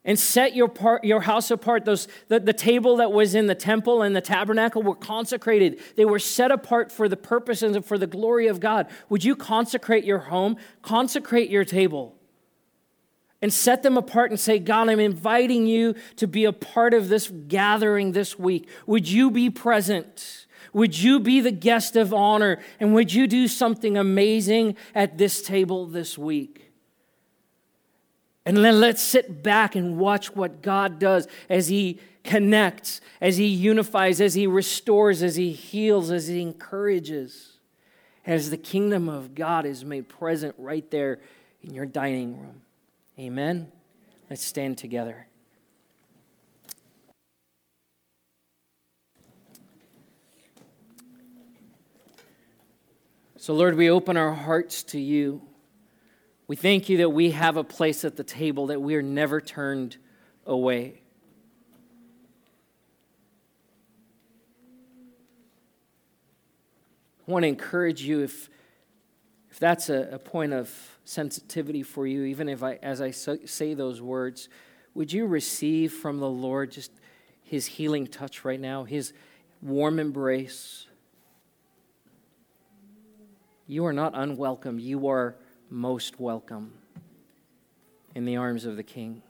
And 0.05 0.19
set 0.19 0.55
your, 0.55 0.67
part, 0.67 1.03
your 1.03 1.21
house 1.21 1.49
apart. 1.49 1.85
Those, 1.85 2.07
the, 2.27 2.39
the 2.39 2.53
table 2.53 2.97
that 2.97 3.11
was 3.11 3.35
in 3.35 3.47
the 3.47 3.55
temple 3.55 4.01
and 4.01 4.15
the 4.15 4.21
tabernacle 4.21 4.83
were 4.83 4.95
consecrated. 4.95 5.79
They 5.95 6.05
were 6.05 6.19
set 6.19 6.51
apart 6.51 6.91
for 6.91 7.07
the 7.07 7.17
purposes 7.17 7.75
and 7.75 7.85
for 7.85 7.97
the 7.97 8.07
glory 8.07 8.47
of 8.47 8.59
God. 8.59 8.87
Would 9.09 9.23
you 9.23 9.35
consecrate 9.35 10.03
your 10.03 10.19
home? 10.19 10.57
Consecrate 10.81 11.49
your 11.49 11.63
table. 11.63 12.15
And 13.41 13.53
set 13.53 13.83
them 13.83 13.97
apart 13.97 14.31
and 14.31 14.39
say, 14.39 14.59
God, 14.59 14.89
I'm 14.89 14.99
inviting 14.99 15.67
you 15.67 15.95
to 16.15 16.27
be 16.27 16.45
a 16.45 16.53
part 16.53 16.93
of 16.93 17.09
this 17.09 17.29
gathering 17.47 18.13
this 18.13 18.39
week. 18.39 18.69
Would 18.87 19.07
you 19.07 19.31
be 19.31 19.49
present? 19.49 20.47
Would 20.71 20.97
you 20.97 21.19
be 21.19 21.41
the 21.41 21.51
guest 21.51 21.95
of 21.95 22.13
honor? 22.13 22.59
And 22.79 22.93
would 22.93 23.13
you 23.13 23.27
do 23.27 23.47
something 23.47 23.97
amazing 23.97 24.75
at 24.95 25.17
this 25.17 25.41
table 25.41 25.85
this 25.85 26.17
week? 26.17 26.72
And 28.45 28.57
then 28.57 28.79
let's 28.79 29.01
sit 29.01 29.41
back 29.41 29.75
and 29.75 29.97
watch 29.97 30.35
what 30.35 30.61
God 30.61 30.99
does 30.99 31.27
as 31.49 31.69
He 31.69 31.99
connects, 32.23 32.99
as 33.21 33.37
He 33.37 33.47
unifies, 33.47 34.19
as 34.19 34.33
He 34.33 34.47
restores, 34.47 35.23
as 35.23 35.35
He 35.35 35.51
heals, 35.51 36.11
as 36.11 36.27
He 36.27 36.41
encourages, 36.41 37.53
as 38.25 38.49
the 38.49 38.57
kingdom 38.57 39.07
of 39.07 39.33
God 39.33 39.65
is 39.65 39.85
made 39.85 40.09
present 40.09 40.55
right 40.57 40.89
there 40.91 41.19
in 41.61 41.73
your 41.73 41.85
dining 41.85 42.37
room. 42.39 42.61
Amen? 43.17 43.71
Let's 44.29 44.43
stand 44.43 44.77
together. 44.77 45.27
So, 53.37 53.53
Lord, 53.53 53.75
we 53.75 53.89
open 53.89 54.15
our 54.15 54.33
hearts 54.33 54.83
to 54.83 54.99
you. 54.99 55.41
We 56.53 56.57
thank 56.57 56.87
you 56.87 56.97
that 56.97 57.09
we 57.09 57.31
have 57.31 57.57
a 57.57 57.63
place 57.63 58.05
at 58.05 58.15
the 58.15 58.23
table, 58.23 58.67
that 58.67 58.79
we 58.79 58.93
are 58.93 59.01
never 59.01 59.41
turned 59.41 59.97
away. 60.45 61.01
I 67.27 67.31
want 67.31 67.41
to 67.41 67.47
encourage 67.47 68.03
you 68.03 68.21
if, 68.21 68.51
if 69.49 69.57
that's 69.57 69.89
a, 69.89 70.09
a 70.11 70.19
point 70.19 70.53
of 70.53 70.71
sensitivity 71.05 71.81
for 71.81 72.05
you, 72.05 72.25
even 72.25 72.47
if 72.47 72.61
I, 72.61 72.75
as 72.83 73.01
I 73.01 73.09
so, 73.09 73.39
say 73.45 73.73
those 73.73 73.99
words, 73.99 74.47
would 74.93 75.11
you 75.11 75.25
receive 75.25 75.91
from 75.91 76.19
the 76.19 76.29
Lord 76.29 76.69
just 76.69 76.91
his 77.41 77.65
healing 77.65 78.05
touch 78.05 78.45
right 78.45 78.59
now, 78.59 78.83
his 78.83 79.11
warm 79.59 79.97
embrace? 79.97 80.85
You 83.65 83.87
are 83.87 83.93
not 83.93 84.11
unwelcome. 84.13 84.77
You 84.77 85.07
are 85.07 85.35
most 85.73 86.19
welcome 86.19 86.71
in 88.13 88.25
the 88.25 88.35
arms 88.35 88.63
of 88.63 88.77
the 88.77 88.83
King. 88.83 89.23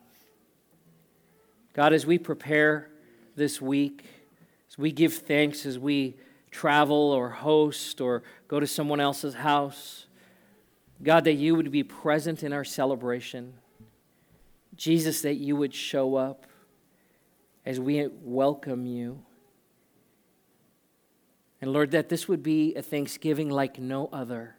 God, 1.71 1.93
as 1.93 2.05
we 2.05 2.17
prepare 2.17 2.89
this 3.37 3.61
week, 3.61 4.03
as 4.69 4.77
we 4.77 4.91
give 4.91 5.13
thanks, 5.13 5.65
as 5.65 5.79
we 5.79 6.17
travel 6.51 7.13
or 7.13 7.29
host 7.29 8.01
or 8.01 8.23
go 8.49 8.59
to 8.59 8.67
someone 8.67 8.99
else's 8.99 9.35
house, 9.35 10.07
God, 11.01 11.23
that 11.23 11.35
you 11.35 11.55
would 11.55 11.71
be 11.71 11.81
present 11.81 12.43
in 12.43 12.51
our 12.51 12.65
celebration. 12.65 13.53
Jesus, 14.75 15.21
that 15.21 15.35
you 15.35 15.55
would 15.55 15.73
show 15.73 16.15
up 16.15 16.45
as 17.65 17.79
we 17.79 18.09
welcome 18.21 18.85
you. 18.85 19.23
And 21.61 21.71
Lord, 21.71 21.91
that 21.91 22.09
this 22.09 22.27
would 22.27 22.43
be 22.43 22.75
a 22.75 22.81
thanksgiving 22.81 23.49
like 23.49 23.79
no 23.79 24.09
other. 24.11 24.57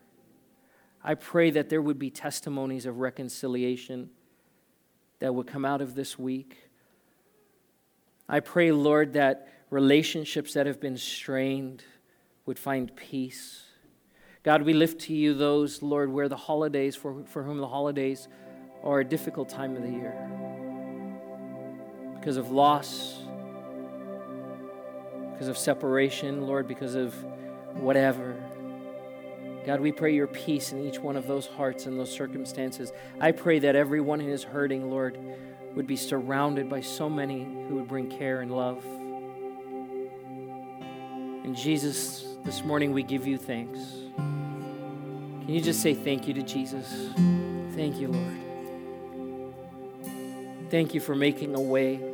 I 1.05 1.14
pray 1.14 1.50
that 1.50 1.68
there 1.68 1.82
would 1.82 1.98
be 1.98 2.09
testimonies 2.09 2.86
of 2.86 2.98
reconciliation 2.98 4.09
that 5.18 5.34
would 5.34 5.46
come 5.46 5.66
out 5.66 5.82
of 5.82 5.94
this 5.94 6.18
week. 6.18 6.57
I 8.26 8.40
pray, 8.40 8.72
Lord, 8.72 9.12
that 9.12 9.48
relationships 9.68 10.55
that 10.55 10.66
have 10.66 10.80
been 10.80 10.96
strained 10.96 11.84
would 12.46 12.59
find 12.59 12.94
peace. 12.96 13.64
God, 14.42 14.62
we 14.62 14.72
lift 14.72 15.02
to 15.02 15.14
you 15.14 15.34
those, 15.34 15.82
Lord, 15.82 16.11
where 16.11 16.28
the 16.28 16.36
holidays, 16.36 16.96
for, 16.96 17.24
for 17.26 17.42
whom 17.42 17.59
the 17.59 17.68
holidays 17.68 18.28
are 18.82 19.00
a 19.00 19.05
difficult 19.05 19.48
time 19.48 19.76
of 19.76 19.82
the 19.82 19.90
year 19.90 20.14
because 22.14 22.36
of 22.36 22.50
loss, 22.50 23.20
because 25.32 25.48
of 25.48 25.59
separation, 25.59 26.46
Lord, 26.46 26.66
because 26.66 26.94
of 26.94 27.14
whatever. 27.74 28.36
God, 29.66 29.80
we 29.80 29.92
pray 29.92 30.14
your 30.14 30.26
peace 30.26 30.72
in 30.72 30.86
each 30.86 30.98
one 30.98 31.16
of 31.16 31.26
those 31.26 31.46
hearts 31.46 31.86
and 31.86 31.98
those 31.98 32.12
circumstances. 32.12 32.92
I 33.18 33.32
pray 33.32 33.60
that 33.60 33.74
everyone 33.74 34.20
who 34.20 34.28
is 34.28 34.44
hurting, 34.44 34.90
Lord, 34.90 35.18
would 35.74 35.86
be 35.86 35.96
surrounded 35.96 36.68
by 36.68 36.82
so 36.82 37.08
many 37.08 37.44
who 37.44 37.76
would 37.76 37.88
bring 37.88 38.10
care 38.10 38.42
and 38.42 38.50
love. 38.50 38.84
And 41.44 41.56
Jesus, 41.56 42.36
this 42.44 42.62
morning 42.62 42.92
we 42.92 43.02
give 43.02 43.26
you 43.26 43.38
thanks. 43.38 43.78
Can 44.16 45.48
you 45.48 45.60
just 45.60 45.80
say 45.80 45.94
thank 45.94 46.28
you 46.28 46.34
to 46.34 46.42
Jesus? 46.42 47.10
Thank 47.74 47.98
you, 47.98 48.08
Lord. 48.08 48.40
Thank 50.70 50.94
you 50.94 51.00
for 51.00 51.14
making 51.14 51.54
a 51.54 51.60
way 51.60 52.13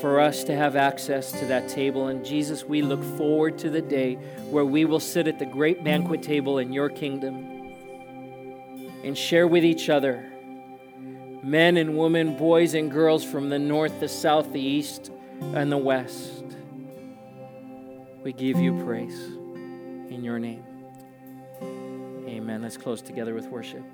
for 0.00 0.20
us 0.20 0.44
to 0.44 0.54
have 0.54 0.76
access 0.76 1.32
to 1.32 1.46
that 1.46 1.68
table. 1.68 2.08
And 2.08 2.24
Jesus, 2.24 2.64
we 2.64 2.82
look 2.82 3.02
forward 3.16 3.58
to 3.58 3.70
the 3.70 3.82
day 3.82 4.14
where 4.50 4.64
we 4.64 4.84
will 4.84 5.00
sit 5.00 5.28
at 5.28 5.38
the 5.38 5.46
great 5.46 5.84
banquet 5.84 6.22
table 6.22 6.58
in 6.58 6.72
your 6.72 6.88
kingdom 6.88 7.74
and 9.04 9.16
share 9.16 9.46
with 9.46 9.64
each 9.64 9.88
other 9.88 10.32
men 11.42 11.76
and 11.76 11.96
women, 11.96 12.36
boys 12.36 12.74
and 12.74 12.90
girls 12.90 13.24
from 13.24 13.48
the 13.50 13.58
north, 13.58 14.00
the 14.00 14.08
south, 14.08 14.52
the 14.52 14.60
east, 14.60 15.12
and 15.54 15.70
the 15.70 15.78
west. 15.78 16.42
We 18.24 18.32
give 18.32 18.58
you 18.58 18.82
praise 18.84 19.16
in 20.10 20.22
your 20.24 20.40
name. 20.40 20.64
Amen. 22.26 22.62
Let's 22.62 22.76
close 22.76 23.00
together 23.00 23.32
with 23.32 23.46
worship. 23.46 23.84